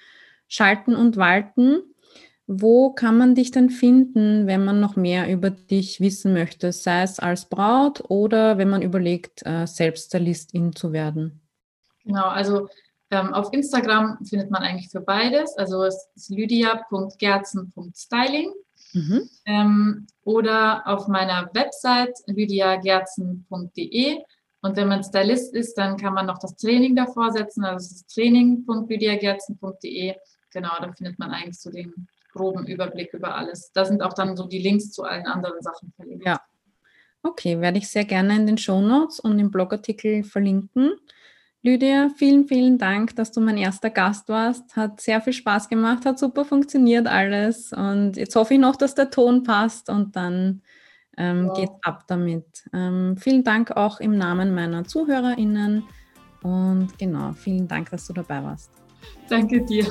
schalten 0.49 0.97
und 0.97 1.19
walten. 1.19 1.83
Wo 2.47 2.95
kann 2.95 3.19
man 3.19 3.35
dich 3.35 3.51
denn 3.51 3.69
finden, 3.69 4.47
wenn 4.47 4.65
man 4.65 4.81
noch 4.81 4.97
mehr 4.97 5.31
über 5.31 5.51
dich 5.51 6.01
wissen 6.01 6.33
möchte, 6.33 6.73
sei 6.73 7.03
es 7.03 7.19
als 7.19 7.51
Braut 7.51 8.03
oder 8.09 8.57
wenn 8.57 8.71
man 8.71 8.81
überlegt, 8.81 9.45
äh, 9.45 9.67
selbst 9.67 10.07
Stylistin 10.07 10.75
zu 10.75 10.95
werden? 10.95 11.43
Genau, 12.03 12.29
also 12.29 12.69
ähm, 13.11 13.35
auf 13.35 13.53
Instagram 13.53 14.19
findet 14.25 14.51
man 14.51 14.63
eigentlich 14.63 14.91
für 14.91 15.01
beides. 15.01 15.57
Also 15.57 15.85
es 15.85 16.09
ist 16.15 16.31
lydia.gerzen.styling. 16.31 18.53
Mhm. 18.93 19.29
Ähm, 19.45 20.07
oder 20.25 20.87
auf 20.87 21.09
meiner 21.09 21.51
Website 21.55 22.15
lydiagerzen.de. 22.27 24.23
Und 24.63 24.77
wenn 24.77 24.89
man 24.89 25.05
Stylist 25.05 25.55
ist, 25.55 25.79
dann 25.79 25.97
kann 25.97 26.13
man 26.15 26.27
noch 26.27 26.39
das 26.39 26.57
Training 26.57 26.97
davor 26.97 27.31
setzen. 27.31 27.65
Also 27.65 27.85
es 27.85 27.93
ist 27.93 28.13
training.lydiagerzen.de. 28.15 30.17
Genau, 30.51 30.73
da 30.81 30.93
findet 30.93 31.19
man 31.19 31.31
eigentlich 31.31 31.61
so 31.61 31.71
den 31.71 32.09
groben 32.33 32.67
Überblick 32.67 33.13
über 33.13 33.37
alles. 33.37 33.71
Da 33.73 33.85
sind 33.85 34.03
auch 34.03 34.15
dann 34.15 34.37
so 34.37 34.47
die 34.47 34.59
Links 34.59 34.91
zu 34.91 35.05
allen 35.05 35.27
anderen 35.27 35.61
Sachen 35.61 35.93
verlinkt. 35.95 36.27
Ja. 36.27 36.41
Okay, 37.23 37.61
werde 37.61 37.79
ich 37.79 37.89
sehr 37.89 38.05
gerne 38.05 38.37
in 38.37 38.47
den 38.47 38.59
Show 38.59 38.81
Notes 38.81 39.21
und 39.21 39.39
im 39.39 39.51
Blogartikel 39.51 40.23
verlinken. 40.23 40.93
Lydia, 41.67 42.11
vielen, 42.17 42.47
vielen 42.47 42.79
Dank, 42.79 43.17
dass 43.17 43.33
du 43.33 43.41
mein 43.41 43.57
erster 43.57 43.91
Gast 43.91 44.29
warst. 44.29 44.77
Hat 44.77 45.01
sehr 45.01 45.21
viel 45.21 45.33
Spaß 45.33 45.69
gemacht, 45.69 46.07
hat 46.07 46.17
super 46.17 46.45
funktioniert 46.45 47.09
alles. 47.09 47.73
Und 47.73 48.17
jetzt 48.17 48.37
hoffe 48.37 48.55
ich 48.55 48.61
noch, 48.61 48.77
dass 48.77 48.95
der 48.95 49.11
Ton 49.11 49.43
passt 49.43 49.91
und 49.91 50.15
dann 50.15 50.63
ähm, 51.17 51.49
wow. 51.49 51.59
geht's 51.59 51.75
ab 51.83 52.05
damit. 52.07 52.47
Ähm, 52.73 53.17
vielen 53.19 53.43
Dank 53.43 53.73
auch 53.73 53.99
im 53.99 54.17
Namen 54.17 54.55
meiner 54.55 54.85
ZuhörerInnen. 54.85 55.83
Und 56.45 56.97
genau, 56.99 57.33
vielen 57.33 57.67
Dank, 57.67 57.91
dass 57.91 58.07
du 58.07 58.13
dabei 58.13 58.45
warst. 58.45 58.71
Danke 59.29 59.61
dir. 59.65 59.87